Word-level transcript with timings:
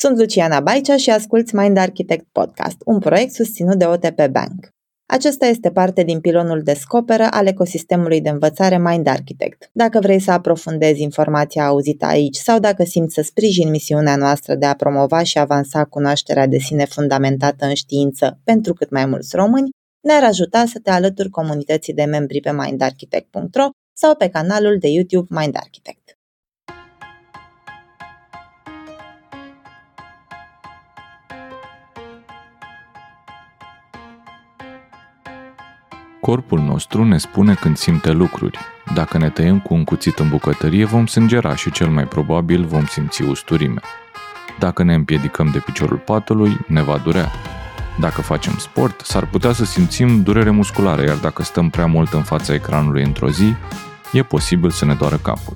Sunt 0.00 0.18
Luciana 0.18 0.60
Baicea 0.60 0.96
și 0.96 1.10
asculți 1.10 1.54
Mind 1.54 1.76
Architect 1.76 2.26
Podcast, 2.32 2.76
un 2.84 2.98
proiect 2.98 3.32
susținut 3.32 3.78
de 3.78 3.84
OTP 3.84 4.26
Bank. 4.30 4.68
Acesta 5.06 5.46
este 5.46 5.70
parte 5.70 6.02
din 6.02 6.20
pilonul 6.20 6.62
Descoperă 6.62 7.26
al 7.30 7.46
ecosistemului 7.46 8.20
de 8.20 8.28
învățare 8.28 8.78
Mind 8.78 9.06
Architect. 9.06 9.70
Dacă 9.72 9.98
vrei 10.00 10.20
să 10.20 10.30
aprofundezi 10.30 11.02
informația 11.02 11.66
auzită 11.66 12.06
aici 12.06 12.36
sau 12.36 12.58
dacă 12.58 12.84
simți 12.84 13.14
să 13.14 13.22
sprijin 13.22 13.70
misiunea 13.70 14.16
noastră 14.16 14.54
de 14.54 14.66
a 14.66 14.74
promova 14.74 15.22
și 15.22 15.38
avansa 15.38 15.84
cunoașterea 15.84 16.46
de 16.46 16.58
sine 16.58 16.84
fundamentată 16.84 17.66
în 17.66 17.74
știință 17.74 18.40
pentru 18.44 18.72
cât 18.72 18.90
mai 18.90 19.06
mulți 19.06 19.36
români, 19.36 19.70
ne-ar 20.00 20.24
ajuta 20.24 20.64
să 20.66 20.78
te 20.82 20.90
alături 20.90 21.30
comunității 21.30 21.94
de 21.94 22.04
membri 22.04 22.40
pe 22.40 22.52
mindarchitect.ro 22.52 23.68
sau 23.92 24.14
pe 24.14 24.28
canalul 24.28 24.78
de 24.78 24.88
YouTube 24.88 25.40
Mind 25.40 25.56
Architect. 25.56 26.07
Corpul 36.28 36.60
nostru 36.60 37.04
ne 37.04 37.18
spune 37.18 37.54
când 37.54 37.76
simte 37.76 38.10
lucruri. 38.10 38.58
Dacă 38.94 39.18
ne 39.18 39.30
tăiem 39.30 39.60
cu 39.60 39.74
un 39.74 39.84
cuțit 39.84 40.18
în 40.18 40.28
bucătărie, 40.28 40.84
vom 40.84 41.06
sângera 41.06 41.54
și 41.54 41.70
cel 41.70 41.88
mai 41.88 42.04
probabil 42.04 42.64
vom 42.64 42.86
simți 42.86 43.22
usturime. 43.22 43.80
Dacă 44.58 44.82
ne 44.82 44.94
împiedicăm 44.94 45.50
de 45.52 45.58
piciorul 45.58 45.96
patului, 45.96 46.56
ne 46.66 46.82
va 46.82 46.98
durea. 46.98 47.30
Dacă 48.00 48.20
facem 48.20 48.56
sport, 48.58 49.00
s-ar 49.00 49.26
putea 49.26 49.52
să 49.52 49.64
simțim 49.64 50.22
durere 50.22 50.50
musculară, 50.50 51.02
iar 51.02 51.16
dacă 51.16 51.42
stăm 51.42 51.70
prea 51.70 51.86
mult 51.86 52.12
în 52.12 52.22
fața 52.22 52.54
ecranului 52.54 53.02
într-o 53.02 53.30
zi, 53.30 53.54
e 54.12 54.22
posibil 54.22 54.70
să 54.70 54.84
ne 54.84 54.94
doară 54.94 55.16
capul. 55.16 55.54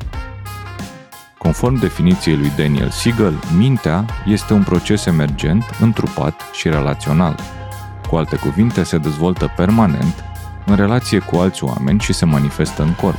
Conform 1.39 1.79
definiției 1.79 2.37
lui 2.37 2.53
Daniel 2.57 2.91
Siegel, 2.91 3.35
mintea 3.57 4.05
este 4.27 4.53
un 4.53 4.63
proces 4.63 5.07
emergent, 5.07 5.65
întrupat 5.81 6.41
și 6.53 6.69
relațional. 6.69 7.39
Cu 8.09 8.17
alte 8.17 8.37
cuvinte, 8.37 8.83
se 8.83 8.99
dezvoltă 8.99 9.53
permanent 9.57 10.31
în 10.67 10.77
relație 10.77 11.19
cu 11.19 11.37
alți 11.37 11.65
oameni 11.65 12.01
și 12.01 12.13
se 12.13 12.25
manifestă 12.25 12.83
în 12.83 12.93
corp. 12.93 13.19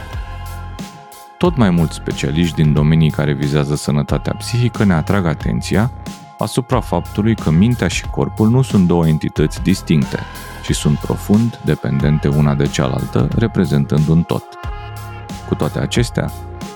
Tot 1.38 1.56
mai 1.58 1.70
mulți 1.70 1.96
specialiști 1.96 2.56
din 2.56 2.74
domenii 2.74 3.10
care 3.10 3.34
vizează 3.34 3.76
sănătatea 3.76 4.34
psihică 4.34 4.84
ne 4.84 4.94
atrag 4.94 5.26
atenția 5.26 5.92
asupra 6.38 6.80
faptului 6.80 7.36
că 7.36 7.52
mintea 7.52 7.88
și 7.88 8.08
corpul 8.08 8.50
nu 8.50 8.62
sunt 8.62 8.88
două 8.88 9.08
entități 9.08 9.62
distincte, 9.62 10.20
ci 10.64 10.76
sunt 10.76 10.98
profund 10.98 11.60
dependente 11.66 12.28
una 12.28 12.54
de 12.54 12.68
cealaltă, 12.68 13.28
reprezentând 13.38 14.08
un 14.08 14.24
tot. 14.24 14.44
Cu 15.48 15.56
toate 15.56 15.80
acestea, 15.80 16.32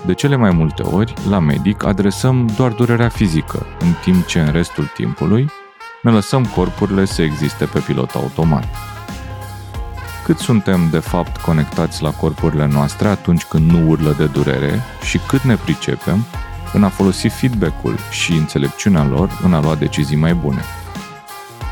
de 0.05 0.13
cele 0.13 0.35
mai 0.35 0.51
multe 0.51 0.81
ori, 0.81 1.13
la 1.29 1.39
medic 1.39 1.85
adresăm 1.85 2.49
doar 2.55 2.71
durerea 2.71 3.09
fizică, 3.09 3.65
în 3.79 3.93
timp 4.03 4.25
ce 4.25 4.39
în 4.39 4.51
restul 4.51 4.91
timpului 4.95 5.49
ne 6.01 6.11
lăsăm 6.11 6.45
corpurile 6.45 7.05
să 7.05 7.21
existe 7.21 7.65
pe 7.65 7.79
pilot 7.79 8.11
automat 8.15 8.96
cât 10.27 10.39
suntem 10.39 10.87
de 10.91 10.99
fapt 10.99 11.37
conectați 11.37 12.01
la 12.01 12.11
corpurile 12.11 12.67
noastre 12.67 13.07
atunci 13.07 13.43
când 13.43 13.71
nu 13.71 13.89
urlă 13.89 14.15
de 14.17 14.25
durere 14.25 14.81
și 15.01 15.17
cât 15.17 15.41
ne 15.41 15.55
pricepem 15.55 16.25
în 16.73 16.83
a 16.83 16.89
folosi 16.89 17.27
feedback-ul 17.27 17.95
și 18.11 18.31
înțelepciunea 18.31 19.05
lor 19.05 19.39
în 19.43 19.53
a 19.53 19.61
lua 19.61 19.75
decizii 19.75 20.17
mai 20.17 20.33
bune. 20.33 20.61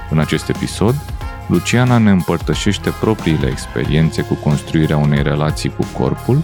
În 0.09 0.19
acest 0.19 0.49
episod, 0.49 0.95
Luciana 1.47 1.97
ne 1.97 2.11
împărtășește 2.11 2.89
propriile 2.99 3.47
experiențe 3.47 4.21
cu 4.21 4.33
construirea 4.33 4.97
unei 4.97 5.23
relații 5.23 5.69
cu 5.69 5.85
corpul, 5.97 6.43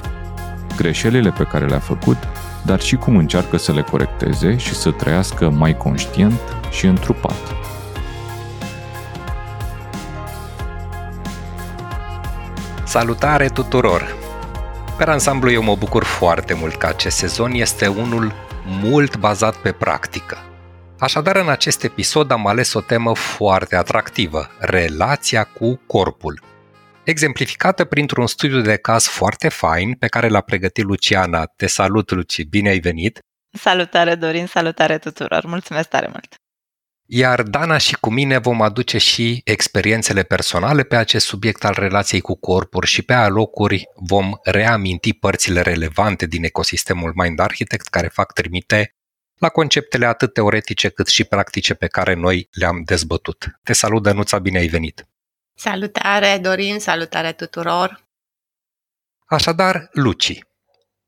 greșelile 0.76 1.32
pe 1.32 1.44
care 1.44 1.66
le-a 1.66 1.80
făcut, 1.80 2.17
dar 2.62 2.82
și 2.82 2.95
cum 2.95 3.16
încearcă 3.16 3.58
să 3.58 3.72
le 3.72 3.82
corecteze 3.82 4.58
și 4.58 4.73
să 4.73 4.92
trăiască 4.92 5.50
mai 5.50 5.78
conștient 5.78 6.39
și 6.72 6.86
întrupat. 6.86 7.56
Salutare 12.92 13.48
tuturor! 13.48 14.15
Per 14.98 15.10
ansamblu 15.10 15.52
eu 15.52 15.61
mă 15.61 15.76
bucur 15.76 16.04
foarte 16.04 16.54
mult 16.54 16.76
că 16.76 16.86
acest 16.86 17.17
sezon 17.17 17.52
este 17.52 17.88
unul 17.88 18.33
mult 18.65 19.17
bazat 19.17 19.55
pe 19.55 19.71
practică. 19.71 20.38
Așadar, 20.99 21.36
în 21.36 21.49
acest 21.49 21.83
episod 21.83 22.32
am 22.32 22.48
ales 22.48 22.73
o 22.73 22.82
temă 22.82 23.15
foarte 23.15 23.76
atractivă, 23.76 24.49
relația 24.60 25.43
cu 25.43 25.82
corpul. 25.88 26.42
Exemplificată 27.04 27.86
printr-un 27.86 28.27
studiu 28.27 28.61
de 28.61 28.76
caz 28.76 29.05
foarte 29.05 29.49
fain 29.49 29.94
pe 29.94 30.08
care 30.08 30.27
l-a 30.27 30.42
pregătit 30.42 30.83
Luciana. 30.83 31.45
Te 31.45 31.67
salut, 31.67 32.11
Luci, 32.11 32.44
bine 32.44 32.70
ai 32.70 32.80
venit! 32.80 33.20
Salutare, 33.52 34.15
Dorin, 34.15 34.45
salutare 34.45 34.98
tuturor! 34.98 35.45
Mulțumesc 35.45 35.88
tare 35.89 36.08
mult! 36.11 36.40
Iar 37.14 37.42
Dana 37.44 37.77
și 37.77 37.95
cu 37.95 38.11
mine 38.11 38.38
vom 38.38 38.61
aduce 38.61 38.98
și 38.98 39.42
experiențele 39.44 40.23
personale 40.23 40.83
pe 40.83 40.95
acest 40.95 41.26
subiect 41.26 41.64
al 41.64 41.73
relației 41.73 42.22
cu 42.22 42.36
corpuri 42.36 42.88
și 42.88 43.02
pe 43.02 43.14
alocuri 43.14 43.83
vom 43.95 44.32
reaminti 44.44 45.14
părțile 45.14 45.61
relevante 45.61 46.26
din 46.26 46.44
ecosistemul 46.44 47.11
Mind 47.16 47.39
Architect 47.39 47.88
care 47.88 48.08
fac 48.08 48.33
trimite 48.33 48.95
la 49.38 49.50
conceptele 49.50 50.05
atât 50.05 50.33
teoretice 50.33 50.89
cât 50.89 51.08
și 51.08 51.23
practice 51.23 51.73
pe 51.73 51.88
care 51.88 52.14
noi 52.14 52.48
le-am 52.52 52.82
dezbătut. 52.86 53.45
Te 53.64 53.73
salut, 53.73 54.04
Dănuța, 54.04 54.39
bine 54.39 54.58
ai 54.58 54.67
venit! 54.67 55.08
Salutare, 55.54 56.38
Dorin, 56.42 56.80
salutare 56.80 57.32
tuturor! 57.32 58.08
Așadar, 59.26 59.89
Luci, 59.92 60.39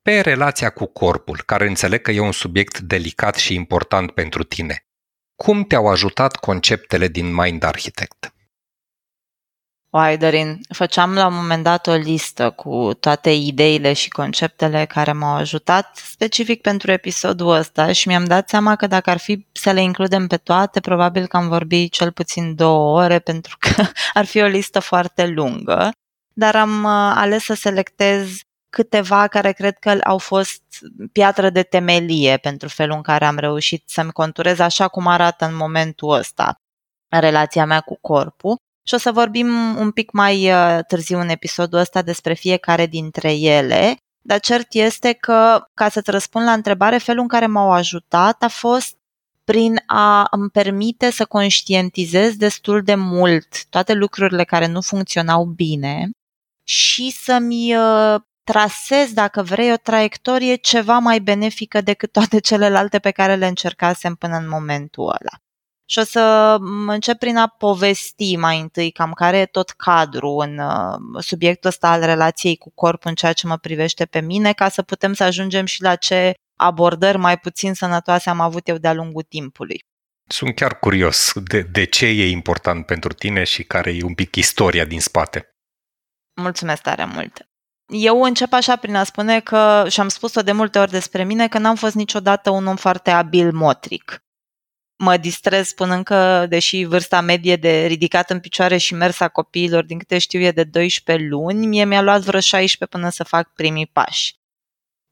pe 0.01 0.19
relația 0.19 0.69
cu 0.69 0.85
corpul, 0.85 1.41
care 1.45 1.67
înțeleg 1.67 2.01
că 2.01 2.11
e 2.11 2.19
un 2.19 2.31
subiect 2.31 2.79
delicat 2.79 3.35
și 3.35 3.53
important 3.53 4.11
pentru 4.11 4.43
tine. 4.43 4.85
Cum 5.35 5.63
te-au 5.63 5.87
ajutat 5.87 6.35
conceptele 6.35 7.07
din 7.07 7.33
Mind 7.33 7.63
Architect? 7.63 8.33
Oai, 9.95 10.17
Dorin, 10.17 10.59
făceam 10.69 11.13
la 11.13 11.27
un 11.27 11.33
moment 11.33 11.63
dat 11.63 11.87
o 11.87 11.93
listă 11.93 12.49
cu 12.49 12.93
toate 12.99 13.29
ideile 13.29 13.93
și 13.93 14.09
conceptele 14.09 14.85
care 14.85 15.11
m-au 15.11 15.35
ajutat 15.35 15.95
specific 15.95 16.61
pentru 16.61 16.91
episodul 16.91 17.49
ăsta 17.49 17.91
și 17.91 18.07
mi-am 18.07 18.25
dat 18.25 18.49
seama 18.49 18.75
că 18.75 18.87
dacă 18.87 19.09
ar 19.09 19.17
fi 19.17 19.47
să 19.51 19.71
le 19.71 19.81
includem 19.81 20.27
pe 20.27 20.37
toate, 20.37 20.79
probabil 20.79 21.27
că 21.27 21.37
am 21.37 21.47
vorbit 21.47 21.91
cel 21.91 22.11
puțin 22.11 22.55
două 22.55 23.01
ore 23.03 23.19
pentru 23.29 23.57
că 23.59 23.83
ar 24.13 24.25
fi 24.25 24.41
o 24.41 24.45
listă 24.45 24.79
foarte 24.79 25.27
lungă, 25.27 25.91
dar 26.33 26.55
am 26.55 26.83
uh, 26.83 27.13
ales 27.15 27.43
să 27.43 27.53
selectez 27.53 28.39
câteva 28.73 29.27
care 29.27 29.51
cred 29.51 29.77
că 29.77 29.97
au 30.03 30.17
fost 30.17 30.61
piatră 31.11 31.49
de 31.49 31.63
temelie 31.63 32.37
pentru 32.37 32.67
felul 32.67 32.95
în 32.95 33.01
care 33.01 33.25
am 33.25 33.37
reușit 33.37 33.83
să-mi 33.85 34.11
conturez 34.11 34.59
așa 34.59 34.87
cum 34.87 35.07
arată 35.07 35.45
în 35.45 35.55
momentul 35.55 36.09
ăsta 36.09 36.55
relația 37.09 37.65
mea 37.65 37.79
cu 37.79 37.97
corpul. 38.01 38.55
Și 38.87 38.93
o 38.93 38.97
să 38.97 39.11
vorbim 39.11 39.47
un 39.77 39.91
pic 39.91 40.11
mai 40.11 40.51
uh, 40.51 40.79
târziu 40.87 41.19
în 41.19 41.29
episodul 41.29 41.79
ăsta 41.79 42.01
despre 42.01 42.33
fiecare 42.33 42.85
dintre 42.85 43.33
ele, 43.33 43.95
dar 44.21 44.39
cert 44.39 44.73
este 44.73 45.13
că, 45.13 45.67
ca 45.73 45.89
să-ți 45.89 46.11
răspund 46.11 46.45
la 46.45 46.53
întrebare, 46.53 46.97
felul 46.97 47.21
în 47.21 47.27
care 47.27 47.45
m-au 47.45 47.71
ajutat 47.71 48.43
a 48.43 48.47
fost 48.47 48.97
prin 49.43 49.83
a 49.85 50.27
îmi 50.31 50.49
permite 50.49 51.09
să 51.11 51.25
conștientizez 51.25 52.35
destul 52.35 52.81
de 52.81 52.95
mult 52.95 53.65
toate 53.65 53.93
lucrurile 53.93 54.43
care 54.43 54.67
nu 54.67 54.81
funcționau 54.81 55.45
bine 55.45 56.09
și 56.63 57.11
să-mi 57.11 57.75
uh, 58.47 58.53
trasez, 58.53 59.13
dacă 59.13 59.41
vrei, 59.41 59.71
o 59.71 59.75
traiectorie 59.75 60.55
ceva 60.55 60.97
mai 60.97 61.19
benefică 61.19 61.81
decât 61.81 62.11
toate 62.11 62.39
celelalte 62.39 62.99
pe 62.99 63.11
care 63.11 63.35
le 63.35 63.47
încercasem 63.47 64.15
până 64.15 64.37
în 64.37 64.47
momentul 64.47 65.03
ăla. 65.03 65.37
Și 65.85 65.99
o 65.99 66.03
să 66.03 66.57
încep 66.87 67.17
prin 67.17 67.37
a 67.37 67.47
povesti 67.47 68.35
mai 68.35 68.59
întâi 68.59 68.91
cam 68.91 69.11
care 69.11 69.37
e 69.37 69.45
tot 69.45 69.69
cadrul 69.69 70.41
în 70.41 70.57
uh, 70.57 71.23
subiectul 71.23 71.69
ăsta 71.69 71.91
al 71.91 72.01
relației 72.01 72.57
cu 72.57 72.71
corpul 72.75 73.09
în 73.09 73.15
ceea 73.15 73.33
ce 73.33 73.47
mă 73.47 73.57
privește 73.57 74.05
pe 74.05 74.21
mine, 74.21 74.53
ca 74.53 74.69
să 74.69 74.81
putem 74.81 75.13
să 75.13 75.23
ajungem 75.23 75.65
și 75.65 75.81
la 75.81 75.95
ce 75.95 76.33
abordări 76.55 77.17
mai 77.17 77.37
puțin 77.37 77.73
sănătoase 77.73 78.29
am 78.29 78.39
avut 78.39 78.67
eu 78.67 78.77
de-a 78.77 78.93
lungul 78.93 79.23
timpului. 79.23 79.85
Sunt 80.27 80.55
chiar 80.55 80.79
curios 80.79 81.31
de, 81.35 81.61
de 81.61 81.83
ce 81.83 82.05
e 82.05 82.29
important 82.29 82.85
pentru 82.85 83.13
tine 83.13 83.43
și 83.43 83.63
care 83.63 83.91
e 83.91 84.03
un 84.03 84.13
pic 84.13 84.35
istoria 84.35 84.85
din 84.85 85.01
spate. 85.01 85.55
Mulțumesc 86.41 86.81
tare 86.81 87.05
mult! 87.05 87.52
Eu 87.87 88.21
încep 88.21 88.53
așa 88.53 88.75
prin 88.75 88.95
a 88.95 89.03
spune 89.03 89.39
că, 89.39 89.85
și 89.89 89.99
am 89.99 90.07
spus-o 90.07 90.41
de 90.41 90.51
multe 90.51 90.79
ori 90.79 90.91
despre 90.91 91.23
mine, 91.23 91.47
că 91.47 91.57
n-am 91.57 91.75
fost 91.75 91.95
niciodată 91.95 92.49
un 92.49 92.67
om 92.67 92.75
foarte 92.75 93.11
abil 93.11 93.51
motric. 93.51 94.23
Mă 94.95 95.17
distrez 95.17 95.67
spunând 95.67 96.03
că, 96.03 96.45
deși 96.49 96.83
vârsta 96.83 97.21
medie 97.21 97.55
de 97.55 97.85
ridicat 97.85 98.29
în 98.29 98.39
picioare 98.39 98.77
și 98.77 98.93
mers 98.93 99.19
a 99.19 99.27
copiilor, 99.27 99.83
din 99.83 99.97
câte 99.97 100.17
știu, 100.17 100.39
e 100.39 100.51
de 100.51 100.63
12 100.63 101.27
luni, 101.27 101.65
mie 101.65 101.85
mi-a 101.85 102.01
luat 102.01 102.21
vreo 102.21 102.39
16 102.39 102.97
până 102.97 103.09
să 103.09 103.23
fac 103.23 103.53
primii 103.53 103.87
pași. 103.87 104.41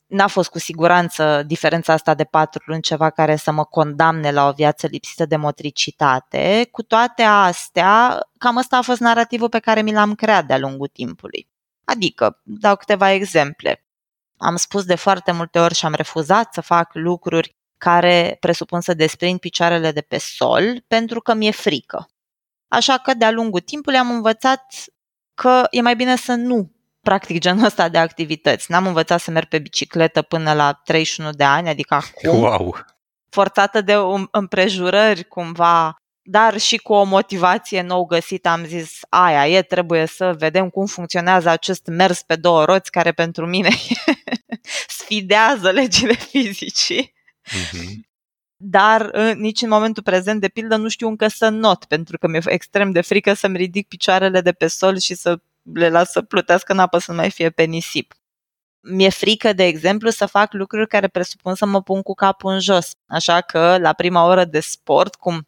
N-a 0.07 0.27
fost 0.27 0.49
cu 0.49 0.59
siguranță 0.59 1.43
diferența 1.47 1.93
asta 1.93 2.13
de 2.13 2.23
patru 2.23 2.63
luni 2.65 2.81
ceva 2.81 3.09
care 3.09 3.35
să 3.35 3.51
mă 3.51 3.63
condamne 3.63 4.31
la 4.31 4.47
o 4.47 4.51
viață 4.51 4.87
lipsită 4.87 5.25
de 5.25 5.35
motricitate. 5.35 6.67
Cu 6.71 6.81
toate 6.83 7.21
astea, 7.21 8.19
cam 8.37 8.55
ăsta 8.55 8.77
a 8.77 8.81
fost 8.81 8.99
narativul 8.99 9.49
pe 9.49 9.59
care 9.59 9.81
mi 9.81 9.91
l-am 9.91 10.15
creat 10.15 10.45
de-a 10.45 10.57
lungul 10.57 10.87
timpului. 10.87 11.50
Adică, 11.91 12.41
dau 12.43 12.75
câteva 12.75 13.11
exemple. 13.11 13.85
Am 14.37 14.55
spus 14.55 14.85
de 14.85 14.95
foarte 14.95 15.31
multe 15.31 15.59
ori 15.59 15.75
și 15.75 15.85
am 15.85 15.93
refuzat 15.93 16.53
să 16.53 16.61
fac 16.61 16.93
lucruri 16.93 17.55
care 17.77 18.37
presupun 18.39 18.81
să 18.81 18.93
desprind 18.93 19.39
picioarele 19.39 19.91
de 19.91 20.01
pe 20.01 20.17
sol 20.17 20.83
pentru 20.87 21.21
că 21.21 21.33
mi-e 21.33 21.51
frică. 21.51 22.09
Așa 22.67 22.97
că 22.97 23.13
de-a 23.13 23.31
lungul 23.31 23.59
timpului 23.59 23.99
am 23.99 24.11
învățat 24.11 24.73
că 25.33 25.67
e 25.69 25.81
mai 25.81 25.95
bine 25.95 26.15
să 26.15 26.33
nu 26.33 26.71
practic 27.01 27.39
genul 27.39 27.65
ăsta 27.65 27.89
de 27.89 27.97
activități. 27.97 28.71
N-am 28.71 28.87
învățat 28.87 29.19
să 29.19 29.31
merg 29.31 29.47
pe 29.47 29.59
bicicletă 29.59 30.21
până 30.21 30.53
la 30.53 30.73
31 30.73 31.31
de 31.31 31.43
ani, 31.43 31.69
adică 31.69 31.93
acum. 31.93 32.39
Wow! 32.39 32.77
Forțată 33.29 33.81
de 33.81 33.95
împrejurări 34.31 35.23
cumva, 35.23 35.95
dar 36.23 36.57
și 36.57 36.77
cu 36.77 36.93
o 36.93 37.03
motivație 37.03 37.81
nou 37.81 38.05
găsită 38.05 38.49
am 38.49 38.65
zis, 38.65 38.99
aia 39.09 39.47
e, 39.47 39.61
trebuie 39.61 40.05
să 40.05 40.35
vedem 40.37 40.69
cum 40.69 40.85
funcționează 40.85 41.49
acest 41.49 41.85
mers 41.85 42.21
pe 42.21 42.35
două 42.35 42.65
roți 42.65 42.91
care 42.91 43.11
pentru 43.11 43.45
mine 43.45 43.69
sfidează 44.99 45.69
legile 45.69 46.13
fizicii. 46.13 47.13
Mm-hmm. 47.49 48.09
Dar 48.63 49.15
nici 49.33 49.61
în 49.61 49.69
momentul 49.69 50.03
prezent, 50.03 50.41
de 50.41 50.47
pildă, 50.47 50.75
nu 50.75 50.87
știu 50.87 51.07
încă 51.07 51.27
să 51.27 51.49
not, 51.49 51.85
pentru 51.85 52.17
că 52.17 52.27
mi-e 52.27 52.41
extrem 52.45 52.91
de 52.91 53.01
frică 53.01 53.33
să-mi 53.33 53.57
ridic 53.57 53.87
picioarele 53.87 54.41
de 54.41 54.51
pe 54.51 54.67
sol 54.67 54.97
și 54.97 55.15
să 55.15 55.39
le 55.73 55.89
las 55.89 56.11
să 56.11 56.21
plutească 56.21 56.71
în 56.71 56.79
apă 56.79 56.97
să 56.97 57.11
nu 57.11 57.17
mai 57.17 57.31
fie 57.31 57.49
pe 57.49 57.63
nisip. 57.63 58.13
Mi-e 58.79 59.09
frică, 59.09 59.53
de 59.53 59.63
exemplu, 59.65 60.09
să 60.09 60.25
fac 60.25 60.53
lucruri 60.53 60.87
care 60.87 61.07
presupun 61.07 61.55
să 61.55 61.65
mă 61.65 61.81
pun 61.81 62.01
cu 62.01 62.13
capul 62.13 62.51
în 62.51 62.59
jos. 62.59 62.91
Așa 63.05 63.41
că, 63.41 63.77
la 63.77 63.93
prima 63.93 64.25
oră 64.25 64.45
de 64.45 64.59
sport, 64.59 65.15
cum 65.15 65.47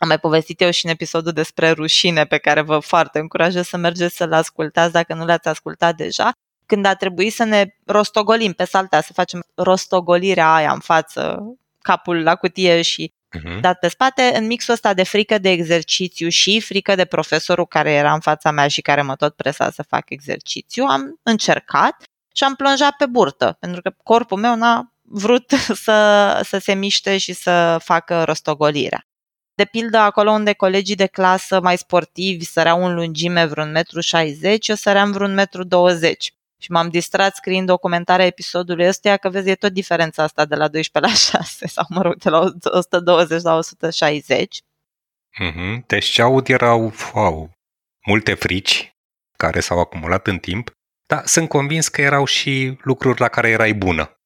am 0.00 0.08
mai 0.08 0.18
povestit 0.18 0.60
eu 0.60 0.70
și 0.70 0.84
în 0.84 0.90
episodul 0.90 1.32
despre 1.32 1.70
rușine, 1.70 2.24
pe 2.24 2.38
care 2.38 2.60
vă 2.60 2.78
foarte 2.78 3.18
încurajez 3.18 3.66
să 3.66 3.76
mergeți 3.76 4.16
să-l 4.16 4.32
ascultați 4.32 4.92
dacă 4.92 5.14
nu 5.14 5.24
l-ați 5.24 5.48
ascultat 5.48 5.96
deja, 5.96 6.32
când 6.66 6.84
a 6.84 6.94
trebuit 6.94 7.32
să 7.32 7.44
ne 7.44 7.74
rostogolim 7.86 8.52
pe 8.52 8.64
saltea, 8.64 9.00
să 9.00 9.12
facem 9.12 9.44
rostogolirea 9.54 10.54
aia 10.54 10.72
în 10.72 10.78
față, 10.78 11.42
capul 11.82 12.22
la 12.22 12.36
cutie 12.36 12.82
și 12.82 13.12
uh-huh. 13.38 13.60
dat 13.60 13.78
pe 13.78 13.88
spate, 13.88 14.32
în 14.34 14.46
mixul 14.46 14.74
ăsta 14.74 14.94
de 14.94 15.02
frică 15.02 15.38
de 15.38 15.50
exercițiu 15.50 16.28
și 16.28 16.60
frică 16.60 16.94
de 16.94 17.04
profesorul 17.04 17.66
care 17.66 17.90
era 17.90 18.12
în 18.12 18.20
fața 18.20 18.50
mea 18.50 18.68
și 18.68 18.80
care 18.80 19.02
mă 19.02 19.16
tot 19.16 19.34
presa 19.34 19.70
să 19.70 19.82
fac 19.82 20.10
exercițiu, 20.10 20.84
am 20.84 21.20
încercat 21.22 22.02
și 22.34 22.44
am 22.44 22.54
plonjat 22.54 22.96
pe 22.96 23.06
burtă, 23.06 23.56
pentru 23.60 23.80
că 23.80 23.94
corpul 24.02 24.38
meu 24.38 24.56
n-a 24.56 24.92
vrut 25.02 25.50
să, 25.84 26.40
să 26.44 26.58
se 26.58 26.74
miște 26.74 27.18
și 27.18 27.32
să 27.32 27.80
facă 27.82 28.24
rostogolirea. 28.24 29.04
De 29.60 29.66
pildă, 29.66 29.96
acolo 29.96 30.30
unde 30.30 30.52
colegii 30.52 30.94
de 30.94 31.06
clasă 31.06 31.60
mai 31.60 31.78
sportivi 31.78 32.44
săreau 32.44 32.84
în 32.84 32.94
lungime 32.94 33.44
vreun 33.44 33.70
metru 33.70 34.00
60, 34.00 34.68
eu 34.68 34.74
săream 34.74 35.12
vreun 35.12 35.34
metru 35.34 35.64
20 35.64 36.34
și 36.58 36.70
m-am 36.70 36.88
distrat 36.88 37.34
scriind 37.34 37.66
documentarea 37.66 38.26
episodului 38.26 38.86
ăsta, 38.86 39.16
că 39.16 39.28
vezi, 39.28 39.48
e 39.48 39.54
tot 39.54 39.72
diferența 39.72 40.22
asta 40.22 40.44
de 40.44 40.54
la 40.54 40.68
12 40.68 41.12
la 41.12 41.40
6 41.40 41.66
sau, 41.66 41.84
mă 41.88 42.02
rog, 42.02 42.16
de 42.16 42.28
la 42.28 42.38
120 42.62 43.42
la 43.42 43.56
160. 43.56 44.60
Mm-hmm. 45.42 45.86
Deci 45.86 46.04
ce 46.04 46.22
aud 46.22 46.48
erau, 46.48 46.92
wow, 47.14 47.50
multe 48.06 48.34
frici 48.34 48.92
care 49.36 49.60
s-au 49.60 49.78
acumulat 49.78 50.26
în 50.26 50.38
timp, 50.38 50.70
dar 51.06 51.26
sunt 51.26 51.48
convins 51.48 51.88
că 51.88 52.00
erau 52.00 52.24
și 52.24 52.78
lucruri 52.82 53.20
la 53.20 53.28
care 53.28 53.48
erai 53.48 53.72
bună. 53.72 54.19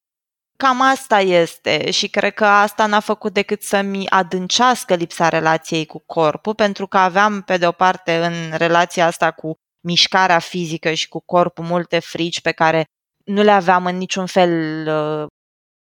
Cam 0.57 0.81
asta 0.81 1.21
este 1.21 1.91
și 1.91 2.09
cred 2.09 2.35
că 2.35 2.45
asta 2.45 2.87
n-a 2.87 3.01
făcut 3.01 3.33
decât 3.33 3.63
să-mi 3.63 4.09
adâncească 4.09 4.95
lipsa 4.95 5.29
relației 5.29 5.87
cu 5.87 6.03
corpul, 6.07 6.55
pentru 6.55 6.87
că 6.87 6.99
aveam, 6.99 7.43
pe 7.43 7.57
de 7.57 7.67
o 7.67 7.73
parte, 7.73 8.25
în 8.25 8.57
relația 8.57 9.07
asta 9.07 9.31
cu 9.31 9.55
mișcarea 9.81 10.39
fizică 10.39 10.93
și 10.93 11.09
cu 11.09 11.21
corpul 11.21 11.65
multe 11.65 11.99
frici 11.99 12.41
pe 12.41 12.53
care 12.53 12.85
nu 13.25 13.43
le 13.43 13.51
aveam 13.51 13.87
în 13.87 13.97
niciun 13.97 14.27
fel 14.27 14.87
uh, 14.89 15.27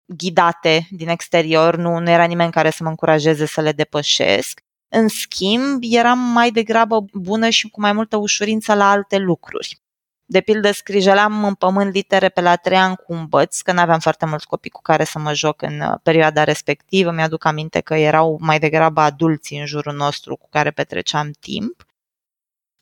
ghidate 0.06 0.88
din 0.90 1.08
exterior, 1.08 1.76
nu, 1.76 2.00
nu 2.00 2.10
era 2.10 2.24
nimeni 2.24 2.52
care 2.52 2.70
să 2.70 2.84
mă 2.84 2.90
încurajeze 2.90 3.46
să 3.46 3.62
le 3.62 3.72
depășesc. 3.72 4.60
În 4.92 5.08
schimb, 5.08 5.80
eram 5.82 6.20
mai 6.20 6.52
degrabă 6.52 7.06
bună 7.14 7.50
și 7.50 7.70
cu 7.70 7.82
mai 7.82 7.94
multă 7.94 8.18
ușurință 8.18 8.74
la 8.74 8.90
alte 8.90 9.18
lucruri. 9.18 9.82
De 10.32 10.42
pildă, 10.42 10.72
scrijelam 10.72 11.44
în 11.44 11.54
pământ 11.54 11.94
litere 11.94 12.30
pe 12.30 12.42
la 12.42 12.56
trei 12.56 12.78
ani 12.78 12.96
cu 12.96 13.14
un 13.14 13.26
băț, 13.26 13.62
că 13.62 13.72
nu 13.72 13.80
aveam 13.80 14.00
foarte 14.00 14.26
mulți 14.26 14.48
copii 14.48 14.70
cu 14.70 14.82
care 14.82 15.04
să 15.04 15.20
mă 15.20 15.34
joc 15.34 15.62
în 15.62 15.80
uh, 15.80 15.94
perioada 16.04 16.44
respectivă. 16.44 17.12
Mi-aduc 17.12 17.46
aminte 17.46 17.80
că 17.80 17.94
erau 17.96 18.38
mai 18.42 18.60
degrabă 18.60 19.02
adulți 19.02 19.54
în 19.54 19.66
jurul 19.66 19.94
nostru 19.94 20.36
cu 20.36 20.50
care 20.50 20.72
petreceam 20.72 21.32
timp. 21.40 21.86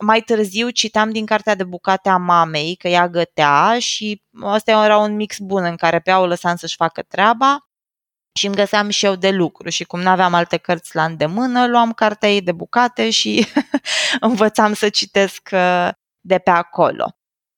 Mai 0.04 0.22
târziu 0.22 0.70
citeam 0.70 1.12
din 1.12 1.26
cartea 1.26 1.56
de 1.56 1.64
bucate 1.64 2.10
a 2.10 2.18
mamei 2.18 2.76
că 2.76 2.88
ea 2.88 3.08
gătea 3.10 3.80
și 3.80 4.24
ăsta 4.42 4.72
era 4.72 4.98
un 4.98 5.16
mix 5.16 5.38
bun 5.38 5.64
în 5.64 5.76
care 5.76 6.00
pe 6.00 6.10
ea 6.10 6.20
o 6.20 6.26
lăsam 6.26 6.56
să-și 6.56 6.76
facă 6.76 7.02
treaba 7.02 7.70
și 8.38 8.46
îmi 8.46 8.56
găseam 8.56 8.90
și 8.90 9.06
eu 9.06 9.16
de 9.16 9.30
lucru 9.30 9.70
și 9.70 9.84
cum 9.84 10.02
nu 10.02 10.10
aveam 10.10 10.34
alte 10.34 10.58
cărți 10.58 10.96
la 10.96 11.04
îndemână, 11.04 11.68
luam 11.68 11.92
cartea 11.92 12.30
ei 12.30 12.42
de 12.42 12.52
bucate 12.52 13.10
și 13.10 13.48
învățam 14.20 14.74
să 14.74 14.90
citesc 14.90 15.50
uh, 15.52 15.90
de 16.20 16.38
pe 16.38 16.50
acolo. 16.50 17.17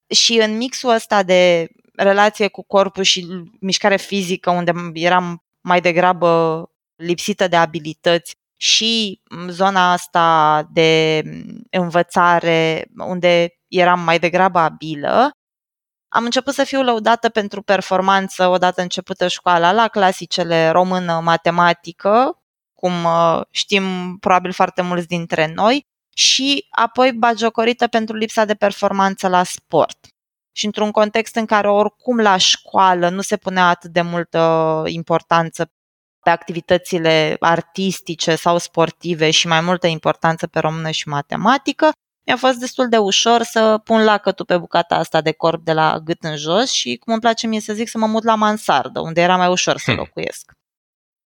Și 0.10 0.38
în 0.38 0.58
mixul 0.58 0.90
ăsta 0.90 1.24
de 1.24 1.68
relație 1.96 2.48
cu 2.48 2.64
corpul 2.64 3.04
și 3.04 3.28
mișcare 3.60 3.98
fizică, 3.98 4.50
unde 4.50 4.72
eram 4.94 5.44
mai 5.62 5.82
degrabă 5.82 6.64
lipsită 6.96 7.48
de 7.48 7.56
abilități, 7.56 8.40
și 8.62 9.22
zona 9.48 9.92
asta 9.92 10.68
de 10.72 11.24
învățare, 11.70 12.86
unde 12.98 13.60
eram 13.68 14.00
mai 14.00 14.20
degrabă 14.20 14.60
abilă, 14.60 15.32
am 16.08 16.24
început 16.24 16.54
să 16.54 16.64
fiu 16.64 16.84
lăudată 16.84 17.30
pentru 17.30 17.62
performanță 17.62 18.48
odată 18.48 18.82
începută 18.82 19.28
școala 19.28 19.72
la 19.72 19.88
clasicele 19.88 20.70
română, 20.70 21.20
matematică, 21.20 22.42
cum 22.74 23.04
uh, 23.04 23.42
știm 23.52 24.18
probabil 24.20 24.52
foarte 24.52 24.82
mulți 24.82 25.08
dintre 25.08 25.52
noi, 25.54 25.88
și 26.14 26.66
apoi 26.70 27.12
bagiocorită 27.12 27.88
pentru 27.88 28.16
lipsa 28.16 28.46
de 28.46 28.54
performanță 28.54 29.28
la 29.28 29.44
sport. 29.44 30.08
Și 30.52 30.66
într-un 30.66 30.92
context 30.92 31.36
în 31.36 31.46
care 31.46 31.70
oricum 31.70 32.20
la 32.20 32.38
școală 32.38 33.10
nu 33.10 33.22
se 33.22 33.38
punea 33.38 33.68
atât 33.68 33.92
de 33.92 34.02
multă 34.02 34.84
importanță 34.86 35.72
pe 36.20 36.30
activitățile 36.30 37.36
artistice 37.40 38.36
sau 38.36 38.58
sportive 38.58 39.32
și 39.32 39.48
mai 39.48 39.62
multă 39.62 39.88
importanță 39.88 40.48
pe 40.48 40.60
română 40.60 40.90
și 40.92 41.08
matematică, 41.08 41.92
mi-a 42.26 42.38
fost 42.38 42.58
destul 42.58 42.90
de 42.90 42.98
ușor 42.98 43.42
să 43.44 43.82
pun 43.84 44.04
lacătul 44.04 44.46
pe 44.46 44.58
bucata 44.58 44.96
asta 44.96 45.22
de 45.22 45.32
corp 45.32 45.64
de 45.64 45.74
la 45.74 46.00
gât 46.00 46.24
în 46.24 46.36
jos 46.36 46.72
și, 46.72 46.98
cum 46.98 47.14
îmi 47.14 47.22
place 47.22 47.48
mie 47.48 47.60
să 47.60 47.74
zic, 47.74 47.88
să 47.90 47.98
mă 47.98 48.06
mut 48.06 48.24
la 48.24 48.36
mansardă, 48.36 49.00
unde 49.00 49.22
era 49.22 49.38
mai 49.38 49.50
ușor 49.50 49.78
să 49.78 49.92
hmm. 49.92 49.96
locuiesc. 49.96 50.52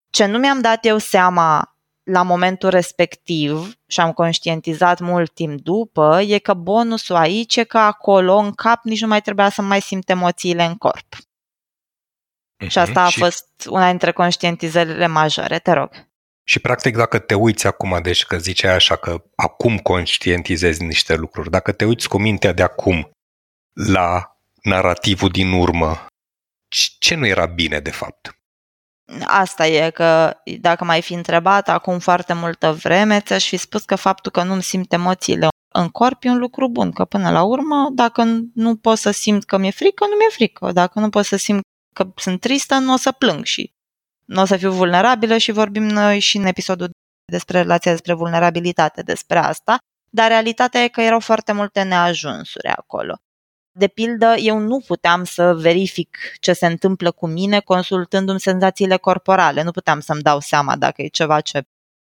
Ce 0.09 0.25
nu 0.25 0.37
mi-am 0.37 0.61
dat 0.61 0.85
eu 0.85 0.97
seama 0.97 1.72
la 2.03 2.21
momentul 2.21 2.69
respectiv 2.69 3.73
și 3.87 3.99
am 3.99 4.11
conștientizat 4.11 4.99
mult 4.99 5.33
timp 5.33 5.61
după, 5.61 6.21
e 6.21 6.37
că 6.37 6.53
bonusul 6.53 7.15
aici 7.15 7.55
e 7.55 7.63
că 7.63 7.77
acolo, 7.77 8.35
în 8.35 8.51
cap, 8.51 8.83
nici 8.83 9.01
nu 9.01 9.07
mai 9.07 9.21
trebuia 9.21 9.49
să 9.49 9.61
mai 9.61 9.81
simt 9.81 10.09
emoțiile 10.09 10.63
în 10.63 10.75
corp. 10.75 11.15
Uh-huh. 11.15 12.67
Și 12.67 12.77
asta 12.77 13.03
a 13.03 13.09
și... 13.09 13.19
fost 13.19 13.47
una 13.69 13.89
dintre 13.89 14.11
conștientizările 14.11 15.07
majore. 15.07 15.59
Te 15.59 15.71
rog. 15.71 16.11
Și 16.43 16.59
practic 16.59 16.95
dacă 16.95 17.19
te 17.19 17.33
uiți 17.33 17.67
acum, 17.67 17.99
deci 18.01 18.25
că 18.25 18.37
ziceai 18.37 18.73
așa 18.73 18.95
că 18.95 19.23
acum 19.35 19.77
conștientizezi 19.77 20.83
niște 20.83 21.15
lucruri, 21.15 21.49
dacă 21.49 21.71
te 21.71 21.85
uiți 21.85 22.07
cu 22.07 22.17
mintea 22.17 22.51
de 22.51 22.61
acum 22.61 23.11
la 23.73 24.37
narativul 24.61 25.29
din 25.29 25.51
urmă, 25.51 26.05
ce 26.99 27.15
nu 27.15 27.25
era 27.25 27.45
bine 27.45 27.79
de 27.79 27.91
fapt? 27.91 28.42
Asta 29.21 29.67
e 29.67 29.89
că 29.89 30.37
dacă 30.59 30.83
mai 30.83 31.01
fi 31.01 31.13
întrebat 31.13 31.69
acum 31.69 31.99
foarte 31.99 32.33
multă 32.33 32.71
vreme, 32.71 33.19
ți-aș 33.19 33.47
fi 33.47 33.57
spus 33.57 33.83
că 33.83 33.95
faptul 33.95 34.31
că 34.31 34.43
nu-mi 34.43 34.63
simt 34.63 34.93
emoțiile 34.93 35.47
în 35.75 35.89
corp 35.89 36.23
e 36.23 36.29
un 36.29 36.37
lucru 36.37 36.69
bun, 36.69 36.91
că 36.91 37.05
până 37.05 37.31
la 37.31 37.43
urmă, 37.43 37.89
dacă 37.91 38.23
nu 38.53 38.75
pot 38.75 38.97
să 38.97 39.11
simt 39.11 39.43
că 39.43 39.57
mi-e 39.57 39.71
frică, 39.71 40.05
nu 40.05 40.15
mi-e 40.15 40.29
frică. 40.29 40.71
Dacă 40.71 40.99
nu 40.99 41.09
pot 41.09 41.25
să 41.25 41.35
simt 41.35 41.61
că 41.95 42.07
sunt 42.15 42.39
tristă, 42.39 42.77
nu 42.77 42.93
o 42.93 42.97
să 42.97 43.11
plâng 43.11 43.43
și 43.43 43.73
nu 44.25 44.41
o 44.41 44.45
să 44.45 44.57
fiu 44.57 44.71
vulnerabilă 44.71 45.37
și 45.37 45.51
vorbim 45.51 45.83
noi 45.83 46.19
și 46.19 46.37
în 46.37 46.45
episodul 46.45 46.89
despre 47.31 47.61
relația 47.61 47.91
despre 47.91 48.13
vulnerabilitate 48.13 49.01
despre 49.01 49.37
asta, 49.37 49.77
dar 50.09 50.27
realitatea 50.27 50.83
e 50.83 50.87
că 50.87 51.01
erau 51.01 51.19
foarte 51.19 51.51
multe 51.51 51.83
neajunsuri 51.83 52.67
acolo. 52.67 53.15
De 53.75 53.87
pildă, 53.87 54.35
eu 54.37 54.57
nu 54.57 54.79
puteam 54.87 55.23
să 55.23 55.53
verific 55.53 56.17
ce 56.39 56.53
se 56.53 56.65
întâmplă 56.65 57.11
cu 57.11 57.27
mine 57.27 57.59
consultându-mi 57.59 58.39
senzațiile 58.39 58.97
corporale. 58.97 59.63
Nu 59.63 59.71
puteam 59.71 59.99
să-mi 59.99 60.21
dau 60.21 60.39
seama 60.39 60.75
dacă 60.75 61.01
e 61.01 61.07
ceva 61.07 61.41
ce 61.41 61.63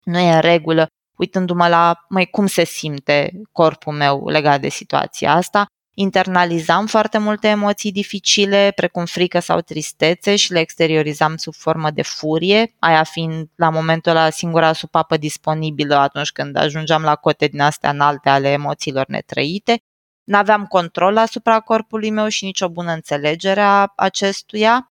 nu 0.04 0.20
e 0.20 0.34
în 0.34 0.42
regulă, 0.42 0.88
uitându-mă 1.18 1.68
la 1.68 2.06
mai 2.10 2.26
cum 2.26 2.48
se 2.48 2.64
simte 2.66 3.42
corpul 3.52 3.94
meu 3.94 4.28
legat 4.28 4.62
de 4.62 4.70
situația 4.70 5.34
asta 5.34 5.66
Internalizam 5.96 6.86
foarte 6.86 7.18
multe 7.18 7.48
emoții 7.48 7.92
dificile, 7.92 8.72
precum 8.76 9.06
frică 9.06 9.40
sau 9.40 9.60
tristețe 9.60 10.36
și 10.36 10.52
le 10.52 10.60
exteriorizam 10.60 11.36
sub 11.36 11.54
formă 11.54 11.92
de 11.92 12.02
furie, 12.02 12.76
aia 12.80 13.04
fiind 13.04 13.48
la 13.56 13.70
momentul 13.70 14.12
ăla 14.12 14.30
singura 14.30 14.74
supapă 14.74 15.18
disponibilă 15.18 15.96
atunci 15.96 16.32
când 16.32 16.56
ajungeam 16.56 17.02
la 17.04 17.16
cote 17.16 17.48
din 17.48 17.62
astea 17.62 17.90
înalte 17.90 18.30
ale 18.30 18.50
emoțiilor 18.50 19.06
netrăite. 19.08 19.78
N-aveam 20.24 20.66
control 20.66 21.18
asupra 21.18 21.60
corpului 21.60 22.10
meu 22.10 22.28
și 22.28 22.46
nicio 22.46 22.70
bună 22.70 22.92
înțelegere 22.92 23.62
a 23.62 23.94
acestuia 23.96 24.92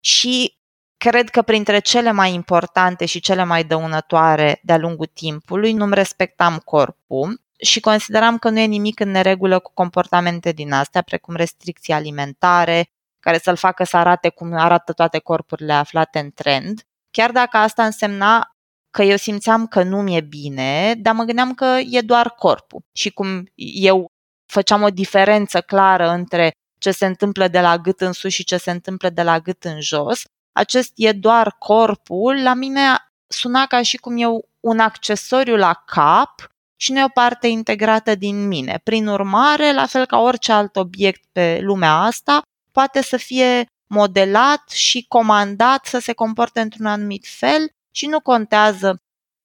și 0.00 0.58
cred 0.96 1.28
că 1.30 1.42
printre 1.42 1.78
cele 1.78 2.12
mai 2.12 2.32
importante 2.32 3.06
și 3.06 3.20
cele 3.20 3.44
mai 3.44 3.64
dăunătoare 3.64 4.60
de-a 4.62 4.78
lungul 4.78 5.06
timpului 5.06 5.72
nu-mi 5.72 5.94
respectam 5.94 6.58
corpul 6.58 7.40
și 7.62 7.80
consideram 7.80 8.38
că 8.38 8.48
nu 8.50 8.58
e 8.58 8.64
nimic 8.64 9.00
în 9.00 9.10
neregulă 9.10 9.58
cu 9.58 9.70
comportamente 9.74 10.52
din 10.52 10.72
astea, 10.72 11.02
precum 11.02 11.34
restricții 11.34 11.92
alimentare, 11.92 12.90
care 13.20 13.38
să-l 13.38 13.56
facă 13.56 13.84
să 13.84 13.96
arate 13.96 14.28
cum 14.28 14.52
arată 14.52 14.92
toate 14.92 15.18
corpurile 15.18 15.72
aflate 15.72 16.18
în 16.18 16.30
trend, 16.30 16.82
chiar 17.10 17.30
dacă 17.30 17.56
asta 17.56 17.84
însemna 17.84 18.54
că 18.90 19.02
eu 19.02 19.16
simțeam 19.16 19.66
că 19.66 19.82
nu 19.82 20.02
mi-e 20.02 20.20
bine, 20.20 20.94
dar 20.98 21.14
mă 21.14 21.24
gândeam 21.24 21.54
că 21.54 21.78
e 21.90 22.00
doar 22.00 22.30
corpul. 22.30 22.84
Și 22.92 23.10
cum 23.10 23.44
eu 23.82 24.09
făceam 24.50 24.82
o 24.82 24.88
diferență 24.88 25.60
clară 25.60 26.10
între 26.10 26.52
ce 26.78 26.90
se 26.90 27.06
întâmplă 27.06 27.48
de 27.48 27.60
la 27.60 27.78
gât 27.78 28.00
în 28.00 28.12
sus 28.12 28.32
și 28.32 28.44
ce 28.44 28.56
se 28.56 28.70
întâmplă 28.70 29.08
de 29.10 29.22
la 29.22 29.38
gât 29.38 29.64
în 29.64 29.80
jos, 29.80 30.22
acest 30.52 30.92
e 30.94 31.12
doar 31.12 31.56
corpul, 31.58 32.42
la 32.42 32.54
mine 32.54 32.80
suna 33.26 33.66
ca 33.66 33.82
și 33.82 33.96
cum 33.96 34.16
eu 34.16 34.48
un 34.60 34.78
accesoriu 34.78 35.56
la 35.56 35.82
cap 35.86 36.50
și 36.76 36.92
nu 36.92 36.98
e 36.98 37.04
o 37.04 37.08
parte 37.08 37.46
integrată 37.46 38.14
din 38.14 38.46
mine. 38.46 38.80
Prin 38.82 39.06
urmare, 39.06 39.72
la 39.72 39.86
fel 39.86 40.06
ca 40.06 40.18
orice 40.18 40.52
alt 40.52 40.76
obiect 40.76 41.24
pe 41.32 41.58
lumea 41.62 41.94
asta, 41.94 42.42
poate 42.72 43.02
să 43.02 43.16
fie 43.16 43.66
modelat 43.86 44.70
și 44.70 45.04
comandat 45.08 45.86
să 45.86 45.98
se 45.98 46.12
comporte 46.12 46.60
într-un 46.60 46.86
anumit 46.86 47.26
fel 47.26 47.68
și 47.94 48.06
nu 48.06 48.20
contează 48.20 48.96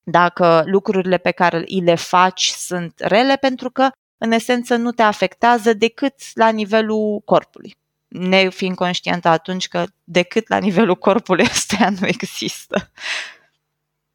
dacă 0.04 0.64
lucrurile 0.66 1.18
pe 1.18 1.32
care 1.32 1.58
îi 1.58 1.82
le 1.82 1.96
faci 1.96 2.48
sunt 2.48 2.94
rele, 2.98 3.36
pentru 3.36 3.70
că, 3.72 3.90
în 4.18 4.32
esență, 4.32 4.76
nu 4.76 4.92
te 4.92 5.02
afectează 5.02 5.74
decât 5.74 6.14
la 6.34 6.50
nivelul 6.50 7.22
corpului. 7.26 7.78
Ne 8.08 8.50
fiind 8.50 8.76
conștientă 8.76 9.28
atunci 9.28 9.68
că 9.68 9.86
decât 10.04 10.48
la 10.48 10.58
nivelul 10.58 10.96
corpului 10.96 11.46
ăsta 11.50 11.90
nu 12.00 12.08
există. 12.08 12.92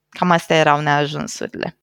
Cam 0.09 0.31
astea 0.31 0.57
erau 0.57 0.81
neajunsurile. 0.81 1.81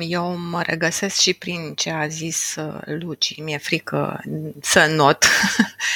Eu 0.00 0.36
mă 0.36 0.62
regăsesc 0.62 1.20
și 1.20 1.34
prin 1.34 1.74
ce 1.74 1.90
a 1.90 2.06
zis 2.06 2.54
uh, 2.54 2.80
Luci. 2.84 3.40
Mi-e 3.40 3.58
frică 3.58 4.22
să 4.60 4.86
not. 4.86 5.24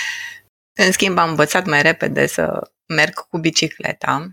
În 0.84 0.92
schimb, 0.92 1.18
am 1.18 1.28
învățat 1.28 1.66
mai 1.66 1.82
repede 1.82 2.26
să 2.26 2.70
merg 2.86 3.14
cu 3.14 3.38
bicicleta. 3.38 4.30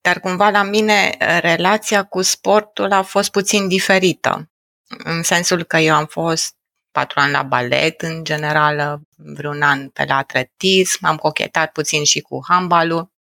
Dar 0.00 0.20
cumva 0.20 0.50
la 0.50 0.62
mine 0.62 1.16
relația 1.40 2.04
cu 2.04 2.22
sportul 2.22 2.92
a 2.92 3.02
fost 3.02 3.30
puțin 3.30 3.68
diferită. 3.68 4.50
În 4.88 5.22
sensul 5.22 5.64
că 5.64 5.76
eu 5.76 5.94
am 5.94 6.06
fost 6.06 6.56
patru 6.90 7.20
ani 7.20 7.32
la 7.32 7.42
balet, 7.42 8.02
în 8.02 8.24
general 8.24 9.00
vreun 9.16 9.62
an 9.62 9.88
pe 9.88 10.04
la 10.04 10.16
atletism, 10.16 11.04
am 11.04 11.16
cochetat 11.16 11.72
puțin 11.72 12.04
și 12.04 12.20
cu 12.20 12.40
handbalul, 12.48 13.12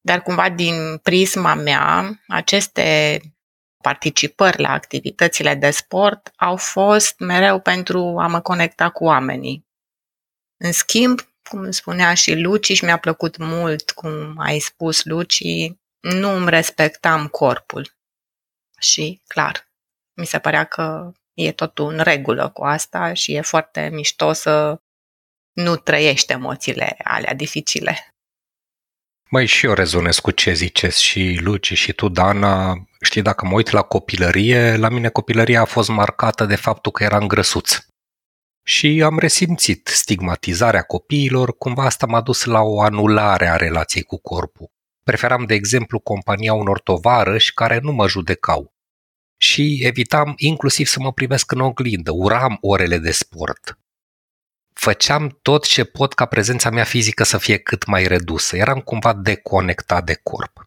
dar 0.00 0.22
cumva 0.22 0.50
din 0.50 0.98
prisma 0.98 1.54
mea, 1.54 2.20
aceste 2.28 3.20
participări 3.82 4.60
la 4.60 4.72
activitățile 4.72 5.54
de 5.54 5.70
sport 5.70 6.32
au 6.36 6.56
fost 6.56 7.18
mereu 7.18 7.60
pentru 7.60 8.18
a 8.18 8.26
mă 8.26 8.40
conecta 8.40 8.90
cu 8.90 9.04
oamenii. 9.04 9.66
În 10.56 10.72
schimb, 10.72 11.20
cum 11.48 11.70
spunea 11.70 12.14
și 12.14 12.34
Luci, 12.34 12.72
și 12.72 12.84
mi-a 12.84 12.98
plăcut 12.98 13.36
mult 13.36 13.90
cum 13.90 14.38
ai 14.38 14.58
spus, 14.58 15.04
Luci, 15.04 15.42
nu 16.00 16.30
îmi 16.30 16.50
respectam 16.50 17.28
corpul. 17.28 17.96
Și, 18.78 19.20
clar, 19.26 19.69
mi 20.20 20.26
se 20.26 20.38
părea 20.38 20.64
că 20.64 21.12
e 21.34 21.52
totul 21.52 21.92
în 21.92 21.98
regulă 21.98 22.48
cu 22.48 22.64
asta 22.64 23.12
și 23.12 23.34
e 23.34 23.40
foarte 23.40 23.88
mișto 23.92 24.32
să 24.32 24.80
nu 25.52 25.76
trăiești 25.76 26.32
emoțiile 26.32 26.96
alea 27.04 27.34
dificile. 27.34 28.14
Măi, 29.30 29.46
și 29.46 29.66
eu 29.66 29.72
rezonez 29.72 30.18
cu 30.18 30.30
ce 30.30 30.52
ziceți 30.52 31.02
și 31.02 31.38
Luci 31.40 31.72
și 31.72 31.92
tu, 31.92 32.08
Dana. 32.08 32.74
Știi, 33.00 33.22
dacă 33.22 33.46
mă 33.46 33.52
uit 33.52 33.70
la 33.70 33.82
copilărie, 33.82 34.76
la 34.76 34.88
mine 34.88 35.08
copilăria 35.08 35.60
a 35.60 35.64
fost 35.64 35.88
marcată 35.88 36.44
de 36.44 36.56
faptul 36.56 36.92
că 36.92 37.02
eram 37.02 37.26
grăsuț. 37.26 37.78
Și 38.66 39.02
am 39.04 39.18
resimțit 39.18 39.86
stigmatizarea 39.86 40.82
copiilor, 40.82 41.56
cumva 41.56 41.84
asta 41.84 42.06
m-a 42.06 42.20
dus 42.20 42.44
la 42.44 42.60
o 42.60 42.80
anulare 42.80 43.46
a 43.46 43.56
relației 43.56 44.02
cu 44.02 44.20
corpul. 44.20 44.70
Preferam, 45.02 45.44
de 45.44 45.54
exemplu, 45.54 45.98
compania 45.98 46.52
unor 46.52 46.80
tovarăși 46.80 47.54
care 47.54 47.78
nu 47.78 47.92
mă 47.92 48.08
judecau. 48.08 48.74
Și 49.40 49.80
evitam 49.82 50.32
inclusiv 50.36 50.86
să 50.86 51.00
mă 51.00 51.12
privesc 51.12 51.52
în 51.52 51.60
oglindă, 51.60 52.10
uram 52.10 52.58
orele 52.60 52.98
de 52.98 53.10
sport 53.10 53.80
făceam 54.80 55.38
tot 55.42 55.66
ce 55.66 55.84
pot 55.84 56.12
ca 56.14 56.26
prezența 56.26 56.70
mea 56.70 56.84
fizică 56.84 57.22
să 57.24 57.38
fie 57.38 57.58
cât 57.58 57.86
mai 57.86 58.06
redusă. 58.06 58.56
Eram 58.56 58.80
cumva 58.80 59.12
deconectat 59.12 60.04
de 60.04 60.14
corp. 60.14 60.64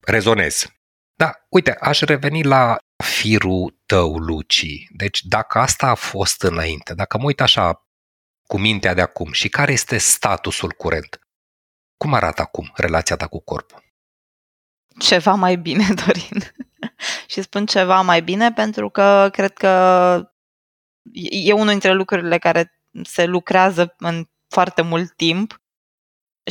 Rezonez. 0.00 0.66
Da, 1.14 1.32
uite, 1.48 1.76
aș 1.80 2.00
reveni 2.00 2.42
la 2.42 2.76
firul 3.04 3.78
tău, 3.86 4.16
Luci. 4.16 4.86
Deci 4.90 5.22
dacă 5.22 5.58
asta 5.58 5.86
a 5.86 5.94
fost 5.94 6.42
înainte, 6.42 6.94
dacă 6.94 7.18
mă 7.18 7.24
uit 7.24 7.40
așa 7.40 7.86
cu 8.46 8.58
mintea 8.58 8.94
de 8.94 9.00
acum 9.00 9.32
și 9.32 9.48
care 9.48 9.72
este 9.72 9.98
statusul 9.98 10.72
curent, 10.72 11.20
cum 11.96 12.14
arată 12.14 12.42
acum 12.42 12.72
relația 12.74 13.16
ta 13.16 13.26
cu 13.26 13.40
corpul? 13.40 13.84
Ceva 14.98 15.34
mai 15.34 15.56
bine, 15.56 15.86
Dorin. 16.04 16.54
și 17.26 17.42
spun 17.42 17.66
ceva 17.66 18.00
mai 18.00 18.22
bine 18.22 18.52
pentru 18.52 18.90
că 18.90 19.28
cred 19.32 19.52
că 19.52 20.30
e 21.30 21.52
unul 21.52 21.68
dintre 21.68 21.92
lucrurile 21.92 22.38
care 22.38 22.80
se 23.02 23.24
lucrează 23.24 23.94
în 23.98 24.24
foarte 24.48 24.82
mult 24.82 25.16
timp 25.16 25.60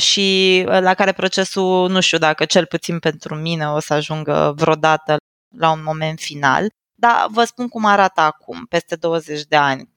și 0.00 0.64
uh, 0.68 0.80
la 0.80 0.94
care 0.94 1.12
procesul, 1.12 1.90
nu 1.90 2.00
știu 2.00 2.18
dacă 2.18 2.44
cel 2.44 2.66
puțin 2.66 2.98
pentru 2.98 3.34
mine 3.34 3.68
o 3.68 3.78
să 3.78 3.94
ajungă 3.94 4.52
vreodată 4.56 5.16
la 5.56 5.70
un 5.70 5.82
moment 5.82 6.20
final, 6.20 6.68
dar 6.94 7.26
vă 7.30 7.44
spun 7.44 7.68
cum 7.68 7.84
arată 7.84 8.20
acum, 8.20 8.64
peste 8.66 8.96
20 8.96 9.42
de 9.42 9.56
ani. 9.56 9.90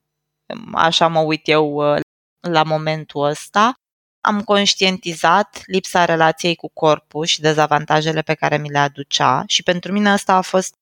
Așa 0.73 1.07
mă 1.07 1.19
uit 1.19 1.47
eu 1.47 1.93
uh, 1.93 1.99
la 2.39 2.63
momentul 2.63 3.23
ăsta. 3.23 3.73
Am 4.21 4.41
conștientizat 4.41 5.61
lipsa 5.65 6.05
relației 6.05 6.55
cu 6.55 6.69
corpul 6.73 7.25
și 7.25 7.41
dezavantajele 7.41 8.21
pe 8.21 8.33
care 8.33 8.57
mi 8.57 8.69
le 8.69 8.77
aducea 8.77 9.43
și 9.47 9.63
pentru 9.63 9.91
mine 9.91 10.13
ăsta 10.13 10.33
a 10.33 10.41
fost 10.41 10.75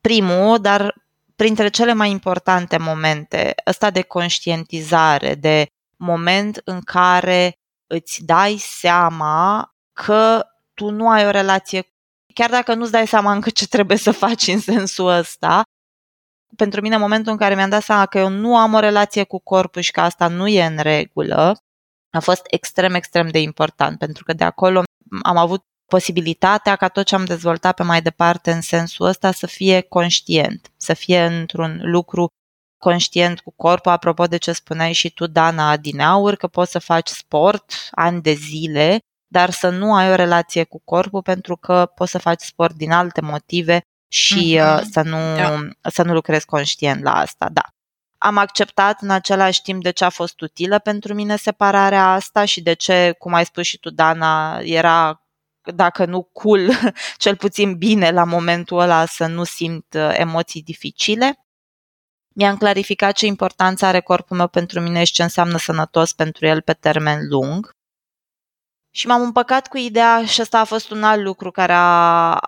primul, 0.00 0.58
dar 0.58 0.94
printre 1.36 1.68
cele 1.68 1.92
mai 1.92 2.10
importante 2.10 2.76
momente, 2.76 3.54
ăsta 3.66 3.90
de 3.90 4.02
conștientizare, 4.02 5.34
de 5.34 5.66
moment 5.96 6.60
în 6.64 6.80
care 6.80 7.58
îți 7.86 8.24
dai 8.24 8.56
seama 8.56 9.70
că 9.92 10.46
tu 10.74 10.90
nu 10.90 11.08
ai 11.08 11.26
o 11.26 11.30
relație, 11.30 11.92
chiar 12.34 12.50
dacă 12.50 12.74
nu-ți 12.74 12.90
dai 12.90 13.06
seama 13.06 13.32
încă 13.32 13.50
ce 13.50 13.66
trebuie 13.66 13.96
să 13.96 14.10
faci 14.10 14.46
în 14.46 14.60
sensul 14.60 15.08
ăsta, 15.08 15.62
pentru 16.56 16.80
mine 16.80 16.96
momentul 16.96 17.32
în 17.32 17.38
care 17.38 17.54
mi-am 17.54 17.68
dat 17.68 17.82
seama 17.82 18.06
că 18.06 18.18
eu 18.18 18.28
nu 18.28 18.56
am 18.56 18.74
o 18.74 18.78
relație 18.78 19.24
cu 19.24 19.38
corpul 19.38 19.82
și 19.82 19.90
că 19.90 20.00
asta 20.00 20.28
nu 20.28 20.46
e 20.48 20.64
în 20.64 20.78
regulă, 20.78 21.62
a 22.10 22.20
fost 22.20 22.42
extrem, 22.46 22.94
extrem 22.94 23.28
de 23.28 23.40
important, 23.40 23.98
pentru 23.98 24.24
că 24.24 24.32
de 24.32 24.44
acolo 24.44 24.82
am 25.22 25.36
avut 25.36 25.64
posibilitatea 25.86 26.76
ca 26.76 26.88
tot 26.88 27.06
ce 27.06 27.14
am 27.14 27.24
dezvoltat 27.24 27.74
pe 27.74 27.82
mai 27.82 28.02
departe 28.02 28.50
în 28.50 28.60
sensul 28.60 29.06
ăsta 29.06 29.32
să 29.32 29.46
fie 29.46 29.80
conștient, 29.80 30.72
să 30.76 30.94
fie 30.94 31.24
într-un 31.24 31.80
lucru 31.82 32.28
conștient 32.78 33.40
cu 33.40 33.52
corpul, 33.56 33.92
apropo 33.92 34.26
de 34.26 34.36
ce 34.36 34.52
spuneai 34.52 34.92
și 34.92 35.10
tu, 35.10 35.26
Dana, 35.26 35.70
Adinaur, 35.70 36.34
că 36.34 36.46
poți 36.46 36.70
să 36.70 36.78
faci 36.78 37.08
sport 37.08 37.88
ani 37.90 38.22
de 38.22 38.32
zile, 38.32 38.98
dar 39.32 39.50
să 39.50 39.68
nu 39.68 39.94
ai 39.94 40.10
o 40.10 40.14
relație 40.14 40.64
cu 40.64 40.80
corpul 40.84 41.22
pentru 41.22 41.56
că 41.56 41.92
poți 41.94 42.10
să 42.10 42.18
faci 42.18 42.40
sport 42.40 42.74
din 42.74 42.90
alte 42.90 43.20
motive 43.20 43.80
și 44.12 44.58
mm-hmm. 44.58 44.82
să, 44.90 45.02
nu, 45.02 45.36
da. 45.36 45.68
să 45.90 46.02
nu 46.02 46.12
lucrezi 46.12 46.46
conștient 46.46 47.02
la 47.02 47.14
asta. 47.14 47.48
Da. 47.52 47.62
Am 48.22 48.36
acceptat 48.36 49.02
în 49.02 49.10
același 49.10 49.62
timp 49.62 49.82
de 49.82 49.90
ce 49.90 50.04
a 50.04 50.08
fost 50.08 50.40
utilă 50.40 50.78
pentru 50.78 51.14
mine 51.14 51.36
separarea 51.36 52.12
asta 52.12 52.44
și 52.44 52.60
de 52.60 52.72
ce, 52.72 53.14
cum 53.18 53.34
ai 53.34 53.44
spus 53.44 53.66
și 53.66 53.78
tu, 53.78 53.90
Dana, 53.90 54.58
era 54.58 55.24
dacă 55.74 56.04
nu 56.04 56.22
cool, 56.22 56.70
cel 57.16 57.36
puțin 57.36 57.76
bine 57.76 58.10
la 58.10 58.24
momentul 58.24 58.78
ăla 58.78 59.06
să 59.06 59.26
nu 59.26 59.44
simt 59.44 59.94
uh, 59.94 60.10
emoții 60.12 60.62
dificile. 60.62 61.46
Mi-am 62.28 62.56
clarificat 62.56 63.14
ce 63.14 63.26
importanță 63.26 63.86
are 63.86 64.00
corpul 64.00 64.36
meu 64.36 64.48
pentru 64.48 64.80
mine 64.80 65.04
și 65.04 65.12
ce 65.12 65.22
înseamnă 65.22 65.58
sănătos 65.58 66.12
pentru 66.12 66.46
el 66.46 66.62
pe 66.62 66.72
termen 66.72 67.28
lung. 67.28 67.76
Și 68.90 69.06
m-am 69.06 69.22
împăcat 69.22 69.68
cu 69.68 69.76
ideea, 69.76 70.24
și 70.26 70.40
ăsta 70.42 70.58
a 70.60 70.64
fost 70.64 70.90
un 70.90 71.02
alt 71.02 71.22
lucru 71.22 71.50
care 71.50 71.72
a, 71.76 72.38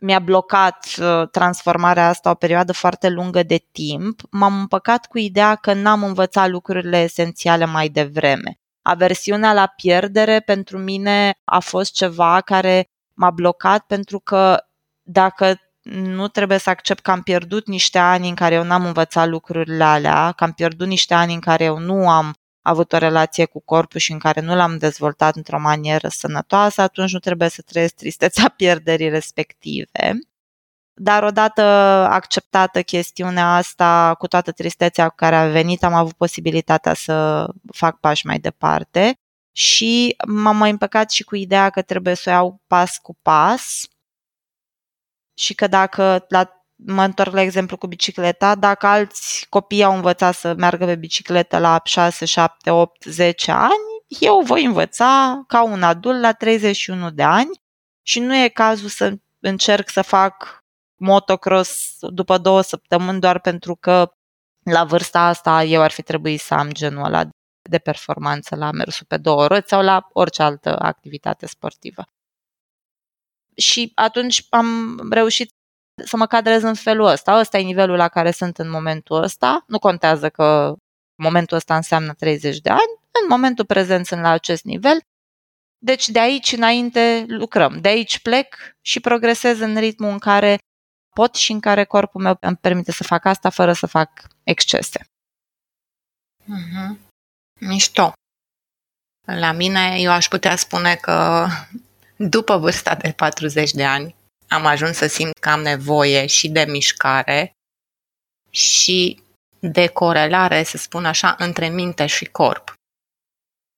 mi-a 0.00 0.18
blocat 0.18 0.86
uh, 0.98 1.28
transformarea 1.30 2.08
asta 2.08 2.30
o 2.30 2.34
perioadă 2.34 2.72
foarte 2.72 3.08
lungă 3.08 3.42
de 3.42 3.66
timp, 3.72 4.20
m-am 4.30 4.58
împăcat 4.58 5.06
cu 5.06 5.18
ideea 5.18 5.54
că 5.54 5.72
n-am 5.72 6.02
învățat 6.02 6.48
lucrurile 6.48 7.02
esențiale 7.02 7.64
mai 7.64 7.88
devreme. 7.88 8.58
Aversiunea 8.82 9.52
la 9.52 9.66
pierdere 9.66 10.40
pentru 10.40 10.78
mine 10.78 11.34
a 11.44 11.58
fost 11.58 11.92
ceva 11.92 12.40
care 12.40 12.88
m-a 13.14 13.30
blocat 13.30 13.86
pentru 13.86 14.20
că 14.20 14.64
dacă 15.02 15.58
nu 15.90 16.28
trebuie 16.28 16.58
să 16.58 16.70
accept 16.70 17.00
că 17.00 17.10
am 17.10 17.22
pierdut 17.22 17.66
niște 17.66 17.98
ani 17.98 18.28
în 18.28 18.34
care 18.34 18.54
eu 18.54 18.64
n-am 18.64 18.86
învățat 18.86 19.28
lucrurile 19.28 19.84
alea, 19.84 20.32
că 20.32 20.44
am 20.44 20.52
pierdut 20.52 20.86
niște 20.86 21.14
ani 21.14 21.34
în 21.34 21.40
care 21.40 21.64
eu 21.64 21.78
nu 21.78 22.08
am 22.10 22.34
avut 22.64 22.92
o 22.92 22.98
relație 22.98 23.44
cu 23.44 23.60
corpul 23.60 24.00
și 24.00 24.12
în 24.12 24.18
care 24.18 24.40
nu 24.40 24.54
l-am 24.54 24.78
dezvoltat 24.78 25.36
într-o 25.36 25.58
manieră 25.58 26.08
sănătoasă, 26.08 26.80
atunci 26.80 27.12
nu 27.12 27.18
trebuie 27.18 27.48
să 27.48 27.62
trăiesc 27.62 27.94
tristețea 27.94 28.48
pierderii 28.56 29.08
respective. 29.08 30.18
Dar 30.94 31.22
odată 31.22 31.62
acceptată 32.10 32.82
chestiunea 32.82 33.54
asta, 33.54 34.14
cu 34.18 34.26
toată 34.26 34.52
tristețea 34.52 35.08
cu 35.08 35.14
care 35.14 35.34
a 35.36 35.48
venit, 35.48 35.84
am 35.84 35.94
avut 35.94 36.12
posibilitatea 36.12 36.94
să 36.94 37.46
fac 37.72 38.00
pași 38.00 38.26
mai 38.26 38.38
departe 38.38 39.18
și 39.52 40.16
m-am 40.26 40.56
mai 40.56 40.70
împăcat 40.70 41.10
și 41.10 41.24
cu 41.24 41.34
ideea 41.36 41.70
că 41.70 41.82
trebuie 41.82 42.14
să 42.14 42.30
o 42.30 42.32
iau 42.32 42.60
pas 42.66 42.98
cu 42.98 43.16
pas 43.22 43.88
și 45.34 45.54
că 45.54 45.66
dacă 45.66 46.24
la 46.28 46.53
mă 46.76 47.02
întorc 47.02 47.32
la 47.32 47.40
exemplu 47.40 47.76
cu 47.76 47.86
bicicleta, 47.86 48.54
dacă 48.54 48.86
alți 48.86 49.46
copii 49.48 49.84
au 49.84 49.94
învățat 49.94 50.34
să 50.34 50.54
meargă 50.54 50.84
pe 50.84 50.96
bicicletă 50.96 51.58
la 51.58 51.80
6, 51.84 52.24
7, 52.24 52.70
8, 52.70 53.04
10 53.04 53.50
ani, 53.50 53.94
eu 54.20 54.40
voi 54.40 54.64
învăța 54.64 55.44
ca 55.46 55.62
un 55.62 55.82
adult 55.82 56.20
la 56.20 56.32
31 56.32 57.10
de 57.10 57.22
ani 57.22 57.50
și 58.02 58.20
nu 58.20 58.36
e 58.36 58.48
cazul 58.48 58.88
să 58.88 59.16
încerc 59.40 59.88
să 59.88 60.02
fac 60.02 60.64
motocross 60.96 61.96
după 62.00 62.38
două 62.38 62.60
săptămâni 62.60 63.20
doar 63.20 63.40
pentru 63.40 63.76
că 63.76 64.12
la 64.64 64.84
vârsta 64.84 65.20
asta 65.20 65.62
eu 65.62 65.82
ar 65.82 65.90
fi 65.90 66.02
trebuit 66.02 66.40
să 66.40 66.54
am 66.54 66.72
genul 66.72 67.04
ăla 67.04 67.28
de 67.62 67.78
performanță 67.78 68.56
la 68.56 68.70
mersul 68.70 69.06
pe 69.08 69.16
două 69.16 69.46
roți 69.46 69.68
sau 69.68 69.82
la 69.82 70.08
orice 70.12 70.42
altă 70.42 70.78
activitate 70.78 71.46
sportivă. 71.46 72.04
Și 73.56 73.92
atunci 73.94 74.46
am 74.50 74.98
reușit 75.10 75.52
să 76.04 76.16
mă 76.16 76.26
cadrez 76.26 76.62
în 76.62 76.74
felul 76.74 77.06
ăsta. 77.06 77.38
Ăsta 77.38 77.58
e 77.58 77.62
nivelul 77.62 77.96
la 77.96 78.08
care 78.08 78.30
sunt 78.30 78.58
în 78.58 78.70
momentul 78.70 79.22
ăsta. 79.22 79.64
Nu 79.66 79.78
contează 79.78 80.28
că 80.28 80.74
momentul 81.14 81.56
ăsta 81.56 81.76
înseamnă 81.76 82.12
30 82.12 82.58
de 82.58 82.70
ani. 82.70 83.00
În 83.22 83.28
momentul 83.28 83.64
prezent 83.64 84.06
sunt 84.06 84.20
la 84.20 84.30
acest 84.30 84.64
nivel. 84.64 85.00
Deci 85.78 86.08
de 86.08 86.18
aici 86.18 86.52
înainte 86.52 87.24
lucrăm. 87.28 87.80
De 87.80 87.88
aici 87.88 88.18
plec 88.18 88.54
și 88.80 89.00
progresez 89.00 89.60
în 89.60 89.78
ritmul 89.78 90.10
în 90.10 90.18
care 90.18 90.58
pot 91.14 91.34
și 91.34 91.52
în 91.52 91.60
care 91.60 91.84
corpul 91.84 92.22
meu 92.22 92.36
îmi 92.40 92.56
permite 92.56 92.92
să 92.92 93.04
fac 93.04 93.24
asta 93.24 93.50
fără 93.50 93.72
să 93.72 93.86
fac 93.86 94.10
excese. 94.42 95.06
Mm-hmm. 96.42 96.98
Mișto. 97.60 98.12
La 99.26 99.52
mine, 99.52 99.96
eu 99.98 100.10
aș 100.10 100.28
putea 100.28 100.56
spune 100.56 100.94
că 100.94 101.46
după 102.16 102.56
vârsta 102.56 102.94
de 102.94 103.12
40 103.12 103.70
de 103.70 103.84
ani, 103.84 104.14
am 104.48 104.66
ajuns 104.66 104.96
să 104.96 105.06
simt 105.06 105.38
că 105.38 105.48
am 105.48 105.60
nevoie 105.60 106.26
și 106.26 106.48
de 106.48 106.64
mișcare 106.68 107.56
și 108.50 109.22
de 109.58 109.86
corelare, 109.86 110.62
să 110.62 110.76
spun 110.76 111.04
așa, 111.04 111.34
între 111.38 111.68
minte 111.68 112.06
și 112.06 112.24
corp. 112.24 112.74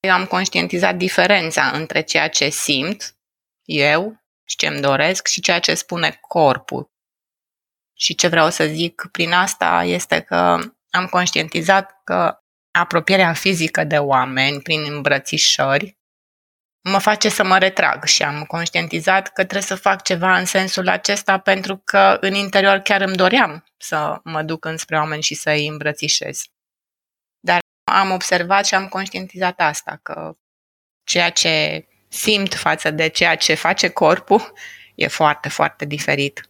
Eu 0.01 0.13
am 0.13 0.27
conștientizat 0.27 0.97
diferența 0.97 1.71
între 1.71 2.01
ceea 2.01 2.29
ce 2.29 2.49
simt 2.49 3.17
eu 3.65 4.25
și 4.45 4.57
ce 4.57 4.67
îmi 4.67 4.81
doresc 4.81 5.27
și 5.27 5.41
ceea 5.41 5.61
ce 5.61 5.75
spune 5.75 6.19
corpul. 6.21 6.91
Și 7.99 8.15
ce 8.15 8.29
vreau 8.29 8.51
să 8.51 8.67
zic 8.67 9.09
prin 9.13 9.33
asta 9.33 9.85
este 9.85 10.21
că 10.21 10.59
am 10.91 11.07
conștientizat 11.11 12.01
că 12.05 12.39
apropierea 12.71 13.33
fizică 13.33 13.85
de 13.85 13.99
oameni 13.99 14.63
prin 14.63 14.93
îmbrățișări 14.93 15.96
mă 16.89 16.99
face 16.99 17.29
să 17.29 17.45
mă 17.45 17.59
retrag 17.59 18.05
și 18.05 18.23
am 18.23 18.45
conștientizat 18.45 19.27
că 19.27 19.43
trebuie 19.43 19.63
să 19.63 19.75
fac 19.75 20.03
ceva 20.03 20.39
în 20.39 20.45
sensul 20.45 20.89
acesta 20.89 21.39
pentru 21.39 21.77
că 21.85 22.19
în 22.21 22.35
interior 22.35 22.79
chiar 22.79 23.01
îmi 23.01 23.17
doream 23.17 23.65
să 23.77 24.21
mă 24.25 24.43
duc 24.43 24.65
înspre 24.65 24.97
oameni 24.97 25.23
și 25.23 25.35
să 25.35 25.51
îi 25.51 25.67
îmbrățișez. 25.67 26.43
Dar 27.41 27.59
am 27.93 28.11
observat 28.11 28.67
și 28.67 28.75
am 28.75 28.89
conștientizat 28.89 29.61
asta, 29.61 30.01
că 30.03 30.33
ceea 31.05 31.31
ce 31.31 31.87
simt 32.09 32.55
față 32.55 32.91
de 32.91 33.09
ceea 33.09 33.37
ce 33.37 33.55
face 33.55 33.89
corpul 33.89 34.53
e 34.95 35.07
foarte, 35.07 35.49
foarte 35.49 35.85
diferit. 35.85 36.49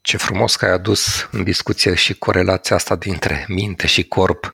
Ce 0.00 0.16
frumos 0.16 0.56
că 0.56 0.64
ai 0.64 0.72
adus 0.72 1.28
în 1.30 1.44
discuție 1.44 1.94
și 1.94 2.14
corelația 2.14 2.76
asta 2.76 2.96
dintre 2.96 3.44
minte 3.48 3.86
și 3.86 4.08
corp. 4.08 4.50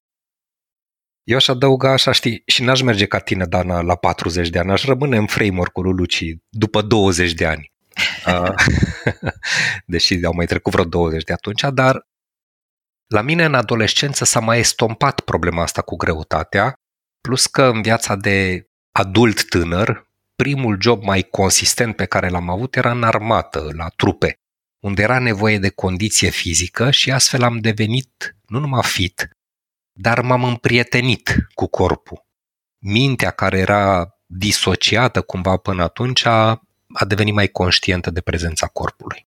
Eu 1.28 1.36
aș 1.36 1.48
adăuga 1.48 1.92
așa, 1.92 2.12
știi, 2.12 2.42
și 2.46 2.62
n-aș 2.62 2.80
merge 2.80 3.06
ca 3.06 3.18
tine, 3.18 3.44
Dana, 3.44 3.80
la 3.80 3.96
40 3.96 4.48
de 4.48 4.58
ani, 4.58 4.70
aș 4.70 4.84
rămâne 4.84 5.16
în 5.16 5.26
framework-ul 5.26 5.84
lui 5.84 5.92
Luci 5.96 6.24
după 6.48 6.82
20 6.82 7.32
de 7.32 7.46
ani. 7.46 7.72
Deși 9.86 10.24
au 10.24 10.32
mai 10.34 10.46
trecut 10.46 10.72
vreo 10.72 10.84
20 10.84 11.22
de 11.22 11.32
atunci, 11.32 11.64
dar 11.72 12.06
la 13.06 13.20
mine 13.20 13.44
în 13.44 13.54
adolescență 13.54 14.24
s-a 14.24 14.40
mai 14.40 14.58
estompat 14.58 15.20
problema 15.20 15.62
asta 15.62 15.82
cu 15.82 15.96
greutatea, 15.96 16.74
plus 17.20 17.46
că 17.46 17.62
în 17.62 17.82
viața 17.82 18.16
de 18.16 18.66
adult 18.92 19.48
tânăr, 19.48 20.10
primul 20.36 20.78
job 20.80 21.02
mai 21.02 21.22
consistent 21.22 21.96
pe 21.96 22.04
care 22.04 22.28
l-am 22.28 22.50
avut 22.50 22.76
era 22.76 22.90
în 22.90 23.02
armată, 23.02 23.68
la 23.72 23.88
trupe, 23.88 24.34
unde 24.84 25.02
era 25.02 25.18
nevoie 25.18 25.58
de 25.58 25.70
condiție 25.70 26.30
fizică 26.30 26.90
și 26.90 27.10
astfel 27.10 27.42
am 27.42 27.58
devenit 27.58 28.36
nu 28.46 28.58
numai 28.58 28.82
fit, 28.82 29.37
dar 30.00 30.20
m-am 30.20 30.44
împrietenit 30.44 31.36
cu 31.54 31.66
corpul. 31.66 32.26
Mintea 32.78 33.30
care 33.30 33.58
era 33.58 34.14
disociată 34.26 35.22
cumva 35.22 35.56
până 35.56 35.82
atunci 35.82 36.24
a, 36.24 36.62
a 36.92 37.04
devenit 37.06 37.34
mai 37.34 37.48
conștientă 37.48 38.10
de 38.10 38.20
prezența 38.20 38.66
corpului. 38.66 39.26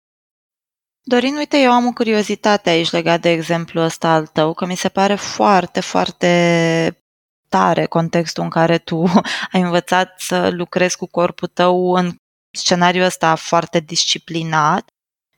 Dorin, 1.02 1.36
uite, 1.36 1.56
eu 1.56 1.72
am 1.72 1.86
o 1.86 1.92
curiozitate 1.92 2.70
aici 2.70 2.90
legat 2.90 3.20
de 3.20 3.30
exemplul 3.30 3.84
ăsta 3.84 4.08
al 4.08 4.26
tău, 4.26 4.54
că 4.54 4.66
mi 4.66 4.76
se 4.76 4.88
pare 4.88 5.14
foarte, 5.14 5.80
foarte 5.80 7.02
tare 7.48 7.86
contextul 7.86 8.42
în 8.42 8.50
care 8.50 8.78
tu 8.78 9.04
ai 9.52 9.60
învățat 9.60 10.20
să 10.20 10.48
lucrezi 10.48 10.96
cu 10.96 11.06
corpul 11.06 11.48
tău 11.48 11.94
în 11.94 12.14
scenariul 12.50 13.04
ăsta 13.04 13.34
foarte 13.34 13.80
disciplinat 13.80 14.88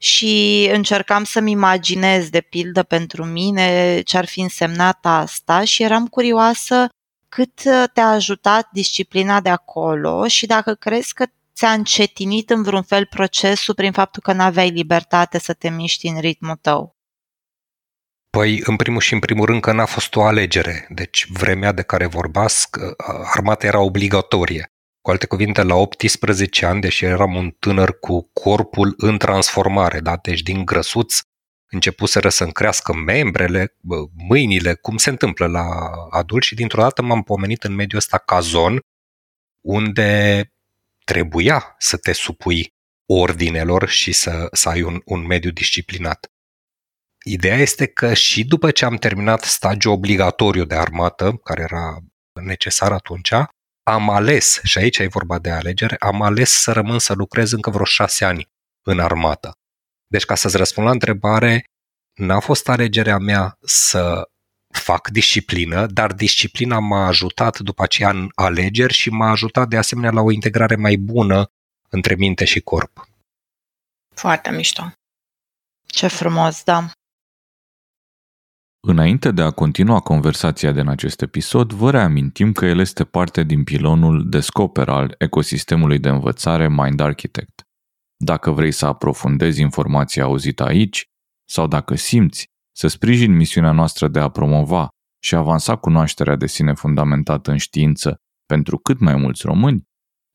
și 0.02 0.68
încercam 0.72 1.24
să-mi 1.24 1.50
imaginez, 1.50 2.28
de 2.28 2.40
pildă, 2.40 2.82
pentru 2.82 3.24
mine 3.24 4.00
ce 4.00 4.16
ar 4.16 4.26
fi 4.26 4.40
însemnat 4.40 4.98
asta 5.02 5.64
și 5.64 5.82
eram 5.82 6.06
curioasă 6.06 6.88
cât 7.28 7.62
te-a 7.92 8.06
ajutat 8.06 8.68
disciplina 8.72 9.40
de 9.40 9.48
acolo 9.48 10.26
și 10.26 10.46
dacă 10.46 10.74
crezi 10.74 11.14
că 11.14 11.26
ți-a 11.54 11.72
încetinit 11.72 12.50
în 12.50 12.62
vreun 12.62 12.82
fel 12.82 13.06
procesul 13.06 13.74
prin 13.74 13.92
faptul 13.92 14.22
că 14.22 14.32
nu 14.32 14.42
aveai 14.42 14.70
libertate 14.70 15.38
să 15.38 15.52
te 15.52 15.70
miști 15.70 16.06
în 16.06 16.20
ritmul 16.20 16.56
tău. 16.60 16.96
Păi, 18.30 18.62
în 18.64 18.76
primul 18.76 19.00
și 19.00 19.12
în 19.12 19.18
primul 19.18 19.46
rând 19.46 19.60
că 19.60 19.72
n-a 19.72 19.86
fost 19.86 20.16
o 20.16 20.22
alegere. 20.22 20.86
Deci, 20.88 21.26
vremea 21.28 21.72
de 21.72 21.82
care 21.82 22.06
vorbesc, 22.06 22.76
armata 23.34 23.66
era 23.66 23.80
obligatorie. 23.80 24.72
Cu 25.10 25.16
alte 25.16 25.28
cuvinte, 25.28 25.62
la 25.62 25.74
18 25.74 26.66
ani, 26.66 26.80
deși 26.80 27.04
eram 27.04 27.34
un 27.34 27.50
tânăr 27.50 27.98
cu 27.98 28.30
corpul 28.32 28.94
în 28.96 29.18
transformare, 29.18 30.00
da? 30.00 30.16
deci 30.22 30.42
din 30.42 30.64
grăsuț 30.64 31.20
începuseră 31.70 32.28
să-mi 32.28 32.52
crească 32.52 32.94
membrele, 32.94 33.76
mâinile, 34.28 34.74
cum 34.74 34.96
se 34.96 35.10
întâmplă 35.10 35.46
la 35.46 35.66
adulți 36.10 36.46
și 36.46 36.54
dintr-o 36.54 36.82
dată 36.82 37.02
m-am 37.02 37.22
pomenit 37.22 37.64
în 37.64 37.74
mediul 37.74 37.98
ăsta 37.98 38.18
cazon, 38.18 38.80
unde 39.60 40.52
trebuia 41.04 41.74
să 41.78 41.96
te 41.96 42.12
supui 42.12 42.74
ordinelor 43.06 43.88
și 43.88 44.12
să, 44.12 44.48
să 44.52 44.68
ai 44.68 44.82
un, 44.82 45.00
un 45.04 45.26
mediu 45.26 45.50
disciplinat. 45.50 46.30
Ideea 47.24 47.56
este 47.56 47.86
că 47.86 48.14
și 48.14 48.44
după 48.44 48.70
ce 48.70 48.84
am 48.84 48.96
terminat 48.96 49.42
stagiul 49.42 49.92
obligatoriu 49.92 50.64
de 50.64 50.74
armată, 50.74 51.32
care 51.32 51.62
era 51.62 51.98
necesar 52.32 52.92
atunci, 52.92 53.32
am 53.90 54.10
ales, 54.10 54.60
și 54.62 54.78
aici 54.78 54.98
e 54.98 55.06
vorba 55.06 55.38
de 55.38 55.50
alegere, 55.50 55.96
am 55.96 56.22
ales 56.22 56.50
să 56.50 56.72
rămân 56.72 56.98
să 56.98 57.12
lucrez 57.12 57.52
încă 57.52 57.70
vreo 57.70 57.84
șase 57.84 58.24
ani 58.24 58.48
în 58.82 59.00
armată. 59.00 59.58
Deci 60.06 60.24
ca 60.24 60.34
să-ți 60.34 60.56
răspund 60.56 60.86
la 60.86 60.92
întrebare, 60.92 61.64
n-a 62.14 62.40
fost 62.40 62.68
alegerea 62.68 63.18
mea 63.18 63.56
să 63.60 64.30
fac 64.74 65.08
disciplină, 65.08 65.86
dar 65.86 66.12
disciplina 66.12 66.78
m-a 66.78 67.06
ajutat 67.06 67.58
după 67.58 67.82
aceea 67.82 68.10
în 68.10 68.28
alegeri 68.34 68.92
și 68.92 69.10
m-a 69.10 69.30
ajutat 69.30 69.68
de 69.68 69.76
asemenea 69.76 70.10
la 70.10 70.20
o 70.20 70.30
integrare 70.30 70.76
mai 70.76 70.96
bună 70.96 71.50
între 71.88 72.14
minte 72.14 72.44
și 72.44 72.60
corp. 72.60 73.08
Foarte 74.14 74.50
mișto. 74.50 74.92
Ce 75.86 76.06
frumos, 76.06 76.62
da. 76.62 76.90
Înainte 78.82 79.30
de 79.30 79.42
a 79.42 79.50
continua 79.50 80.00
conversația 80.00 80.72
din 80.72 80.88
acest 80.88 81.22
episod, 81.22 81.72
vă 81.72 81.90
reamintim 81.90 82.52
că 82.52 82.66
el 82.66 82.78
este 82.78 83.04
parte 83.04 83.42
din 83.42 83.64
pilonul 83.64 84.28
Descoper 84.28 84.88
al 84.88 85.14
ecosistemului 85.18 85.98
de 85.98 86.08
învățare 86.08 86.68
Mind 86.68 87.00
Architect. 87.00 87.62
Dacă 88.16 88.50
vrei 88.50 88.72
să 88.72 88.86
aprofundezi 88.86 89.60
informația 89.60 90.24
auzită 90.24 90.64
aici, 90.64 91.04
sau 91.48 91.66
dacă 91.66 91.94
simți 91.94 92.46
să 92.76 92.88
sprijin 92.88 93.36
misiunea 93.36 93.72
noastră 93.72 94.08
de 94.08 94.18
a 94.18 94.28
promova 94.28 94.88
și 95.22 95.34
avansa 95.34 95.76
cunoașterea 95.76 96.36
de 96.36 96.46
sine 96.46 96.72
fundamentată 96.74 97.50
în 97.50 97.56
știință 97.56 98.16
pentru 98.46 98.78
cât 98.78 99.00
mai 99.00 99.16
mulți 99.16 99.46
români, 99.46 99.82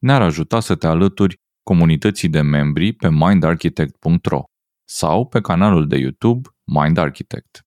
ne-ar 0.02 0.22
ajuta 0.22 0.60
să 0.60 0.76
te 0.76 0.88
alături 0.88 1.36
comunității 1.64 2.30
de 2.30 2.42
membri 2.42 2.94
pe 2.94 3.10
mindarchitect.ro 3.10 4.44
sau 4.88 5.28
pe 5.28 5.42
canalul 5.42 5.88
de 5.88 5.98
YouTube 5.98 6.50
Mind 6.64 6.98
Architect. 6.98 7.60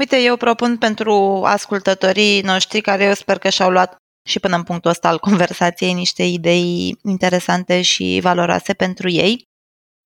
Uite, 0.00 0.16
eu 0.22 0.36
propun 0.36 0.76
pentru 0.78 1.42
ascultătorii 1.44 2.40
noștri 2.40 2.80
care 2.80 3.04
eu 3.04 3.14
sper 3.14 3.38
că 3.38 3.48
și-au 3.48 3.70
luat 3.70 3.96
și 4.28 4.40
până 4.40 4.56
în 4.56 4.62
punctul 4.62 4.90
ăsta 4.90 5.08
al 5.08 5.18
conversației 5.18 5.92
niște 5.92 6.22
idei 6.22 6.98
interesante 7.02 7.82
și 7.82 8.18
valoroase 8.22 8.72
pentru 8.72 9.08
ei. 9.08 9.48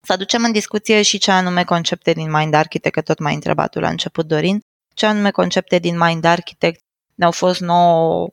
Să 0.07 0.12
aducem 0.12 0.44
în 0.44 0.52
discuție 0.52 1.02
și 1.02 1.18
ce 1.18 1.30
anume 1.30 1.64
concepte 1.64 2.12
din 2.12 2.30
Mind 2.30 2.54
Architect, 2.54 2.94
că 2.94 3.00
tot 3.00 3.18
m-ai 3.18 3.35
întrebat 3.35 3.70
tu 3.70 3.80
la 3.80 3.88
început, 3.88 4.26
Dorin, 4.26 4.61
ce 4.94 5.07
anume 5.07 5.30
concepte 5.30 5.78
din 5.78 5.98
Mind 5.98 6.24
Architect 6.24 6.80
ne-au 7.14 7.30
fost 7.30 7.61
nouă 7.61 8.28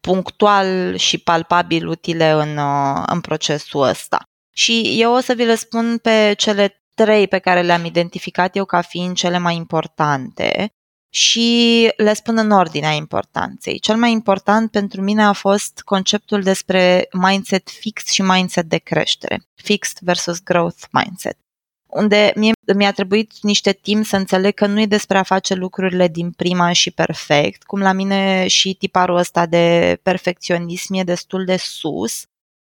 punctual 0.00 0.96
și 0.96 1.18
palpabil 1.18 1.86
utile 1.86 2.30
în, 2.30 2.56
uh, 2.56 3.02
în 3.06 3.20
procesul 3.20 3.82
ăsta. 3.82 4.22
Și 4.54 4.94
eu 5.00 5.12
o 5.12 5.20
să 5.20 5.32
vi 5.32 5.44
le 5.44 5.54
spun 5.54 5.98
pe 5.98 6.34
cele 6.36 6.82
trei 6.94 7.28
pe 7.28 7.38
care 7.38 7.62
le-am 7.62 7.84
identificat 7.84 8.56
eu 8.56 8.64
ca 8.64 8.80
fiind 8.80 9.16
cele 9.16 9.38
mai 9.38 9.54
importante 9.54 10.70
și 11.16 11.92
le 11.96 12.14
spun 12.14 12.36
în 12.36 12.50
ordinea 12.50 12.90
importanței. 12.90 13.78
Cel 13.78 13.96
mai 13.96 14.10
important 14.10 14.70
pentru 14.70 15.02
mine 15.02 15.22
a 15.22 15.32
fost 15.32 15.80
conceptul 15.84 16.42
despre 16.42 17.08
mindset 17.12 17.70
fix 17.70 18.10
și 18.10 18.22
mindset 18.22 18.64
de 18.64 18.78
creștere. 18.78 19.46
Fixed 19.54 19.98
versus 20.00 20.42
growth 20.42 20.82
mindset. 20.90 21.38
Unde 21.86 22.32
mie 22.34 22.52
mi-a 22.76 22.92
trebuit 22.92 23.32
niște 23.42 23.72
timp 23.72 24.04
să 24.04 24.16
înțeleg 24.16 24.54
că 24.54 24.66
nu 24.66 24.80
e 24.80 24.86
despre 24.86 25.18
a 25.18 25.22
face 25.22 25.54
lucrurile 25.54 26.08
din 26.08 26.30
prima 26.30 26.72
și 26.72 26.90
perfect, 26.90 27.62
cum 27.62 27.80
la 27.80 27.92
mine 27.92 28.46
și 28.46 28.74
tiparul 28.74 29.16
ăsta 29.16 29.46
de 29.46 29.98
perfecționism 30.02 30.94
e 30.94 31.02
destul 31.02 31.44
de 31.44 31.56
sus, 31.56 32.24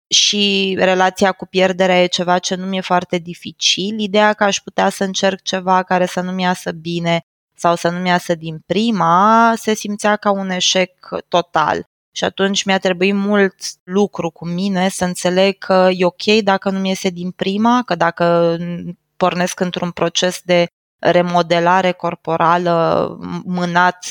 și 0.08 0.74
relația 0.78 1.32
cu 1.32 1.46
pierderea 1.46 2.02
e 2.02 2.06
ceva 2.06 2.38
ce 2.38 2.54
nu 2.54 2.66
mi-e 2.66 2.80
foarte 2.80 3.18
dificil, 3.18 3.98
ideea 3.98 4.32
că 4.32 4.44
aș 4.44 4.58
putea 4.58 4.88
să 4.88 5.04
încerc 5.04 5.42
ceva 5.42 5.82
care 5.82 6.06
să 6.06 6.20
nu-mi 6.20 6.42
iasă 6.42 6.70
bine 6.70 7.22
sau 7.62 7.74
să 7.76 7.88
nu-mi 7.88 8.08
iasă 8.08 8.34
din 8.34 8.62
prima, 8.66 9.52
se 9.56 9.74
simțea 9.74 10.16
ca 10.16 10.30
un 10.30 10.50
eșec 10.50 11.08
total. 11.28 11.84
Și 12.14 12.24
atunci 12.24 12.64
mi-a 12.64 12.78
trebuit 12.78 13.14
mult 13.14 13.54
lucru 13.82 14.30
cu 14.30 14.46
mine 14.46 14.88
să 14.88 15.04
înțeleg 15.04 15.58
că 15.58 15.88
e 15.92 16.04
ok 16.04 16.24
dacă 16.42 16.70
nu 16.70 16.78
mi 16.78 16.88
iese 16.88 17.08
din 17.08 17.30
prima, 17.30 17.82
că 17.84 17.94
dacă 17.94 18.56
pornesc 19.16 19.60
într-un 19.60 19.90
proces 19.90 20.40
de 20.44 20.66
remodelare 20.98 21.92
corporală 21.92 23.06
mânat 23.44 24.06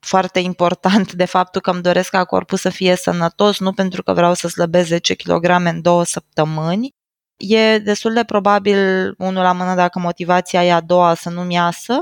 foarte 0.00 0.38
important 0.38 1.12
de 1.12 1.24
faptul 1.24 1.60
că 1.60 1.70
îmi 1.70 1.82
doresc 1.82 2.10
ca 2.10 2.24
corpul 2.24 2.58
să 2.58 2.68
fie 2.68 2.96
sănătos, 2.96 3.58
nu 3.58 3.72
pentru 3.72 4.02
că 4.02 4.12
vreau 4.12 4.34
să 4.34 4.48
slăbesc 4.48 4.86
10 4.86 5.14
kg 5.14 5.44
în 5.44 5.82
două 5.82 6.04
săptămâni. 6.04 6.94
E 7.36 7.78
destul 7.78 8.12
de 8.12 8.24
probabil, 8.24 9.14
unul 9.18 9.42
la 9.42 9.52
mână, 9.52 9.74
dacă 9.74 9.98
motivația 9.98 10.64
e 10.64 10.72
a 10.72 10.80
doua, 10.80 11.14
să 11.14 11.30
nu-mi 11.30 11.54
iasă 11.54 11.98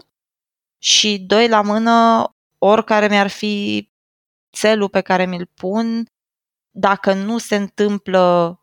și 0.85 1.19
doi 1.19 1.49
la 1.49 1.61
mână, 1.61 2.25
oricare 2.59 3.09
mi-ar 3.09 3.29
fi 3.29 3.89
țelul 4.57 4.89
pe 4.89 5.01
care 5.01 5.27
mi-l 5.27 5.51
pun, 5.55 6.07
dacă 6.71 7.13
nu 7.13 7.39
se 7.39 7.57
întâmplă 7.57 8.59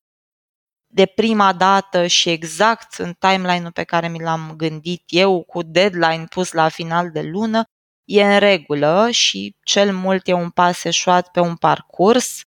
de 0.87 1.05
prima 1.05 1.53
dată 1.53 2.07
și 2.07 2.29
exact 2.29 2.93
în 2.93 3.13
timeline-ul 3.19 3.71
pe 3.71 3.83
care 3.83 4.07
mi 4.07 4.19
l-am 4.19 4.53
gândit 4.55 5.03
eu, 5.07 5.43
cu 5.43 5.63
deadline 5.63 6.25
pus 6.29 6.51
la 6.51 6.69
final 6.69 7.11
de 7.11 7.21
lună, 7.21 7.63
e 8.05 8.23
în 8.23 8.39
regulă 8.39 9.09
și 9.11 9.55
cel 9.63 9.93
mult 9.93 10.27
e 10.27 10.33
un 10.33 10.49
pas 10.49 10.83
eșuat 10.83 11.31
pe 11.31 11.39
un 11.39 11.55
parcurs. 11.55 12.41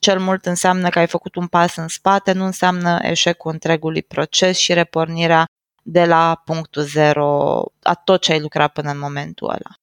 Cel 0.00 0.20
mult 0.20 0.46
înseamnă 0.46 0.88
că 0.88 0.98
ai 0.98 1.06
făcut 1.06 1.34
un 1.34 1.46
pas 1.46 1.76
în 1.76 1.88
spate, 1.88 2.32
nu 2.32 2.44
înseamnă 2.44 2.98
eșecul 3.02 3.52
întregului 3.52 4.02
proces 4.02 4.58
și 4.58 4.72
repornirea 4.72 5.44
de 5.88 6.04
la 6.04 6.42
punctul 6.44 6.82
zero 6.82 7.62
a 7.82 7.94
tot 7.94 8.20
ce 8.20 8.32
ai 8.32 8.40
lucrat 8.40 8.72
până 8.72 8.90
în 8.90 8.98
momentul 8.98 9.48
ăla. 9.48 9.74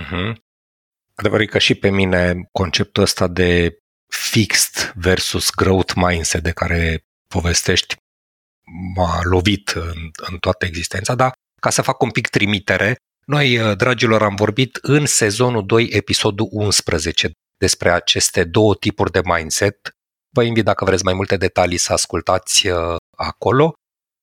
Uh-huh. 0.00 0.34
Adevărul 1.14 1.46
că 1.46 1.58
și 1.58 1.74
pe 1.74 1.90
mine 1.90 2.48
conceptul 2.52 3.02
ăsta 3.02 3.28
de 3.28 3.78
fixed 4.06 4.92
versus 4.94 5.50
growth 5.50 5.92
mindset 5.94 6.42
de 6.42 6.50
care 6.50 7.04
povestești 7.26 7.96
m-a 8.94 9.20
lovit 9.22 9.68
în, 9.68 10.10
în 10.30 10.38
toată 10.38 10.64
existența, 10.64 11.14
dar 11.14 11.32
ca 11.60 11.70
să 11.70 11.82
fac 11.82 12.02
un 12.02 12.10
pic 12.10 12.28
trimitere, 12.28 12.96
noi, 13.26 13.58
uh, 13.58 13.76
dragilor, 13.76 14.22
am 14.22 14.34
vorbit 14.34 14.78
în 14.82 15.06
sezonul 15.06 15.66
2, 15.66 15.88
episodul 15.92 16.48
11, 16.50 17.30
despre 17.56 17.90
aceste 17.90 18.44
două 18.44 18.74
tipuri 18.74 19.10
de 19.10 19.20
mindset. 19.24 19.90
Vă 20.34 20.42
invit, 20.42 20.64
dacă 20.64 20.84
vreți 20.84 21.04
mai 21.04 21.14
multe 21.14 21.36
detalii, 21.36 21.76
să 21.76 21.92
ascultați 21.92 22.66
uh, 22.68 22.96
acolo. 23.16 23.74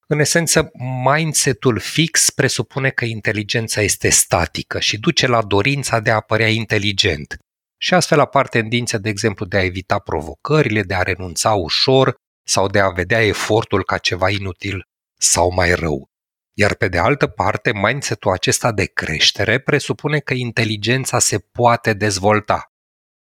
În 0.09 0.19
esență, 0.19 0.71
mindsetul 1.03 1.79
fix 1.79 2.29
presupune 2.29 2.89
că 2.89 3.05
inteligența 3.05 3.81
este 3.81 4.09
statică 4.09 4.79
și 4.79 4.99
duce 4.99 5.27
la 5.27 5.41
dorința 5.41 5.99
de 5.99 6.11
a 6.11 6.19
părea 6.19 6.47
inteligent. 6.47 7.37
Și 7.77 7.93
astfel 7.93 8.19
apar 8.19 8.47
tendințe, 8.47 8.97
de 8.97 9.09
exemplu, 9.09 9.45
de 9.45 9.57
a 9.57 9.63
evita 9.63 9.99
provocările, 9.99 10.81
de 10.81 10.93
a 10.93 11.01
renunța 11.01 11.53
ușor 11.53 12.15
sau 12.47 12.67
de 12.67 12.79
a 12.79 12.89
vedea 12.89 13.21
efortul 13.21 13.83
ca 13.83 13.97
ceva 13.97 14.29
inutil 14.29 14.83
sau 15.19 15.53
mai 15.53 15.73
rău. 15.73 16.09
Iar 16.53 16.75
pe 16.75 16.87
de 16.87 16.97
altă 16.97 17.27
parte, 17.27 17.71
mindsetul 17.73 18.31
acesta 18.31 18.71
de 18.71 18.85
creștere 18.85 19.59
presupune 19.59 20.19
că 20.19 20.33
inteligența 20.33 21.19
se 21.19 21.39
poate 21.39 21.93
dezvolta, 21.93 22.71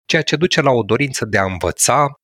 ceea 0.04 0.22
ce 0.22 0.36
duce 0.36 0.60
la 0.60 0.70
o 0.70 0.82
dorință 0.82 1.24
de 1.24 1.38
a 1.38 1.44
învăța 1.44 2.20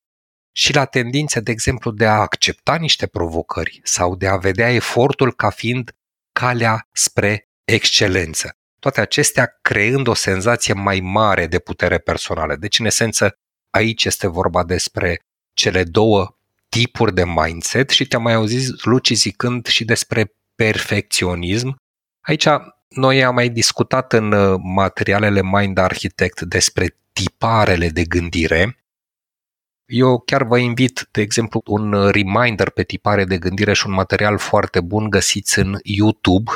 și 0.51 0.73
la 0.73 0.85
tendințe, 0.85 1.39
de 1.39 1.51
exemplu, 1.51 1.91
de 1.91 2.05
a 2.05 2.19
accepta 2.19 2.75
niște 2.75 3.07
provocări 3.07 3.79
sau 3.83 4.15
de 4.15 4.27
a 4.27 4.37
vedea 4.37 4.69
efortul 4.69 5.33
ca 5.33 5.49
fiind 5.49 5.95
calea 6.31 6.87
spre 6.91 7.49
excelență. 7.63 8.55
Toate 8.79 9.01
acestea 9.01 9.57
creând 9.61 10.07
o 10.07 10.13
senzație 10.13 10.73
mai 10.73 10.99
mare 10.99 11.47
de 11.47 11.59
putere 11.59 11.97
personală. 11.97 12.55
Deci, 12.55 12.79
în 12.79 12.85
esență, 12.85 13.37
aici 13.69 14.05
este 14.05 14.27
vorba 14.27 14.63
despre 14.63 15.21
cele 15.53 15.83
două 15.83 16.37
tipuri 16.69 17.13
de 17.13 17.25
mindset 17.25 17.89
și 17.89 18.05
te-am 18.05 18.21
mai 18.21 18.33
auzit, 18.33 18.83
Luci, 18.83 19.11
zicând 19.11 19.65
și 19.65 19.85
despre 19.85 20.33
perfecționism. 20.55 21.75
Aici 22.21 22.47
noi 22.87 23.23
am 23.23 23.33
mai 23.33 23.49
discutat 23.49 24.13
în 24.13 24.31
uh, 24.31 24.59
materialele 24.63 25.41
Mind 25.43 25.77
Architect 25.77 26.41
despre 26.41 26.97
tiparele 27.13 27.89
de 27.89 28.03
gândire. 28.03 28.80
Eu 29.93 30.19
chiar 30.19 30.43
vă 30.43 30.57
invit, 30.57 31.07
de 31.11 31.21
exemplu, 31.21 31.61
un 31.65 31.93
uh, 31.93 32.11
reminder 32.11 32.69
pe 32.69 32.83
tipare 32.83 33.25
de 33.25 33.37
gândire 33.37 33.73
și 33.73 33.87
un 33.87 33.93
material 33.93 34.37
foarte 34.37 34.81
bun 34.81 35.09
găsiți 35.09 35.59
în 35.59 35.77
YouTube. 35.83 36.51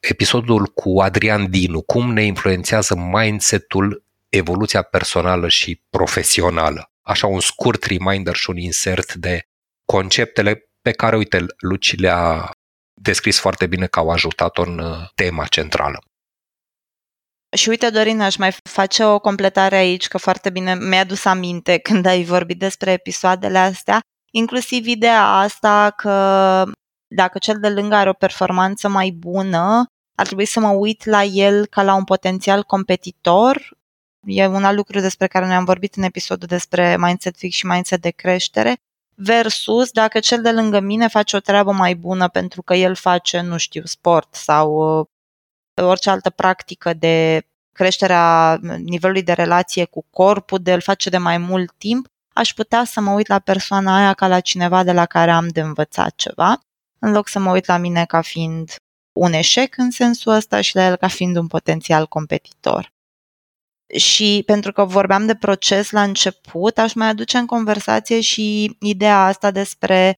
Episodul 0.00 0.66
cu 0.66 1.00
Adrian 1.00 1.50
Dinu, 1.50 1.82
cum 1.82 2.12
ne 2.12 2.22
influențează 2.22 2.94
mindsetul, 2.96 4.04
evoluția 4.28 4.82
personală 4.82 5.48
și 5.48 5.82
profesională. 5.90 6.90
Așa 7.02 7.26
un 7.26 7.40
scurt 7.40 7.84
reminder 7.84 8.34
și 8.34 8.50
un 8.50 8.56
insert 8.56 9.14
de 9.14 9.48
conceptele 9.84 10.70
pe 10.82 10.90
care, 10.90 11.16
uite, 11.16 11.46
Luci 11.58 11.98
le-a 11.98 12.50
descris 12.94 13.38
foarte 13.38 13.66
bine 13.66 13.86
că 13.86 13.98
au 13.98 14.10
ajutat-o 14.10 14.62
în 14.62 14.78
uh, 14.78 15.08
tema 15.14 15.44
centrală. 15.44 16.02
Și 17.56 17.68
uite, 17.68 17.90
Dorin, 17.90 18.20
aș 18.20 18.36
mai 18.36 18.52
face 18.62 19.04
o 19.04 19.18
completare 19.18 19.76
aici, 19.76 20.08
că 20.08 20.18
foarte 20.18 20.50
bine 20.50 20.74
mi-a 20.74 21.00
adus 21.00 21.24
aminte 21.24 21.78
când 21.88 22.06
ai 22.06 22.24
vorbit 22.24 22.58
despre 22.58 22.92
episoadele 22.92 23.58
astea, 23.58 24.00
inclusiv 24.30 24.86
ideea 24.86 25.24
asta 25.24 25.90
că 25.96 26.64
dacă 27.14 27.38
cel 27.38 27.58
de 27.60 27.68
lângă 27.68 27.94
are 27.94 28.08
o 28.08 28.12
performanță 28.12 28.88
mai 28.88 29.10
bună, 29.10 29.84
ar 30.16 30.26
trebui 30.26 30.44
să 30.44 30.60
mă 30.60 30.68
uit 30.68 31.04
la 31.04 31.24
el 31.24 31.66
ca 31.66 31.82
la 31.82 31.94
un 31.94 32.04
potențial 32.04 32.62
competitor. 32.62 33.78
E 34.26 34.46
un 34.46 34.64
alt 34.64 34.76
lucru 34.76 35.00
despre 35.00 35.26
care 35.26 35.46
ne-am 35.46 35.64
vorbit 35.64 35.94
în 35.94 36.02
episodul 36.02 36.48
despre 36.48 36.96
mindset 36.98 37.36
fix 37.36 37.56
și 37.56 37.66
mindset 37.66 38.00
de 38.00 38.10
creștere, 38.10 38.76
versus 39.14 39.90
dacă 39.90 40.18
cel 40.18 40.42
de 40.42 40.52
lângă 40.52 40.80
mine 40.80 41.08
face 41.08 41.36
o 41.36 41.40
treabă 41.40 41.72
mai 41.72 41.94
bună 41.94 42.28
pentru 42.28 42.62
că 42.62 42.74
el 42.74 42.94
face, 42.94 43.40
nu 43.40 43.56
știu, 43.56 43.82
sport 43.84 44.34
sau 44.34 44.98
uh, 44.98 45.06
orice 45.84 46.10
altă 46.10 46.30
practică 46.30 46.94
de 46.94 47.46
creșterea 47.72 48.58
nivelului 48.84 49.22
de 49.22 49.32
relație 49.32 49.84
cu 49.84 50.04
corpul, 50.10 50.58
de 50.58 50.70
el 50.70 50.80
face 50.80 51.10
de 51.10 51.18
mai 51.18 51.38
mult 51.38 51.72
timp, 51.78 52.06
aș 52.32 52.52
putea 52.52 52.84
să 52.84 53.00
mă 53.00 53.10
uit 53.10 53.26
la 53.26 53.38
persoana 53.38 53.96
aia 53.96 54.12
ca 54.14 54.28
la 54.28 54.40
cineva 54.40 54.82
de 54.82 54.92
la 54.92 55.06
care 55.06 55.30
am 55.30 55.48
de 55.48 55.60
învățat 55.60 56.14
ceva, 56.14 56.60
în 56.98 57.12
loc 57.12 57.28
să 57.28 57.38
mă 57.38 57.50
uit 57.50 57.66
la 57.66 57.76
mine 57.76 58.04
ca 58.04 58.20
fiind 58.20 58.74
un 59.12 59.32
eșec 59.32 59.76
în 59.76 59.90
sensul 59.90 60.32
ăsta 60.32 60.60
și 60.60 60.74
la 60.76 60.86
el 60.86 60.96
ca 60.96 61.08
fiind 61.08 61.36
un 61.36 61.46
potențial 61.46 62.06
competitor. 62.06 62.92
Și 63.96 64.42
pentru 64.46 64.72
că 64.72 64.84
vorbeam 64.84 65.26
de 65.26 65.34
proces 65.34 65.90
la 65.90 66.02
început, 66.02 66.78
aș 66.78 66.92
mai 66.92 67.08
aduce 67.08 67.38
în 67.38 67.46
conversație 67.46 68.20
și 68.20 68.76
ideea 68.80 69.24
asta 69.24 69.50
despre 69.50 70.14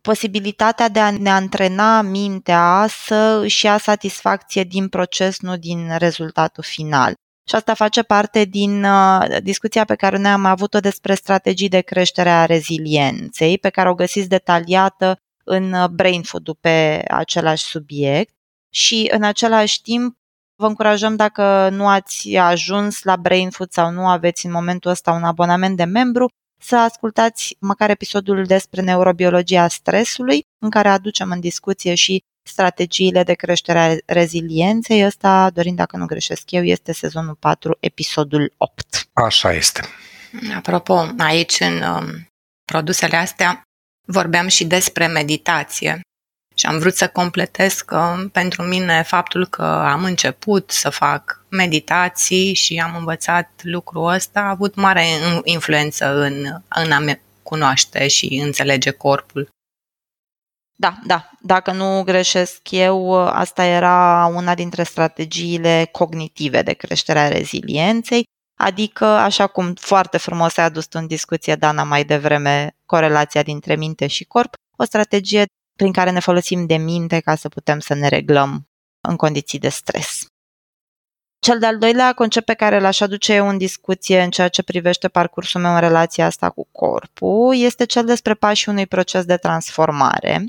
posibilitatea 0.00 0.88
de 0.88 0.98
a 0.98 1.10
ne 1.10 1.30
antrena 1.30 2.02
mintea 2.02 2.86
să 2.88 3.40
își 3.42 3.64
ia 3.64 3.78
satisfacție 3.78 4.62
din 4.62 4.88
proces, 4.88 5.40
nu 5.40 5.56
din 5.56 5.96
rezultatul 5.96 6.64
final. 6.64 7.14
Și 7.48 7.54
asta 7.54 7.74
face 7.74 8.02
parte 8.02 8.44
din 8.44 8.84
uh, 8.84 9.36
discuția 9.42 9.84
pe 9.84 9.94
care 9.94 10.18
noi 10.18 10.30
am 10.30 10.44
avut-o 10.44 10.80
despre 10.80 11.14
strategii 11.14 11.68
de 11.68 11.80
creștere 11.80 12.30
a 12.30 12.44
rezilienței, 12.44 13.58
pe 13.58 13.68
care 13.68 13.88
o 13.88 13.94
găsiți 13.94 14.28
detaliată 14.28 15.18
în 15.44 15.72
uh, 15.72 15.88
Brain 15.88 16.22
Food-ul 16.22 16.56
pe 16.60 17.04
același 17.08 17.64
subiect. 17.64 18.34
Și 18.70 19.08
în 19.12 19.22
același 19.22 19.82
timp 19.82 20.18
Vă 20.60 20.66
încurajăm 20.66 21.16
dacă 21.16 21.68
nu 21.72 21.88
ați 21.88 22.36
ajuns 22.36 23.02
la 23.02 23.16
Brain 23.16 23.50
Food 23.50 23.70
sau 23.70 23.90
nu 23.90 24.08
aveți 24.08 24.46
în 24.46 24.52
momentul 24.52 24.90
ăsta 24.90 25.12
un 25.12 25.22
abonament 25.22 25.76
de 25.76 25.84
membru, 25.84 26.30
să 26.58 26.76
ascultați 26.76 27.56
măcar 27.58 27.90
episodul 27.90 28.44
despre 28.44 28.80
neurobiologia 28.80 29.68
stresului, 29.68 30.46
în 30.58 30.70
care 30.70 30.88
aducem 30.88 31.30
în 31.30 31.40
discuție 31.40 31.94
și 31.94 32.22
strategiile 32.42 33.22
de 33.22 33.34
creștere 33.34 33.78
a 33.78 34.12
rezilienței. 34.12 35.06
Ăsta, 35.06 35.50
dorind 35.50 35.76
dacă 35.76 35.96
nu 35.96 36.06
greșesc 36.06 36.50
eu, 36.50 36.62
este 36.62 36.92
sezonul 36.92 37.34
4, 37.34 37.76
episodul 37.80 38.52
8. 38.56 39.08
Așa 39.12 39.52
este. 39.52 39.80
Apropo, 40.56 41.06
aici 41.18 41.60
în 41.60 41.82
um, 41.82 42.28
produsele 42.64 43.16
astea 43.16 43.62
vorbeam 44.06 44.48
și 44.48 44.64
despre 44.64 45.06
meditație 45.06 46.00
și 46.54 46.66
am 46.66 46.78
vrut 46.78 46.94
să 46.94 47.08
completez 47.08 47.80
că 47.80 48.28
pentru 48.32 48.62
mine 48.62 49.02
faptul 49.02 49.46
că 49.46 49.62
am 49.64 50.04
început 50.04 50.70
să 50.70 50.90
fac 50.90 51.37
meditații 51.48 52.54
și 52.54 52.78
am 52.78 52.96
învățat 52.96 53.50
lucrul 53.62 54.08
ăsta 54.08 54.40
a 54.40 54.48
avut 54.48 54.74
mare 54.74 55.04
influență 55.44 56.14
în, 56.14 56.44
în 56.68 56.92
a 56.92 56.98
me 56.98 57.20
cunoaște 57.42 58.08
și 58.08 58.40
înțelege 58.44 58.90
corpul. 58.90 59.48
Da, 60.80 60.98
da. 61.06 61.30
Dacă 61.40 61.72
nu 61.72 62.02
greșesc 62.02 62.70
eu, 62.70 63.26
asta 63.26 63.64
era 63.64 64.26
una 64.34 64.54
dintre 64.54 64.82
strategiile 64.82 65.88
cognitive 65.92 66.62
de 66.62 66.72
creștere 66.72 67.18
a 67.18 67.28
rezilienței, 67.28 68.24
adică, 68.60 69.04
așa 69.04 69.46
cum 69.46 69.74
foarte 69.74 70.18
frumos 70.18 70.56
ai 70.56 70.64
adus 70.64 70.86
în 70.90 71.06
discuție, 71.06 71.54
Dana, 71.54 71.82
mai 71.82 72.04
devreme, 72.04 72.76
corelația 72.86 73.42
dintre 73.42 73.76
minte 73.76 74.06
și 74.06 74.24
corp, 74.24 74.54
o 74.76 74.84
strategie 74.84 75.44
prin 75.76 75.92
care 75.92 76.10
ne 76.10 76.20
folosim 76.20 76.66
de 76.66 76.76
minte 76.76 77.20
ca 77.20 77.34
să 77.34 77.48
putem 77.48 77.78
să 77.78 77.94
ne 77.94 78.08
reglăm 78.08 78.68
în 79.00 79.16
condiții 79.16 79.58
de 79.58 79.68
stres. 79.68 80.26
Cel 81.38 81.58
de-al 81.58 81.78
doilea 81.78 82.12
concept 82.12 82.46
pe 82.46 82.54
care 82.54 82.80
l-aș 82.80 83.00
aduce 83.00 83.34
eu 83.34 83.48
în 83.48 83.58
discuție 83.58 84.22
în 84.22 84.30
ceea 84.30 84.48
ce 84.48 84.62
privește 84.62 85.08
parcursul 85.08 85.60
meu 85.60 85.72
în 85.72 85.80
relația 85.80 86.26
asta 86.26 86.50
cu 86.50 86.68
corpul 86.72 87.54
este 87.56 87.84
cel 87.84 88.04
despre 88.04 88.34
pașii 88.34 88.72
unui 88.72 88.86
proces 88.86 89.24
de 89.24 89.36
transformare. 89.36 90.46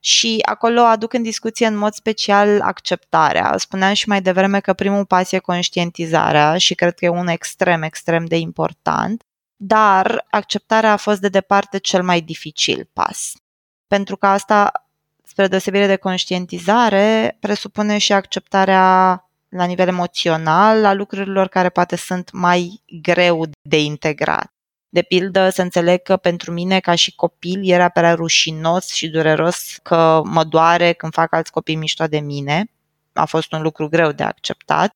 Și 0.00 0.38
acolo 0.44 0.80
aduc 0.80 1.12
în 1.12 1.22
discuție 1.22 1.66
în 1.66 1.76
mod 1.76 1.92
special 1.92 2.60
acceptarea. 2.60 3.54
Spuneam 3.56 3.92
și 3.92 4.08
mai 4.08 4.22
devreme 4.22 4.60
că 4.60 4.72
primul 4.72 5.04
pas 5.04 5.32
e 5.32 5.38
conștientizarea 5.38 6.56
și 6.56 6.74
cred 6.74 6.94
că 6.94 7.04
e 7.04 7.08
un 7.08 7.28
extrem, 7.28 7.82
extrem 7.82 8.24
de 8.24 8.36
important, 8.36 9.22
dar 9.56 10.26
acceptarea 10.30 10.92
a 10.92 10.96
fost 10.96 11.20
de 11.20 11.28
departe 11.28 11.78
cel 11.78 12.02
mai 12.02 12.20
dificil 12.20 12.88
pas 12.92 13.32
pentru 13.92 14.16
că 14.16 14.26
asta, 14.26 14.86
spre 15.24 15.46
deosebire 15.46 15.86
de 15.86 15.96
conștientizare, 15.96 17.36
presupune 17.40 17.98
și 17.98 18.12
acceptarea 18.12 18.84
la 19.56 19.64
nivel 19.64 19.88
emoțional 19.88 20.84
a 20.84 20.92
lucrurilor 20.92 21.48
care 21.48 21.68
poate 21.68 21.96
sunt 21.96 22.30
mai 22.32 22.82
greu 23.02 23.46
de 23.62 23.80
integrat. 23.82 24.52
De 24.88 25.02
pildă, 25.02 25.50
să 25.50 25.62
înțeleg 25.62 26.02
că 26.02 26.16
pentru 26.16 26.52
mine, 26.52 26.80
ca 26.80 26.94
și 26.94 27.14
copil, 27.14 27.60
era 27.70 27.88
prea 27.88 28.14
rușinos 28.14 28.86
și 28.88 29.08
dureros 29.08 29.76
că 29.82 30.22
mă 30.24 30.44
doare 30.44 30.92
când 30.92 31.12
fac 31.12 31.34
alți 31.34 31.50
copii 31.50 31.74
mișto 31.74 32.06
de 32.06 32.20
mine. 32.20 32.70
A 33.12 33.24
fost 33.24 33.52
un 33.52 33.62
lucru 33.62 33.88
greu 33.88 34.12
de 34.12 34.22
acceptat. 34.22 34.90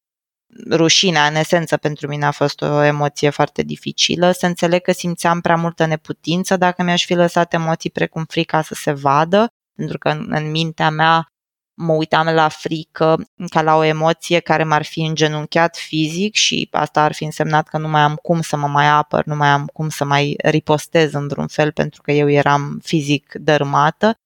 Rușinea, 0.71 1.27
în 1.27 1.35
esență, 1.35 1.77
pentru 1.77 2.07
mine 2.09 2.25
a 2.25 2.31
fost 2.31 2.61
o 2.61 2.83
emoție 2.83 3.31
foarte 3.31 3.62
dificilă. 3.62 4.33
Să 4.33 4.47
înțeleg 4.47 4.83
că 4.83 4.92
simțeam 4.92 5.40
prea 5.40 5.57
multă 5.57 5.87
neputință 5.87 6.57
dacă 6.57 6.83
mi-aș 6.83 7.05
fi 7.05 7.14
lăsat 7.14 7.53
emoții 7.53 7.90
precum 7.90 8.25
frica 8.29 8.62
să 8.62 8.75
se 8.75 8.92
vadă, 8.92 9.47
pentru 9.77 9.99
că 9.99 10.09
în, 10.09 10.27
în 10.29 10.51
mintea 10.51 10.90
mea 10.90 11.31
mă 11.76 11.92
uitam 11.92 12.26
la 12.26 12.48
frică 12.48 13.28
ca 13.50 13.62
la 13.62 13.76
o 13.76 13.82
emoție 13.82 14.40
care 14.40 14.64
m-ar 14.64 14.84
fi 14.84 15.00
îngenunchiat 15.00 15.76
fizic 15.76 16.34
și 16.34 16.68
asta 16.72 17.02
ar 17.02 17.12
fi 17.12 17.24
însemnat 17.24 17.68
că 17.68 17.78
nu 17.78 17.88
mai 17.88 18.00
am 18.00 18.14
cum 18.14 18.40
să 18.40 18.56
mă 18.56 18.66
mai 18.66 18.86
apăr, 18.88 19.24
nu 19.24 19.36
mai 19.36 19.48
am 19.48 19.66
cum 19.66 19.88
să 19.88 20.04
mai 20.04 20.36
ripostez 20.42 21.12
într-un 21.12 21.46
fel 21.46 21.72
pentru 21.72 22.02
că 22.02 22.12
eu 22.12 22.30
eram 22.30 22.80
fizic 22.82 23.32
dărâmată. 23.34 24.18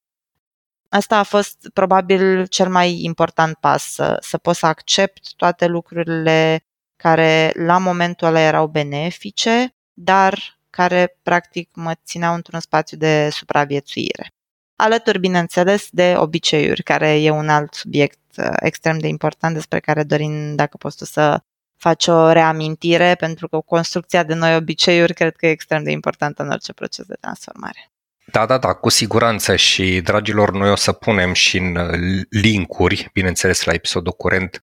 Asta 0.88 1.18
a 1.18 1.22
fost 1.22 1.70
probabil 1.74 2.46
cel 2.46 2.68
mai 2.68 3.02
important 3.02 3.56
pas, 3.56 3.92
să, 3.92 4.16
să 4.20 4.38
pot 4.38 4.56
să 4.56 4.66
accept 4.66 5.34
toate 5.36 5.66
lucrurile 5.66 6.64
care 6.96 7.52
la 7.54 7.78
momentul 7.78 8.26
ăla 8.26 8.40
erau 8.40 8.66
benefice, 8.66 9.74
dar 9.92 10.58
care 10.70 11.18
practic 11.22 11.70
mă 11.74 11.92
țineau 12.04 12.34
într-un 12.34 12.60
spațiu 12.60 12.96
de 12.96 13.28
supraviețuire. 13.30 14.32
Alături, 14.81 15.19
bineînțeles, 15.19 15.88
de 15.90 16.14
obiceiuri, 16.16 16.83
care 16.83 17.23
e 17.23 17.31
un 17.31 17.49
alt 17.49 17.75
subiect 17.75 18.19
uh, 18.37 18.47
extrem 18.61 18.99
de 18.99 19.07
important 19.07 19.55
despre 19.55 19.81
care 19.81 20.03
dorim, 20.03 20.55
dacă 20.55 20.77
poți 20.77 20.97
tu 20.97 21.05
să 21.05 21.40
faci 21.77 22.07
o 22.07 22.33
reamintire, 22.33 23.14
pentru 23.14 23.49
că 23.49 23.61
construcția 23.61 24.23
de 24.23 24.35
noi 24.35 24.57
obiceiuri 24.57 25.14
cred 25.14 25.37
că 25.37 25.47
e 25.47 25.51
extrem 25.51 25.83
de 25.83 25.90
importantă 25.90 26.43
în 26.43 26.51
orice 26.51 26.73
proces 26.73 27.05
de 27.07 27.14
transformare. 27.21 27.90
Da, 28.27 28.47
da, 28.47 28.59
da, 28.59 28.73
cu 28.73 28.88
siguranță 28.88 29.57
și, 29.57 30.01
dragilor, 30.01 30.51
noi 30.53 30.71
o 30.71 30.77
să 30.77 30.93
punem 30.93 31.33
și 31.33 31.57
în 31.57 31.77
uh, 31.77 32.23
linkuri, 32.31 33.09
bineînțeles, 33.12 33.64
la 33.64 33.73
episodul 33.73 34.12
curent, 34.12 34.64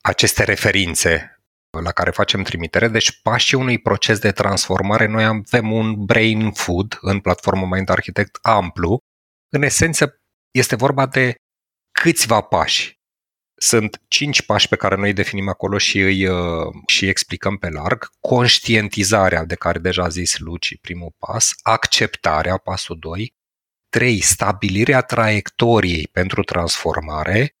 aceste 0.00 0.44
referințe 0.44 1.40
la 1.80 1.90
care 1.90 2.10
facem 2.10 2.42
trimitere. 2.42 2.88
Deci, 2.88 3.20
pașii 3.22 3.58
unui 3.58 3.78
proces 3.78 4.18
de 4.18 4.30
transformare, 4.30 5.06
noi 5.06 5.24
avem 5.24 5.72
un 5.72 6.04
brain 6.04 6.52
food 6.52 6.98
în 7.00 7.20
platforma 7.20 7.66
Mind 7.76 7.88
Architect 7.88 8.38
amplu. 8.42 8.98
În 9.54 9.62
esență, 9.62 10.20
este 10.50 10.76
vorba 10.76 11.06
de 11.06 11.34
câțiva 11.92 12.40
pași 12.40 13.02
sunt 13.62 14.02
cinci 14.08 14.42
pași 14.42 14.68
pe 14.68 14.76
care 14.76 14.96
noi 14.96 15.08
îi 15.08 15.14
definim 15.14 15.48
acolo 15.48 15.78
și 15.78 15.98
îi 16.00 16.26
uh, 16.26 16.66
și 16.86 17.08
explicăm 17.08 17.56
pe 17.56 17.68
larg. 17.68 18.10
Conștientizarea, 18.20 19.44
de 19.44 19.54
care 19.54 19.78
deja 19.78 20.02
a 20.02 20.08
zis 20.08 20.38
Luci, 20.38 20.78
primul 20.80 21.14
pas, 21.18 21.52
acceptarea, 21.62 22.56
pasul 22.56 22.98
2, 22.98 23.34
3. 23.88 24.20
Stabilirea 24.20 25.00
traiectoriei 25.00 26.08
pentru 26.12 26.42
transformare, 26.42 27.56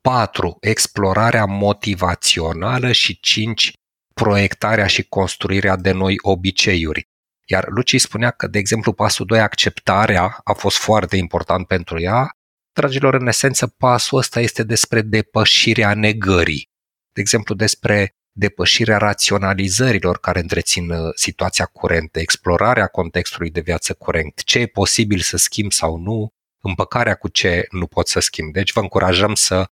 4. 0.00 0.56
Explorarea 0.60 1.44
motivațională 1.44 2.92
și 2.92 3.20
5. 3.20 3.72
Proiectarea 4.14 4.86
și 4.86 5.02
construirea 5.02 5.76
de 5.76 5.92
noi 5.92 6.14
obiceiuri. 6.20 7.08
Iar 7.44 7.64
Luci 7.68 8.00
spunea 8.00 8.30
că, 8.30 8.46
de 8.46 8.58
exemplu, 8.58 8.92
pasul 8.92 9.26
2, 9.26 9.40
acceptarea, 9.40 10.40
a 10.44 10.52
fost 10.52 10.76
foarte 10.76 11.16
important 11.16 11.66
pentru 11.66 12.00
ea, 12.00 12.36
Dragilor, 12.74 13.14
în 13.14 13.26
esență, 13.26 13.66
pasul 13.66 14.18
ăsta 14.18 14.40
este 14.40 14.62
despre 14.62 15.02
depășirea 15.02 15.94
negării. 15.94 16.70
De 17.12 17.20
exemplu, 17.20 17.54
despre 17.54 18.14
depășirea 18.32 18.96
raționalizărilor 18.96 20.18
care 20.18 20.40
întrețin 20.40 20.90
uh, 20.90 21.10
situația 21.14 21.64
curentă, 21.64 22.18
explorarea 22.18 22.86
contextului 22.86 23.50
de 23.50 23.60
viață 23.60 23.94
curent, 23.94 24.42
ce 24.44 24.58
e 24.58 24.66
posibil 24.66 25.18
să 25.18 25.36
schimb 25.36 25.72
sau 25.72 25.96
nu, 25.96 26.28
împăcarea 26.62 27.14
cu 27.14 27.28
ce 27.28 27.66
nu 27.70 27.86
pot 27.86 28.08
să 28.08 28.20
schimb. 28.20 28.52
Deci 28.52 28.72
vă 28.72 28.80
încurajăm 28.80 29.34
să 29.34 29.66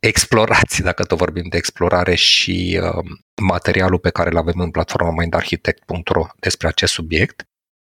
explorați, 0.00 0.82
dacă 0.82 1.04
tot 1.04 1.18
vorbim 1.18 1.48
de 1.48 1.56
explorare, 1.56 2.14
și 2.14 2.80
uh, 2.82 3.04
materialul 3.42 3.98
pe 3.98 4.10
care 4.10 4.30
îl 4.30 4.36
avem 4.36 4.60
în 4.60 4.70
platforma 4.70 5.10
mindarchitect.ro 5.10 6.26
despre 6.38 6.68
acest 6.68 6.92
subiect. 6.92 7.44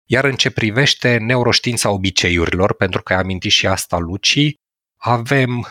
Iar 0.06 0.24
în 0.24 0.36
ce 0.36 0.50
privește 0.50 1.18
neuroștiința 1.18 1.90
obiceiurilor, 1.90 2.74
pentru 2.74 3.04
că 3.04 3.14
ai 3.14 3.20
amintit 3.20 3.52
și 3.52 3.68
asta, 3.68 3.98
Luci, 3.98 4.54
avem 4.98 5.68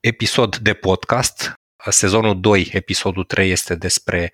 episod 0.00 0.56
de 0.56 0.74
podcast, 0.74 1.52
sezonul 1.88 2.40
2, 2.40 2.68
episodul 2.72 3.24
3 3.24 3.50
este 3.50 3.74
despre 3.74 4.32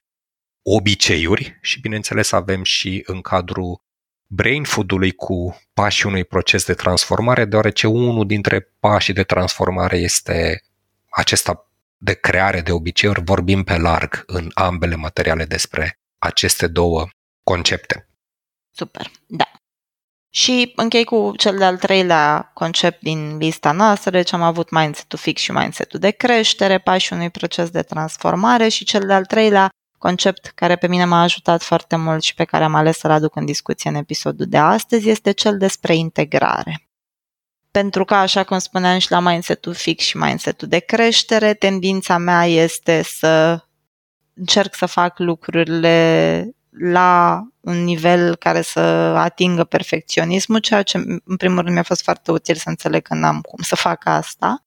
obiceiuri 0.63 1.59
și 1.63 1.81
bineînțeles 1.81 2.33
avem 2.33 2.63
și 2.63 3.03
în 3.07 3.21
cadrul 3.21 3.81
brain 4.27 4.65
food-ului 4.65 5.13
cu 5.13 5.61
pașii 5.73 6.09
unui 6.09 6.25
proces 6.25 6.65
de 6.65 6.75
transformare, 6.75 7.45
deoarece 7.45 7.87
unul 7.87 8.27
dintre 8.27 8.61
pașii 8.81 9.15
de 9.15 9.23
transformare 9.23 9.99
este 9.99 10.63
acesta 11.11 11.71
de 11.97 12.15
creare 12.15 12.61
de 12.61 12.73
obiceiuri, 12.73 13.23
vorbim 13.25 13.63
pe 13.63 13.77
larg 13.77 14.23
în 14.27 14.51
ambele 14.55 14.95
materiale 14.95 15.45
despre 15.45 15.99
aceste 16.19 16.67
două 16.67 17.09
concepte. 17.43 18.09
Super, 18.71 19.11
da. 19.27 19.51
Și 20.33 20.73
închei 20.77 21.05
cu 21.05 21.33
cel 21.37 21.57
de-al 21.57 21.79
treilea 21.79 22.51
concept 22.55 23.01
din 23.03 23.37
lista 23.37 23.73
noastră, 23.73 24.11
deci 24.11 24.33
am 24.33 24.43
avut 24.43 24.71
mindset-ul 24.71 25.19
fix 25.19 25.41
și 25.41 25.53
mindset-ul 25.53 26.01
de 26.01 26.11
creștere, 26.11 26.79
pașii 26.79 27.17
unui 27.17 27.31
proces 27.31 27.71
de 27.71 27.83
transformare 27.83 28.69
și 28.69 28.85
cel 28.85 29.07
de-al 29.07 29.25
treilea 29.25 29.69
concept 29.99 30.47
care 30.47 30.77
pe 30.77 30.89
mine 30.89 31.05
m-a 31.05 31.23
ajutat 31.23 31.63
foarte 31.63 31.97
mult 31.97 32.23
și 32.23 32.35
pe 32.35 32.45
care 32.45 32.65
am 32.65 32.75
ales 32.75 32.99
să-l 32.99 33.11
aduc 33.11 33.37
în 33.37 33.45
discuție 33.45 33.91
în 33.91 33.97
episodul 33.97 34.47
de 34.47 34.57
astăzi 34.57 35.09
este 35.09 35.31
cel 35.33 35.59
despre 35.59 35.95
integrare. 35.95 36.90
Pentru 37.71 38.05
că, 38.05 38.15
așa 38.15 38.45
cum 38.45 38.59
spuneam 38.59 38.99
și 38.99 39.11
la 39.11 39.21
mindset-ul 39.21 39.75
fix 39.75 40.05
și 40.05 40.17
mindset-ul 40.17 40.69
de 40.69 40.79
creștere, 40.79 41.55
tendința 41.55 42.19
mea 42.19 42.47
este 42.47 43.03
să 43.03 43.65
încerc 44.35 44.75
să 44.75 44.87
fac 44.87 45.19
lucrurile 45.19 46.55
la 46.71 47.43
un 47.61 47.85
nivel 47.85 48.37
care 48.37 48.63
să 48.63 48.81
atingă 49.17 49.65
perfecționismul, 49.65 50.59
ceea 50.59 50.83
ce 50.83 50.99
în 51.25 51.37
primul 51.37 51.63
rând 51.63 51.75
mi-a 51.75 51.83
fost 51.83 52.03
foarte 52.03 52.33
util 52.33 52.55
să 52.55 52.69
înțeleg 52.69 53.03
că 53.03 53.15
n-am 53.15 53.41
cum 53.41 53.63
să 53.63 53.77
fac 53.77 54.07
asta. 54.07 54.65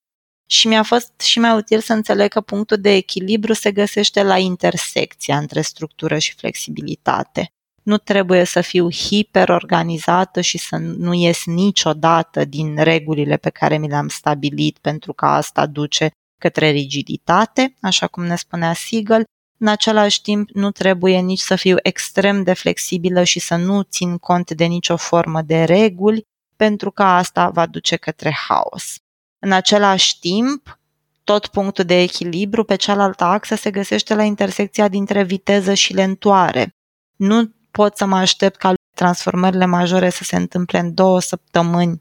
și 0.48 0.68
mi-a 0.68 0.84
fost 0.84 1.22
și 1.22 1.40
mai 1.40 1.56
util 1.56 1.80
să 1.80 1.94
înțeleg 1.94 2.30
că 2.30 2.42
punctul 2.42 2.78
de 2.78 2.94
echilibru 2.96 3.54
se 3.54 3.72
găsește 3.72 4.24
la 4.24 4.38
intersecția 4.38 5.38
între 5.38 5.62
structură 5.62 6.18
și 6.18 6.36
flexibilitate. 6.36 7.53
Nu 7.84 7.98
trebuie 7.98 8.44
să 8.44 8.62
fiu 8.62 8.92
hiperorganizată 8.92 10.42
și 10.42 10.58
să 10.58 10.78
nu 10.78 11.14
ies 11.14 11.46
niciodată 11.46 12.46
din 12.46 12.76
regulile 12.78 13.38
pe 13.38 13.50
care 13.50 13.78
mi 13.78 13.88
le-am 13.88 14.08
stabilit, 14.08 14.78
pentru 14.78 15.14
că 15.14 15.26
asta 15.26 15.66
duce 15.66 16.12
către 16.40 16.70
rigiditate, 16.70 17.76
așa 17.82 18.08
cum 18.08 18.26
ne 18.26 18.36
spunea 18.36 18.74
Siegel, 18.74 19.24
în 19.58 19.68
același 19.68 20.22
timp 20.22 20.50
nu 20.50 20.72
trebuie 20.72 21.20
nici 21.20 21.40
să 21.40 21.56
fiu 21.56 21.76
extrem 21.82 22.44
de 22.44 22.54
flexibilă 22.54 23.24
și 23.24 23.40
să 23.40 23.56
nu 23.56 23.82
țin 23.82 24.18
cont 24.18 24.52
de 24.52 24.66
nicio 24.66 24.98
formă 24.98 25.42
de 25.42 25.64
reguli, 25.64 26.26
pentru 26.56 26.92
că 26.92 27.04
asta 27.04 27.50
va 27.50 27.66
duce 27.66 27.96
către 27.96 28.36
haos. 28.48 28.96
În 29.40 29.52
același 29.52 30.20
timp, 30.20 30.80
tot 31.24 31.48
punctul 31.48 31.84
de 31.84 32.02
echilibru 32.02 32.64
pe 32.64 32.76
cealaltă 32.76 33.24
axă 33.24 33.56
se 33.56 33.72
găsește 33.72 34.16
la 34.16 34.24
intersecția 34.24 34.88
dintre 34.88 35.24
viteză 35.24 35.74
și 35.74 35.94
lentoare. 35.94 36.76
Nu 37.16 37.52
pot 37.78 37.98
să 37.98 38.06
mă 38.06 38.16
aștept 38.16 38.56
ca 38.56 38.74
transformările 38.96 39.66
majore 39.66 40.10
să 40.10 40.24
se 40.24 40.36
întâmple 40.36 40.80
în 40.80 40.94
două 40.94 41.20
săptămâni, 41.20 42.00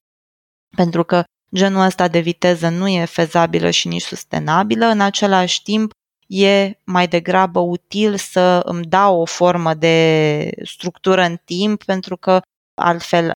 pentru 0.77 1.05
că 1.05 1.25
genul 1.55 1.85
ăsta 1.85 2.09
de 2.09 2.19
viteză 2.21 2.69
nu 2.69 2.89
e 2.89 3.05
fezabilă 3.05 3.71
și 3.71 3.89
nici 3.89 4.03
sustenabilă. 4.03 4.87
În 4.87 5.01
același 5.01 5.63
timp, 5.63 5.91
e 6.27 6.73
mai 6.85 7.09
degrabă 7.09 7.61
util 7.61 8.17
să 8.17 8.61
îmi 8.65 8.85
dau 8.85 9.21
o 9.21 9.25
formă 9.25 9.75
de 9.75 10.51
structură 10.63 11.23
în 11.23 11.37
timp, 11.45 11.85
pentru 11.85 12.17
că 12.17 12.41
altfel 12.75 13.33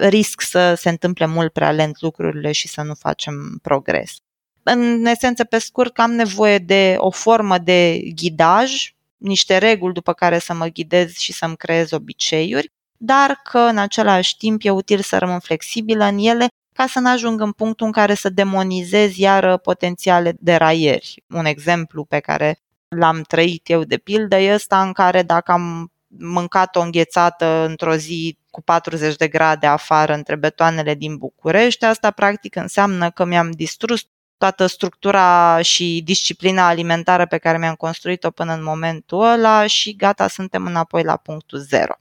risc 0.00 0.40
să 0.40 0.74
se 0.74 0.88
întâmple 0.88 1.26
mult 1.26 1.52
prea 1.52 1.70
lent 1.70 2.00
lucrurile 2.00 2.52
și 2.52 2.68
să 2.68 2.82
nu 2.82 2.94
facem 2.94 3.58
progres. 3.62 4.16
În 4.62 5.04
esență, 5.04 5.44
pe 5.44 5.58
scurt, 5.58 5.94
că 5.94 6.02
am 6.02 6.12
nevoie 6.12 6.58
de 6.58 6.94
o 6.98 7.10
formă 7.10 7.58
de 7.58 7.98
ghidaj, 8.14 8.94
niște 9.16 9.58
reguli 9.58 9.92
după 9.92 10.12
care 10.12 10.38
să 10.38 10.54
mă 10.54 10.66
ghidez 10.66 11.12
și 11.16 11.32
să-mi 11.32 11.56
creez 11.56 11.92
obiceiuri, 11.92 12.72
dar 12.96 13.40
că 13.44 13.58
în 13.58 13.78
același 13.78 14.36
timp 14.36 14.60
e 14.64 14.70
util 14.70 15.00
să 15.00 15.18
rămân 15.18 15.38
flexibilă 15.38 16.04
în 16.04 16.18
ele 16.18 16.46
ca 16.72 16.86
să 16.86 16.98
nu 16.98 17.08
ajung 17.08 17.40
în 17.40 17.52
punctul 17.52 17.86
în 17.86 17.92
care 17.92 18.14
să 18.14 18.28
demonizez 18.28 19.16
iară 19.16 19.56
potențiale 19.56 20.36
deraieri. 20.40 21.24
Un 21.28 21.44
exemplu 21.44 22.04
pe 22.04 22.20
care 22.20 22.60
l-am 22.88 23.22
trăit 23.22 23.68
eu 23.68 23.84
de 23.84 23.96
pildă 23.96 24.36
e 24.36 24.54
ăsta 24.54 24.82
în 24.82 24.92
care 24.92 25.22
dacă 25.22 25.52
am 25.52 25.92
mâncat 26.18 26.76
o 26.76 26.80
înghețată 26.80 27.64
într-o 27.68 27.94
zi 27.94 28.38
cu 28.50 28.62
40 28.62 29.16
de 29.16 29.28
grade 29.28 29.66
afară 29.66 30.14
între 30.14 30.36
betoanele 30.36 30.94
din 30.94 31.16
București, 31.16 31.84
asta 31.84 32.10
practic 32.10 32.56
înseamnă 32.56 33.10
că 33.10 33.24
mi-am 33.24 33.50
distrus 33.50 34.08
toată 34.38 34.66
structura 34.66 35.62
și 35.62 36.02
disciplina 36.04 36.66
alimentară 36.66 37.26
pe 37.26 37.38
care 37.38 37.58
mi-am 37.58 37.74
construit-o 37.74 38.30
până 38.30 38.52
în 38.52 38.62
momentul 38.62 39.22
ăla 39.22 39.66
și 39.66 39.96
gata, 39.96 40.28
suntem 40.28 40.66
înapoi 40.66 41.02
la 41.02 41.16
punctul 41.16 41.58
zero. 41.58 41.94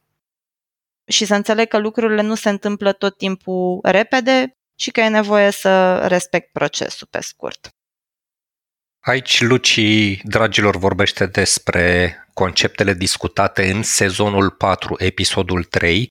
Și 1.08 1.26
să 1.26 1.36
înțeleg 1.36 1.68
că 1.68 1.78
lucrurile 1.78 2.22
nu 2.22 2.36
se 2.36 2.50
întâmplă 2.50 2.92
tot 2.92 3.18
timpul 3.18 3.80
repede 3.84 4.52
și 4.80 4.92
că 4.92 5.00
e 5.00 5.08
nevoie 5.08 5.52
să 5.52 5.98
respect 6.08 6.52
procesul 6.52 7.08
pe 7.10 7.22
scurt. 7.22 7.70
Aici 9.00 9.42
Luci, 9.42 10.22
dragilor, 10.24 10.78
vorbește 10.78 11.26
despre 11.26 12.16
conceptele 12.34 12.94
discutate 12.94 13.72
în 13.72 13.84
sezonul 13.84 14.52
4, 14.52 14.96
episodul 14.98 15.64
3. 15.64 16.08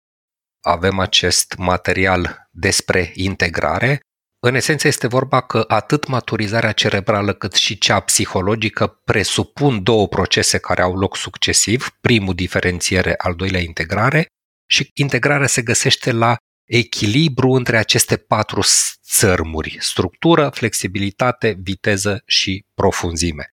Avem 0.61 0.99
acest 0.99 1.55
material 1.57 2.49
despre 2.51 3.13
integrare. 3.15 4.01
În 4.47 4.55
esență 4.55 4.87
este 4.87 5.07
vorba 5.07 5.41
că 5.41 5.65
atât 5.69 6.07
maturizarea 6.07 6.73
cerebrală 6.73 7.33
cât 7.33 7.53
și 7.53 7.79
cea 7.79 8.01
psihologică 8.01 8.87
presupun 8.87 9.83
două 9.83 10.09
procese 10.09 10.59
care 10.59 10.83
au 10.83 10.97
loc 10.97 11.17
succesiv, 11.17 11.97
primul 12.01 12.35
diferențiere, 12.35 13.15
al 13.17 13.35
doilea 13.35 13.61
integrare, 13.61 14.27
și 14.67 14.91
integrarea 14.95 15.47
se 15.47 15.63
găsește 15.63 16.13
la 16.13 16.37
echilibru 16.65 17.51
între 17.51 17.77
aceste 17.77 18.17
patru 18.17 18.61
țărmuri, 19.03 19.77
structură, 19.81 20.49
flexibilitate, 20.55 21.57
viteză 21.63 22.23
și 22.27 22.65
profunzime. 22.75 23.49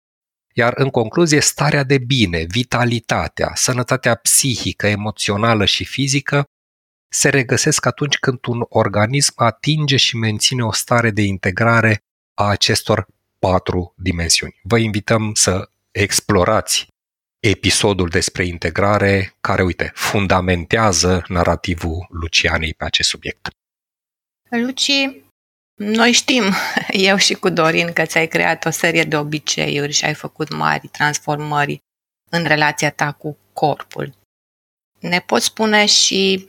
Iar 0.54 0.74
în 0.76 0.90
concluzie, 0.90 1.40
starea 1.40 1.84
de 1.84 1.98
bine, 1.98 2.46
vitalitatea, 2.48 3.52
sănătatea 3.56 4.16
psihică, 4.16 4.88
emoțională 4.88 5.66
și 5.66 5.86
fizică 5.86 6.46
se 7.14 7.30
regăsesc 7.30 7.86
atunci 7.86 8.18
când 8.18 8.46
un 8.48 8.66
organism 8.70 9.34
atinge 9.36 9.98
și 9.98 10.18
menține 10.18 10.64
o 10.64 10.72
stare 10.72 11.10
de 11.10 11.22
integrare 11.22 12.04
a 12.34 12.50
acestor 12.50 13.08
patru 13.40 13.94
dimensiuni. 13.98 14.60
Vă 14.64 14.78
invităm 14.78 15.34
să 15.34 15.70
explorați 15.92 16.88
episodul 17.40 18.10
despre 18.10 18.46
integrare 18.46 19.36
care, 19.42 19.64
uite, 19.64 19.92
fundamentează 19.96 21.24
narativul 21.28 22.08
Lucianei 22.10 22.74
pe 22.74 22.86
acest 22.86 23.10
subiect. 23.10 23.50
Luci, 24.50 24.92
noi 25.76 26.12
știm, 26.12 26.44
eu 27.10 27.18
și 27.18 27.34
cu 27.34 27.50
Dorin, 27.50 27.94
că 27.94 28.06
ți-ai 28.06 28.28
creat 28.28 28.66
o 28.66 28.70
serie 28.70 29.04
de 29.04 29.18
obiceiuri 29.18 29.92
și 29.92 30.06
ai 30.06 30.14
făcut 30.14 30.50
mari 30.50 30.88
transformări 30.88 31.80
în 32.30 32.44
relația 32.44 32.92
ta 32.92 33.12
cu 33.12 33.38
corpul. 33.54 34.14
Ne 35.00 35.20
poți 35.20 35.46
spune 35.46 35.86
și 35.86 36.46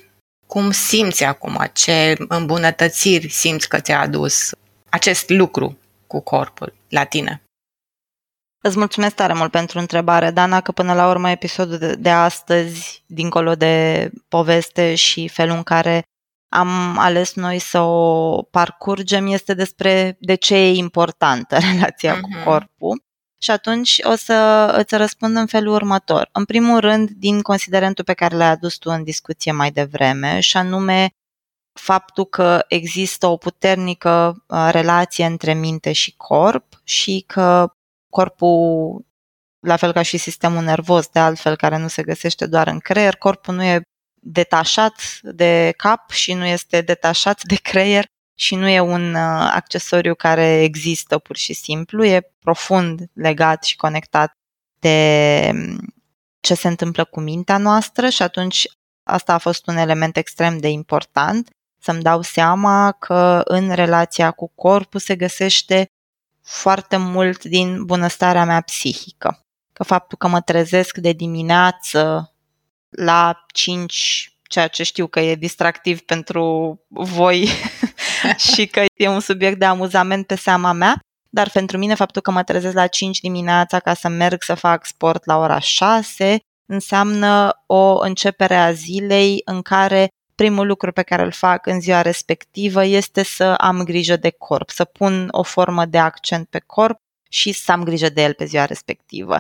cum 0.53 0.71
simți 0.71 1.25
acum, 1.25 1.71
ce 1.73 2.17
îmbunătățiri 2.29 3.29
simți 3.29 3.69
că 3.69 3.81
ți-a 3.81 4.01
adus 4.01 4.51
acest 4.89 5.31
lucru 5.31 5.79
cu 6.07 6.21
corpul 6.21 6.75
la 6.89 7.05
tine? 7.05 7.43
Îți 8.63 8.79
mulțumesc 8.79 9.15
tare 9.15 9.33
mult 9.35 9.51
pentru 9.51 9.79
întrebare, 9.79 10.31
Dana, 10.31 10.61
că 10.61 10.73
până 10.73 10.95
la 10.95 11.09
urmă 11.09 11.31
episodul 11.31 11.79
de, 11.79 11.95
de 11.95 12.11
astăzi, 12.11 13.03
dincolo 13.07 13.55
de 13.55 14.11
poveste 14.29 14.95
și 14.95 15.29
felul 15.29 15.57
în 15.57 15.63
care 15.63 16.03
am 16.49 16.99
ales 16.99 17.35
noi 17.35 17.59
să 17.59 17.81
o 17.81 18.43
parcurgem, 18.43 19.27
este 19.27 19.55
despre 19.55 20.17
de 20.21 20.35
ce 20.35 20.55
e 20.55 20.75
importantă 20.75 21.59
relația 21.73 22.17
uh-huh. 22.17 22.21
cu 22.21 22.29
mhm. 22.33 22.45
corpul. 22.45 23.03
Și 23.43 23.51
atunci 23.51 24.01
o 24.03 24.15
să 24.15 24.69
îți 24.79 24.97
răspund 24.97 25.37
în 25.37 25.47
felul 25.47 25.75
următor. 25.75 26.29
În 26.33 26.45
primul 26.45 26.81
rând, 26.81 27.11
din 27.11 27.41
considerentul 27.41 28.05
pe 28.05 28.13
care 28.13 28.37
l-ai 28.37 28.49
adus 28.49 28.77
tu 28.77 28.91
în 28.91 29.05
discuție 29.05 29.53
mai 29.53 29.71
devreme, 29.71 30.41
și 30.41 30.57
anume 30.57 31.11
faptul 31.73 32.25
că 32.25 32.65
există 32.69 33.27
o 33.27 33.37
puternică 33.37 34.45
uh, 34.47 34.69
relație 34.71 35.25
între 35.25 35.55
minte 35.55 35.93
și 35.93 36.15
corp 36.17 36.81
și 36.85 37.25
că 37.27 37.73
corpul, 38.11 39.05
la 39.67 39.77
fel 39.77 39.93
ca 39.93 40.03
și 40.03 40.17
sistemul 40.17 40.63
nervos, 40.63 41.09
de 41.09 41.19
altfel, 41.19 41.57
care 41.57 41.79
nu 41.79 41.89
se 41.89 42.03
găsește 42.03 42.47
doar 42.47 42.67
în 42.67 42.79
creier, 42.79 43.17
corpul 43.17 43.55
nu 43.55 43.63
e 43.63 43.83
detașat 44.15 44.95
de 45.23 45.75
cap 45.77 46.11
și 46.11 46.33
nu 46.33 46.47
este 46.47 46.81
detașat 46.81 47.43
de 47.43 47.55
creier 47.55 48.05
și 48.35 48.55
nu 48.55 48.69
e 48.69 48.81
un 48.81 49.15
uh, 49.15 49.51
accesoriu 49.55 50.15
care 50.15 50.63
există 50.63 51.19
pur 51.19 51.37
și 51.37 51.53
simplu, 51.53 52.05
e 52.05 52.33
profund 52.39 53.11
legat 53.13 53.65
și 53.65 53.77
conectat 53.77 54.37
de 54.79 55.51
um, 55.53 55.95
ce 56.41 56.55
se 56.55 56.69
întâmplă 56.69 57.05
cu 57.05 57.21
mintea 57.21 57.59
noastră 57.59 58.09
și 58.09 58.23
atunci 58.23 58.67
asta 59.03 59.35
a 59.35 59.39
fost 59.39 59.67
un 59.67 59.77
element 59.77 60.17
extrem 60.17 60.59
de 60.59 60.69
important, 60.69 61.51
să-mi 61.79 62.03
dau 62.03 62.23
seama 62.23 62.93
că 62.93 63.43
în 63.45 63.75
relația 63.75 64.31
cu 64.31 64.53
corpul 64.55 65.01
se 65.01 65.17
găsește 65.17 65.91
foarte 66.43 66.97
mult 66.97 67.45
din 67.45 67.85
bunăstarea 67.85 68.45
mea 68.45 68.61
psihică. 68.61 69.45
Că 69.73 69.83
faptul 69.83 70.19
că 70.19 70.29
mă 70.29 70.41
trezesc 70.41 70.97
de 70.97 71.13
dimineață 71.13 72.33
la 72.89 73.45
5, 73.47 74.37
ceea 74.43 74.69
ce 74.69 74.83
știu 74.83 75.07
că 75.07 75.21
e 75.21 75.35
distractiv 75.35 76.01
pentru 76.01 76.79
voi 76.89 77.49
și 78.53 78.67
că 78.67 78.85
e 78.95 79.09
un 79.09 79.21
subiect 79.21 79.59
de 79.59 79.65
amuzament 79.65 80.27
pe 80.27 80.35
seama 80.35 80.73
mea, 80.73 80.99
dar 81.31 81.51
pentru 81.51 81.79
mine 81.79 81.95
faptul 81.95 82.23
că 82.23 82.31
mă 82.31 82.43
trezesc 82.43 82.75
la 82.75 82.87
5 82.87 83.21
dimineața 83.21 83.79
ca 83.79 83.95
să 83.95 84.09
merg 84.09 84.43
să 84.43 84.55
fac 84.55 84.87
sport 84.87 85.25
la 85.25 85.39
ora 85.39 85.59
6 85.59 86.39
înseamnă 86.67 87.63
o 87.67 87.99
începere 87.99 88.57
a 88.57 88.73
zilei 88.73 89.43
în 89.45 89.63
care 89.63 90.09
primul 90.35 90.67
lucru 90.67 90.93
pe 90.93 91.03
care 91.03 91.23
îl 91.23 91.33
fac 91.33 91.67
în 91.67 91.81
ziua 91.81 92.03
respectivă 92.03 92.85
este 92.85 93.23
să 93.23 93.45
am 93.45 93.83
grijă 93.83 94.17
de 94.17 94.31
corp, 94.31 94.71
să 94.71 94.85
pun 94.85 95.29
o 95.31 95.43
formă 95.43 95.85
de 95.87 95.99
accent 95.99 96.49
pe 96.49 96.59
corp 96.67 96.97
și 97.31 97.53
să 97.53 97.73
am 97.73 97.83
grijă 97.83 98.09
de 98.09 98.23
el 98.23 98.35
pe 98.35 98.45
ziua 98.45 98.65
respectivă. 98.65 99.39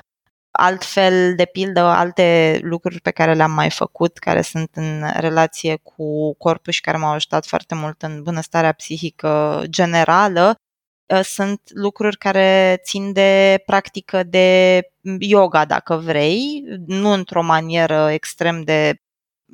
Altfel, 0.52 1.34
de 1.34 1.44
pildă, 1.44 1.80
alte 1.80 2.58
lucruri 2.62 3.00
pe 3.00 3.10
care 3.10 3.34
le-am 3.34 3.50
mai 3.50 3.70
făcut, 3.70 4.18
care 4.18 4.42
sunt 4.42 4.70
în 4.74 5.04
relație 5.16 5.76
cu 5.76 6.34
corpul 6.34 6.72
și 6.72 6.80
care 6.80 6.96
m-au 6.96 7.12
ajutat 7.12 7.46
foarte 7.46 7.74
mult 7.74 8.02
în 8.02 8.22
bunăstarea 8.22 8.72
psihică 8.72 9.62
generală, 9.68 10.54
ă, 11.10 11.22
sunt 11.22 11.60
lucruri 11.74 12.16
care 12.18 12.78
țin 12.84 13.12
de 13.12 13.62
practică 13.66 14.22
de 14.22 14.80
yoga, 15.18 15.64
dacă 15.64 15.96
vrei, 15.96 16.62
nu 16.86 17.10
într-o 17.10 17.42
manieră 17.42 18.10
extrem 18.10 18.62
de 18.62 18.96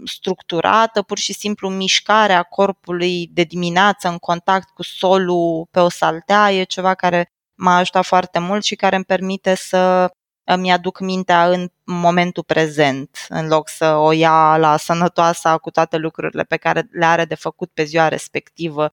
structurată, 0.05 1.03
pur 1.03 1.18
și 1.18 1.32
simplu 1.32 1.68
mișcarea 1.68 2.42
corpului 2.42 3.26
de 3.32 3.42
dimineață 3.42 4.09
în 4.09 4.18
contact 4.18 4.68
cu 4.74 4.82
solul 4.82 5.68
pe 5.70 5.80
o 5.80 5.88
saltea 5.88 6.53
e 6.53 6.62
ceva 6.64 6.94
care 6.94 7.32
m-a 7.55 7.76
ajutat 7.76 8.05
foarte 8.05 8.38
mult 8.38 8.64
și 8.64 8.74
care 8.76 8.96
îmi 8.96 9.05
permite 9.05 9.55
să 9.55 10.11
îmi 10.51 10.72
aduc 10.72 11.01
mintea 11.01 11.49
în 11.51 11.68
momentul 11.84 12.42
prezent, 12.42 13.26
în 13.28 13.49
loc 13.49 13.68
să 13.68 13.94
o 13.94 14.12
ia 14.12 14.57
la 14.57 14.76
sănătoasa 14.76 15.59
cu 15.59 15.70
toate 15.70 15.96
lucrurile 15.96 16.42
pe 16.42 16.57
care 16.57 16.88
le 16.90 17.05
are 17.05 17.24
de 17.24 17.34
făcut 17.34 17.70
pe 17.74 17.84
ziua 17.84 18.09
respectivă 18.09 18.90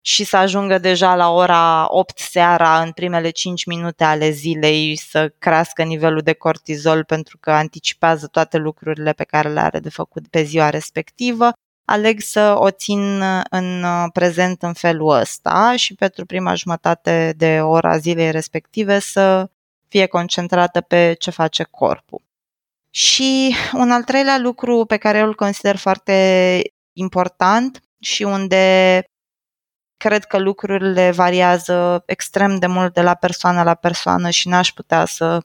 și 0.00 0.24
să 0.24 0.36
ajungă 0.36 0.78
deja 0.78 1.14
la 1.14 1.30
ora 1.30 1.86
8 1.88 2.18
seara 2.18 2.80
în 2.80 2.92
primele 2.92 3.30
5 3.30 3.64
minute 3.64 4.04
ale 4.04 4.30
zilei 4.30 4.96
să 4.96 5.32
crească 5.38 5.82
nivelul 5.82 6.20
de 6.20 6.32
cortizol 6.32 7.04
pentru 7.04 7.38
că 7.40 7.50
anticipează 7.50 8.26
toate 8.26 8.56
lucrurile 8.56 9.12
pe 9.12 9.24
care 9.24 9.48
le 9.48 9.60
are 9.60 9.80
de 9.80 9.90
făcut 9.90 10.28
pe 10.28 10.42
ziua 10.42 10.70
respectivă, 10.70 11.52
aleg 11.84 12.20
să 12.20 12.56
o 12.58 12.70
țin 12.70 13.22
în 13.50 13.84
prezent 14.12 14.62
în 14.62 14.72
felul 14.72 15.10
ăsta 15.10 15.76
și 15.76 15.94
pentru 15.94 16.26
prima 16.26 16.54
jumătate 16.54 17.34
de 17.36 17.60
ora 17.60 17.96
zilei 17.96 18.30
respective 18.30 18.98
să 18.98 19.50
fie 19.92 20.06
concentrată 20.06 20.80
pe 20.80 21.12
ce 21.18 21.30
face 21.30 21.62
corpul. 21.62 22.22
Și 22.90 23.54
un 23.72 23.90
al 23.90 24.02
treilea 24.02 24.38
lucru 24.38 24.84
pe 24.84 24.96
care 24.96 25.18
eu 25.18 25.26
îl 25.26 25.34
consider 25.34 25.76
foarte 25.76 26.60
important 26.92 27.80
și 28.00 28.22
unde 28.22 29.04
cred 29.96 30.24
că 30.24 30.38
lucrurile 30.38 31.10
variază 31.10 32.02
extrem 32.06 32.58
de 32.58 32.66
mult 32.66 32.94
de 32.94 33.02
la 33.02 33.14
persoană 33.14 33.62
la 33.62 33.74
persoană 33.74 34.30
și 34.30 34.48
n-aș 34.48 34.72
putea 34.72 35.04
să 35.04 35.40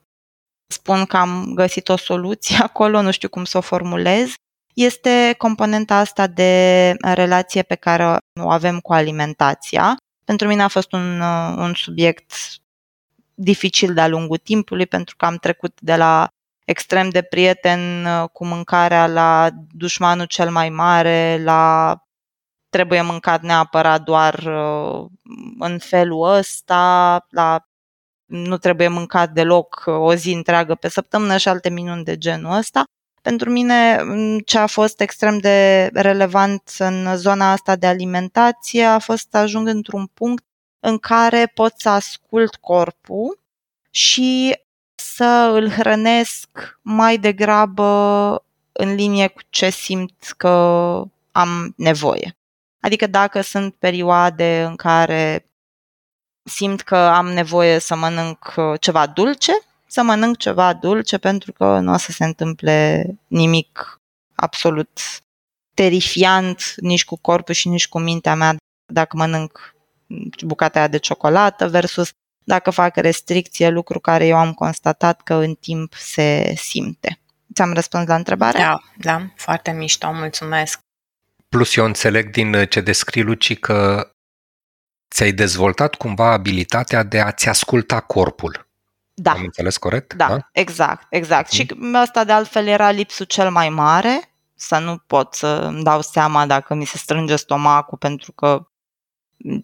spun 0.74 1.06
că 1.06 1.18
am 1.18 1.52
găsit 1.54 1.90
o 1.90 1.98
soluție 1.98 2.58
acolo, 2.70 3.02
nu 3.02 3.12
știu 3.12 3.30
cum 3.30 3.44
să 3.44 3.58
o 3.58 3.62
formulez, 3.62 4.34
este 4.76 5.36
componenta 5.38 5.96
asta 5.96 6.28
de 6.28 6.52
relație 7.02 7.62
pe 7.62 7.76
care 7.76 8.18
o 8.40 8.50
avem 8.50 8.80
cu 8.80 8.94
alimentația. 8.94 9.98
Pentru 10.26 10.48
mine 10.48 10.64
a 10.64 10.68
fost 10.68 10.92
un, 10.92 11.20
un 11.58 11.74
subiect 11.74 12.32
dificil 13.40 13.94
de-a 13.94 14.08
lungul 14.08 14.38
timpului 14.38 14.86
pentru 14.86 15.16
că 15.16 15.26
am 15.26 15.36
trecut 15.36 15.82
de 15.82 15.96
la 15.96 16.28
extrem 16.66 17.10
de 17.10 17.22
prieten 17.22 18.08
cu 18.34 18.46
mâncarea 18.46 19.08
la 19.08 19.50
dușmanul 19.72 20.26
cel 20.26 20.52
mai 20.52 20.70
mare, 20.70 21.42
la 21.44 21.96
trebuie 22.70 23.02
mâncat 23.02 23.42
neapărat 23.42 24.02
doar 24.02 24.34
uh, 24.34 25.06
în 25.60 25.78
felul 25.78 26.28
ăsta, 26.28 27.26
la 27.30 27.68
nu 28.26 28.58
trebuie 28.58 28.88
mâncat 28.88 29.32
deloc 29.32 29.84
uh, 29.86 29.94
o 29.96 30.14
zi 30.14 30.32
întreagă 30.32 30.76
pe 30.76 30.90
săptămână 30.90 31.38
și 31.38 31.48
alte 31.48 31.70
minuni 31.70 32.04
de 32.04 32.18
genul 32.18 32.58
ăsta. 32.58 32.84
Pentru 33.22 33.50
mine, 33.50 34.02
mm, 34.04 34.40
ce 34.40 34.58
a 34.58 34.68
fost 34.68 35.02
extrem 35.02 35.38
de 35.38 35.90
relevant 35.94 36.72
în 36.78 37.16
zona 37.16 37.52
asta 37.52 37.76
de 37.76 37.88
alimentație 37.88 38.84
a 38.84 39.00
fost 39.00 39.28
să 39.32 39.38
ajung 39.38 39.68
într-un 39.68 40.06
punct 40.14 40.44
în 40.80 40.98
care 40.98 41.52
pot 41.54 41.74
să 41.78 41.90
ascult 41.90 42.56
corpul 42.56 43.40
și 43.90 44.60
să 44.96 45.50
îl 45.54 45.70
hrănesc 45.70 46.80
mai 46.82 47.18
degrabă 47.18 48.44
în 48.72 48.94
linie 48.94 49.28
cu 49.28 49.42
ce 49.50 49.70
simt 49.70 50.34
că 50.38 50.48
am 51.32 51.74
nevoie. 51.76 52.38
Adică 52.80 53.08
dacă 53.08 53.42
sunt 53.42 53.76
perioade 53.76 54.64
în 54.64 54.76
care 54.76 55.46
simt 56.44 56.82
că 56.82 56.98
am 56.98 57.28
nevoie 57.28 57.80
să 57.80 57.96
mănânc 57.96 58.54
uh, 58.56 58.80
ceva 58.80 59.08
dulce, 59.08 59.52
să 59.88 60.04
mănânc 60.04 60.38
ceva 60.38 60.74
dulce 60.74 61.18
pentru 61.18 61.52
că 61.52 61.80
nu 61.80 61.94
o 61.94 61.98
să 61.98 62.12
se 62.12 62.24
întâmple 62.24 63.06
nimic 63.28 64.02
absolut 64.36 65.00
terifiant 65.74 66.74
nici 66.76 67.06
cu 67.06 67.18
corpul 67.18 67.54
și 67.54 67.68
nici 67.68 67.88
cu 67.88 68.00
mintea 68.00 68.36
mea 68.36 68.56
dacă 68.94 69.18
mănânc 69.18 69.76
bucata 70.46 70.80
aia 70.80 70.88
de 70.88 70.98
ciocolată 70.98 71.68
versus 71.68 72.12
dacă 72.44 72.70
fac 72.70 72.96
restricție, 72.96 73.70
lucru 73.70 74.00
care 74.00 74.26
eu 74.26 74.38
am 74.38 74.54
constatat 74.54 75.22
că 75.22 75.34
în 75.34 75.54
timp 75.54 75.94
se 75.94 76.54
simte. 76.56 77.20
Ți-am 77.54 77.74
răspuns 77.74 78.08
la 78.08 78.16
întrebare? 78.16 78.58
Da, 78.58 78.82
da, 78.98 79.26
foarte 79.36 79.72
mișto, 79.72 80.12
mulțumesc. 80.14 80.80
Plus 81.50 81.76
eu 81.76 81.86
înțeleg 81.86 82.30
din 82.30 82.66
ce 82.70 82.82
descrii, 82.82 83.24
Luci, 83.24 83.60
că 83.60 84.10
ți-ai 85.16 85.32
dezvoltat 85.32 85.96
cumva 85.96 86.32
abilitatea 86.32 87.04
de 87.04 87.20
a-ți 87.20 87.50
asculta 87.50 88.00
corpul. 88.00 88.68
Da. 89.14 89.32
Am 89.32 89.44
înțeles 89.44 89.78
corect? 89.78 90.14
Da, 90.14 90.28
da? 90.28 90.50
exact, 90.52 91.08
exact. 91.10 91.52
Mm. 91.52 91.58
Și 91.58 91.96
asta 91.96 92.24
de 92.24 92.32
altfel 92.32 92.68
era 92.68 92.92
lipsul 92.92 93.26
cel 93.26 93.52
mai 93.52 93.70
mare, 93.70 94.22
să 94.56 94.78
nu 94.78 94.98
pot 94.98 95.34
să 95.34 95.48
îmi 95.48 95.84
dau 95.84 96.02
seama 96.02 96.46
dacă 96.46 96.74
mi 96.74 96.86
se 96.86 96.98
strânge 96.98 97.36
stomacul 97.36 97.98
pentru 97.98 98.32
că 98.32 98.68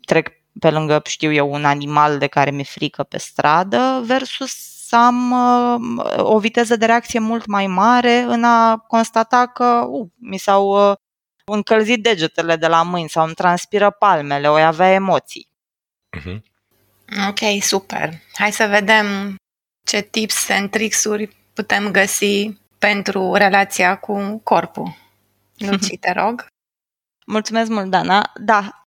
trec 0.06 0.32
pe 0.60 0.70
lângă, 0.70 1.02
știu 1.06 1.32
eu, 1.32 1.52
un 1.52 1.66
animal 1.66 2.18
de 2.18 2.28
care 2.28 2.52
mi-e 2.52 2.64
frică 2.64 3.04
pe 3.04 3.18
stradă 3.18 4.02
versus 4.06 4.74
să 4.88 4.96
am 4.96 5.32
uh, 5.32 6.14
o 6.18 6.40
viteză 6.40 6.76
de 6.76 6.86
reacție 6.86 7.20
mult 7.20 7.46
mai 7.46 7.68
mare 7.68 8.18
în 8.18 8.44
a 8.44 8.78
constata 8.78 9.46
că 9.46 9.86
uh, 9.90 10.08
mi 10.16 10.38
s-au 10.38 10.90
uh, 10.90 10.96
încălzit 11.46 12.04
degetele 12.04 12.56
de 12.56 12.68
la 12.68 12.84
mâini 12.84 13.10
sau 13.10 13.26
îmi 13.26 13.34
transpiră 13.34 13.90
palmele, 13.90 14.50
o 14.50 14.54
avea 14.54 14.92
emoții. 14.92 15.50
Uh-huh. 16.18 16.42
Ok, 17.30 17.64
super. 17.64 18.14
Hai 18.34 18.52
să 18.52 18.68
vedem 18.68 19.36
ce 19.88 20.02
tips 20.02 20.50
and 20.50 20.70
tricks-uri 20.70 21.36
putem 21.54 21.92
găsi 21.92 22.50
pentru 22.78 23.34
relația 23.34 23.98
cu 23.98 24.42
corpul. 24.44 24.96
Luci, 25.68 26.00
te 26.00 26.12
rog. 26.12 26.46
Mulțumesc 27.26 27.70
mult, 27.70 27.90
Dana. 27.90 28.32
Da, 28.36 28.83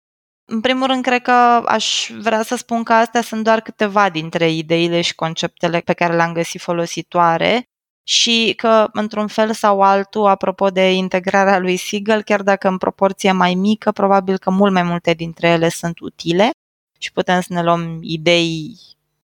în 0.49 0.61
primul 0.61 0.87
rând, 0.87 1.03
cred 1.03 1.21
că 1.21 1.31
aș 1.65 2.09
vrea 2.19 2.43
să 2.43 2.55
spun 2.55 2.83
că 2.83 2.93
astea 2.93 3.21
sunt 3.21 3.43
doar 3.43 3.61
câteva 3.61 4.09
dintre 4.09 4.51
ideile 4.51 5.01
și 5.01 5.15
conceptele 5.15 5.79
pe 5.79 5.93
care 5.93 6.15
le-am 6.15 6.33
găsit 6.33 6.61
folositoare 6.61 7.69
și 8.03 8.53
că, 8.57 8.87
într-un 8.91 9.27
fel 9.27 9.53
sau 9.53 9.81
altul, 9.81 10.25
apropo 10.25 10.69
de 10.69 10.93
integrarea 10.93 11.59
lui 11.59 11.77
Siegel, 11.77 12.21
chiar 12.21 12.41
dacă 12.41 12.67
în 12.67 12.77
proporție 12.77 13.31
mai 13.31 13.53
mică, 13.53 13.91
probabil 13.91 14.37
că 14.37 14.49
mult 14.49 14.73
mai 14.73 14.83
multe 14.83 15.13
dintre 15.13 15.47
ele 15.47 15.69
sunt 15.69 15.99
utile 15.99 16.49
și 16.97 17.11
putem 17.11 17.41
să 17.41 17.53
ne 17.53 17.63
luăm 17.63 17.99
idei 18.01 18.79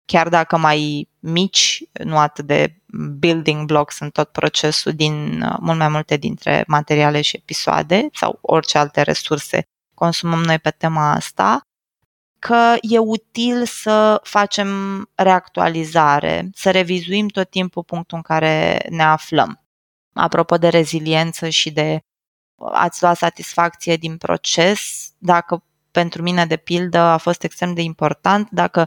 chiar 0.04 0.28
dacă 0.28 0.56
mai 0.56 1.08
mici, 1.18 1.82
nu 2.04 2.18
atât 2.18 2.46
de 2.46 2.76
building 3.18 3.66
blocks 3.66 3.98
în 3.98 4.10
tot 4.10 4.28
procesul 4.28 4.92
din 4.92 5.38
mult 5.60 5.78
mai 5.78 5.88
multe 5.88 6.16
dintre 6.16 6.64
materiale 6.66 7.20
și 7.20 7.36
episoade 7.36 8.08
sau 8.12 8.38
orice 8.40 8.78
alte 8.78 9.02
resurse 9.02 9.66
consumăm 10.02 10.42
noi 10.42 10.58
pe 10.58 10.70
tema 10.70 11.12
asta, 11.12 11.60
că 12.38 12.74
e 12.80 12.98
util 12.98 13.64
să 13.66 14.20
facem 14.22 14.68
reactualizare, 15.14 16.50
să 16.54 16.70
revizuim 16.70 17.28
tot 17.28 17.50
timpul 17.50 17.84
punctul 17.84 18.16
în 18.16 18.22
care 18.22 18.86
ne 18.88 19.02
aflăm. 19.02 19.60
Apropo 20.12 20.56
de 20.56 20.68
reziliență 20.68 21.48
și 21.48 21.70
de 21.70 22.00
ați 22.72 23.02
lua 23.02 23.14
satisfacție 23.14 23.96
din 23.96 24.16
proces, 24.16 24.80
dacă 25.18 25.64
pentru 25.90 26.22
mine, 26.22 26.46
de 26.46 26.56
pildă, 26.56 26.98
a 26.98 27.16
fost 27.16 27.42
extrem 27.42 27.74
de 27.74 27.82
important, 27.82 28.48
dacă 28.50 28.86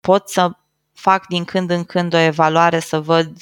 pot 0.00 0.28
să 0.28 0.50
fac 0.92 1.26
din 1.26 1.44
când 1.44 1.70
în 1.70 1.84
când 1.84 2.14
o 2.14 2.18
evaluare, 2.18 2.80
să 2.80 3.00
văd 3.00 3.36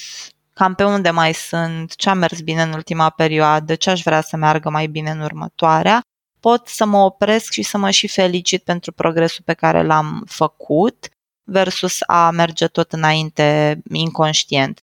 cam 0.53 0.75
pe 0.75 0.85
unde 0.85 1.11
mai 1.11 1.35
sunt, 1.35 1.95
ce 1.95 2.09
a 2.11 2.15
mers 2.15 2.41
bine 2.41 2.63
în 2.63 2.73
ultima 2.73 3.11
perioadă, 3.11 3.75
ce 3.75 3.91
aș 3.91 4.03
vrea 4.03 4.21
să 4.21 4.37
meargă 4.37 4.71
mai 4.71 4.87
bine 4.87 5.11
în 5.11 5.21
următoarea, 5.21 6.03
pot 6.45 6.69
să 6.69 6.85
mă 6.85 6.99
opresc 6.99 7.53
și 7.53 7.63
să 7.63 7.79
mă 7.79 7.91
și 7.91 8.09
felicit 8.09 8.63
pentru 8.63 8.93
progresul 8.93 9.43
pe 9.45 9.53
care 9.53 9.83
l-am 9.83 10.25
făcut 10.27 11.09
versus 11.51 11.99
a 12.07 12.31
merge 12.31 12.67
tot 12.67 12.93
înainte 12.93 13.79
inconștient 13.93 14.81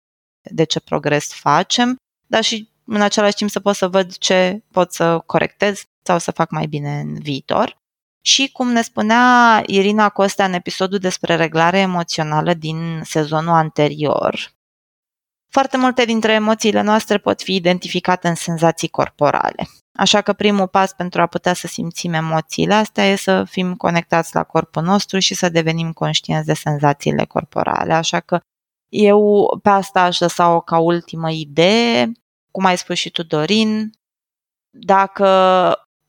de 0.50 0.64
ce 0.64 0.80
progres 0.80 1.32
facem, 1.32 1.96
dar 2.26 2.42
și 2.42 2.68
în 2.84 3.00
același 3.00 3.34
timp 3.34 3.50
să 3.50 3.60
pot 3.60 3.74
să 3.74 3.88
văd 3.88 4.16
ce 4.16 4.62
pot 4.72 4.92
să 4.92 5.18
corectez 5.18 5.82
sau 6.02 6.18
să 6.18 6.30
fac 6.30 6.50
mai 6.50 6.66
bine 6.66 7.00
în 7.00 7.18
viitor. 7.18 7.76
Și 8.24 8.50
cum 8.52 8.72
ne 8.72 8.82
spunea 8.82 9.62
Irina 9.66 10.08
Costea 10.08 10.44
în 10.44 10.52
episodul 10.52 10.98
despre 10.98 11.36
reglare 11.36 11.78
emoțională 11.78 12.54
din 12.54 13.00
sezonul 13.04 13.54
anterior, 13.54 14.52
foarte 15.48 15.76
multe 15.76 16.04
dintre 16.04 16.32
emoțiile 16.32 16.80
noastre 16.80 17.18
pot 17.18 17.42
fi 17.42 17.54
identificate 17.54 18.28
în 18.28 18.34
senzații 18.34 18.88
corporale. 18.88 19.68
Așa 20.00 20.20
că 20.20 20.32
primul 20.32 20.68
pas 20.68 20.92
pentru 20.92 21.20
a 21.20 21.26
putea 21.26 21.52
să 21.52 21.66
simțim 21.66 22.12
emoțiile 22.12 22.74
astea 22.74 23.04
e 23.04 23.16
să 23.16 23.44
fim 23.44 23.74
conectați 23.74 24.34
la 24.34 24.42
corpul 24.42 24.82
nostru 24.82 25.18
și 25.18 25.34
să 25.34 25.48
devenim 25.48 25.92
conștienți 25.92 26.46
de 26.46 26.54
senzațiile 26.54 27.24
corporale. 27.24 27.92
Așa 27.92 28.20
că 28.20 28.40
eu 28.88 29.48
pe 29.62 29.68
asta 29.68 30.02
aș 30.02 30.18
lăsa-o 30.18 30.60
ca 30.60 30.78
ultimă 30.78 31.30
idee, 31.30 32.12
cum 32.50 32.64
ai 32.64 32.78
spus 32.78 32.96
și 32.96 33.10
tu, 33.10 33.22
Dorin, 33.22 33.92
dacă 34.70 35.26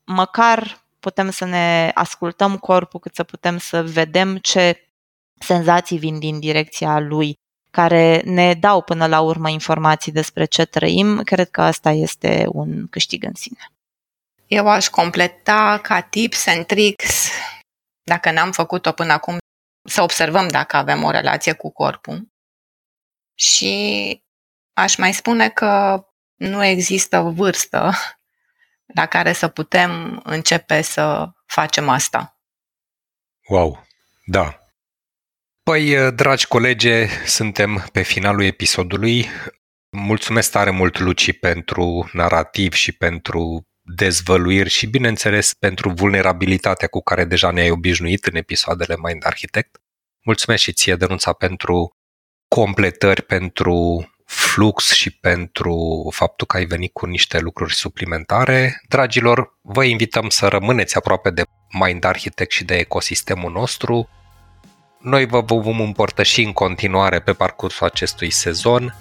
măcar 0.06 0.86
putem 1.00 1.30
să 1.30 1.46
ne 1.46 1.92
ascultăm 1.94 2.58
corpul, 2.58 3.00
cât 3.00 3.16
să 3.16 3.24
putem 3.24 3.58
să 3.58 3.84
vedem 3.84 4.38
ce 4.38 4.88
senzații 5.40 5.98
vin 5.98 6.20
din 6.20 6.40
direcția 6.40 7.00
lui, 7.00 7.40
care 7.72 8.22
ne 8.26 8.54
dau 8.54 8.82
până 8.82 9.06
la 9.06 9.22
urmă 9.22 9.50
informații 9.50 10.12
despre 10.12 10.46
ce 10.46 10.66
trăim, 10.66 11.22
cred 11.24 11.50
că 11.50 11.62
asta 11.62 11.92
este 11.92 12.46
un 12.50 12.88
câștig 12.90 13.24
în 13.24 13.34
sine. 13.34 13.60
Eu 14.52 14.68
aș 14.68 14.88
completa 14.88 15.80
ca 15.84 16.02
tips 16.02 16.48
and 16.48 16.66
tricks, 16.66 17.30
dacă 18.04 18.32
n-am 18.32 18.52
făcut-o 18.52 18.92
până 18.92 19.14
acum, 19.14 19.38
să 19.90 20.02
observăm 20.02 20.48
dacă 20.48 20.76
avem 20.76 21.04
o 21.04 21.12
relație 21.12 21.54
cu 21.54 21.72
corpul. 21.72 22.32
Și 23.36 24.24
aș 24.74 24.96
mai 24.96 25.14
spune 25.14 25.50
că 25.50 26.04
nu 26.36 26.64
există 26.64 27.20
vârstă 27.20 27.92
la 28.94 29.06
care 29.06 29.34
să 29.34 29.48
putem 29.48 30.22
începe 30.24 30.82
să 30.82 31.30
facem 31.46 31.90
asta. 31.90 32.40
Wow, 33.48 33.86
da. 34.26 34.66
Păi, 35.64 36.12
dragi 36.12 36.48
colege, 36.48 37.08
suntem 37.26 37.88
pe 37.92 38.02
finalul 38.02 38.44
episodului. 38.44 39.28
Mulțumesc 39.90 40.52
tare 40.52 40.70
mult, 40.70 41.00
Luci, 41.00 41.40
pentru 41.40 42.10
narativ 42.14 42.74
și 42.74 42.92
pentru 42.92 43.66
dezvăluiri 43.96 44.70
și, 44.70 44.88
bineînțeles, 44.88 45.54
pentru 45.54 45.90
vulnerabilitatea 45.90 46.88
cu 46.88 47.02
care 47.02 47.26
deja 47.26 47.52
ne-ai 47.52 47.70
obișnuit 47.70 48.26
în 48.26 48.36
episoadele 48.36 48.96
Mind 49.02 49.26
Architect. 49.26 49.82
Mulțumesc 50.24 50.64
și 50.64 50.74
ție, 50.74 50.96
Dănuța, 50.96 51.34
pentru 51.34 51.96
completări, 52.48 53.22
pentru 53.22 54.06
flux 54.26 54.92
și 54.92 55.12
pentru 55.12 56.08
faptul 56.14 56.48
că 56.48 56.58
ai 56.58 56.66
venit 56.66 56.94
cu 56.94 57.06
niște 57.06 57.40
lucruri 57.40 57.74
suplimentare. 57.74 58.82
Dragilor, 58.88 59.58
vă 59.62 59.84
invităm 59.84 60.30
să 60.30 60.48
rămâneți 60.48 60.98
aproape 60.98 61.30
de 61.30 61.44
Mind 61.80 62.04
Architect 62.04 62.52
și 62.52 62.64
de 62.64 62.76
ecosistemul 62.76 63.52
nostru. 63.52 64.10
Noi 65.00 65.26
vă 65.26 65.42
vom 65.42 65.80
împărtăși 65.80 66.42
în 66.42 66.54
continuare 66.54 67.20
pe 67.20 67.34
parcursul 67.34 67.86
acestui 67.86 68.30
sezon 68.30 68.96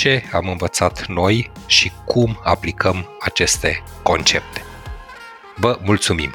ce 0.00 0.22
am 0.32 0.48
învățat 0.48 1.06
noi 1.06 1.50
și 1.66 1.92
cum 2.04 2.40
aplicăm 2.42 3.08
aceste 3.20 3.82
concepte. 4.02 4.62
Vă 5.56 5.78
mulțumim! 5.84 6.34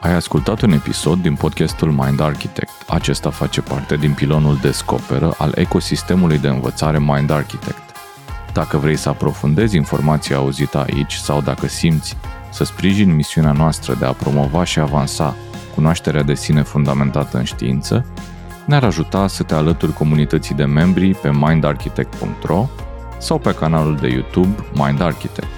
Ai 0.00 0.12
ascultat 0.12 0.60
un 0.60 0.72
episod 0.72 1.22
din 1.22 1.34
podcastul 1.34 1.90
Mind 1.92 2.20
Architect. 2.20 2.70
Acesta 2.88 3.30
face 3.30 3.60
parte 3.60 3.96
din 3.96 4.12
pilonul 4.12 4.58
Descoperă 4.62 5.34
al 5.38 5.52
ecosistemului 5.54 6.38
de 6.38 6.48
învățare 6.48 6.98
Mind 6.98 7.30
Architect. 7.30 7.82
Dacă 8.52 8.76
vrei 8.76 8.96
să 8.96 9.08
aprofundezi 9.08 9.76
informația 9.76 10.36
auzită 10.36 10.78
aici 10.78 11.14
sau 11.14 11.40
dacă 11.40 11.66
simți 11.66 12.16
să 12.50 12.64
sprijini 12.64 13.12
misiunea 13.12 13.52
noastră 13.52 13.94
de 13.94 14.04
a 14.04 14.12
promova 14.12 14.64
și 14.64 14.78
avansa 14.78 15.36
cunoașterea 15.74 16.22
de 16.22 16.34
sine 16.34 16.62
fundamentată 16.62 17.38
în 17.38 17.44
știință, 17.44 18.06
ne-ar 18.66 18.84
ajuta 18.84 19.26
să 19.26 19.42
te 19.42 19.54
alături 19.54 19.92
comunității 19.92 20.54
de 20.54 20.64
membri 20.64 21.14
pe 21.14 21.30
mindarchitect.ro 21.32 22.68
sau 23.18 23.38
pe 23.38 23.54
canalul 23.54 23.96
de 23.96 24.08
YouTube 24.08 24.54
Mind 24.72 25.00
Architect. 25.00 25.48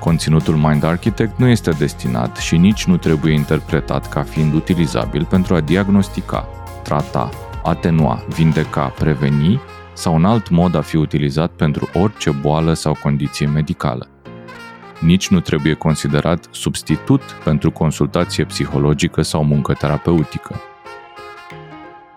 Conținutul 0.00 0.54
Mind 0.54 0.84
Architect 0.84 1.38
nu 1.38 1.48
este 1.48 1.70
destinat 1.70 2.36
și 2.36 2.56
nici 2.56 2.84
nu 2.84 2.96
trebuie 2.96 3.32
interpretat 3.32 4.08
ca 4.08 4.22
fiind 4.22 4.54
utilizabil 4.54 5.24
pentru 5.24 5.54
a 5.54 5.60
diagnostica, 5.60 6.48
trata, 6.82 7.30
atenua, 7.62 8.24
vindeca, 8.28 8.86
preveni 8.86 9.60
sau 9.92 10.14
un 10.14 10.24
alt 10.24 10.50
mod 10.50 10.74
a 10.74 10.80
fi 10.80 10.96
utilizat 10.96 11.50
pentru 11.50 11.88
orice 11.94 12.30
boală 12.30 12.72
sau 12.72 12.96
condiție 13.02 13.46
medicală. 13.46 14.08
Nici 15.00 15.28
nu 15.28 15.40
trebuie 15.40 15.74
considerat 15.74 16.48
substitut 16.50 17.22
pentru 17.44 17.70
consultație 17.70 18.44
psihologică 18.44 19.22
sau 19.22 19.44
muncă 19.44 19.72
terapeutică. 19.72 20.60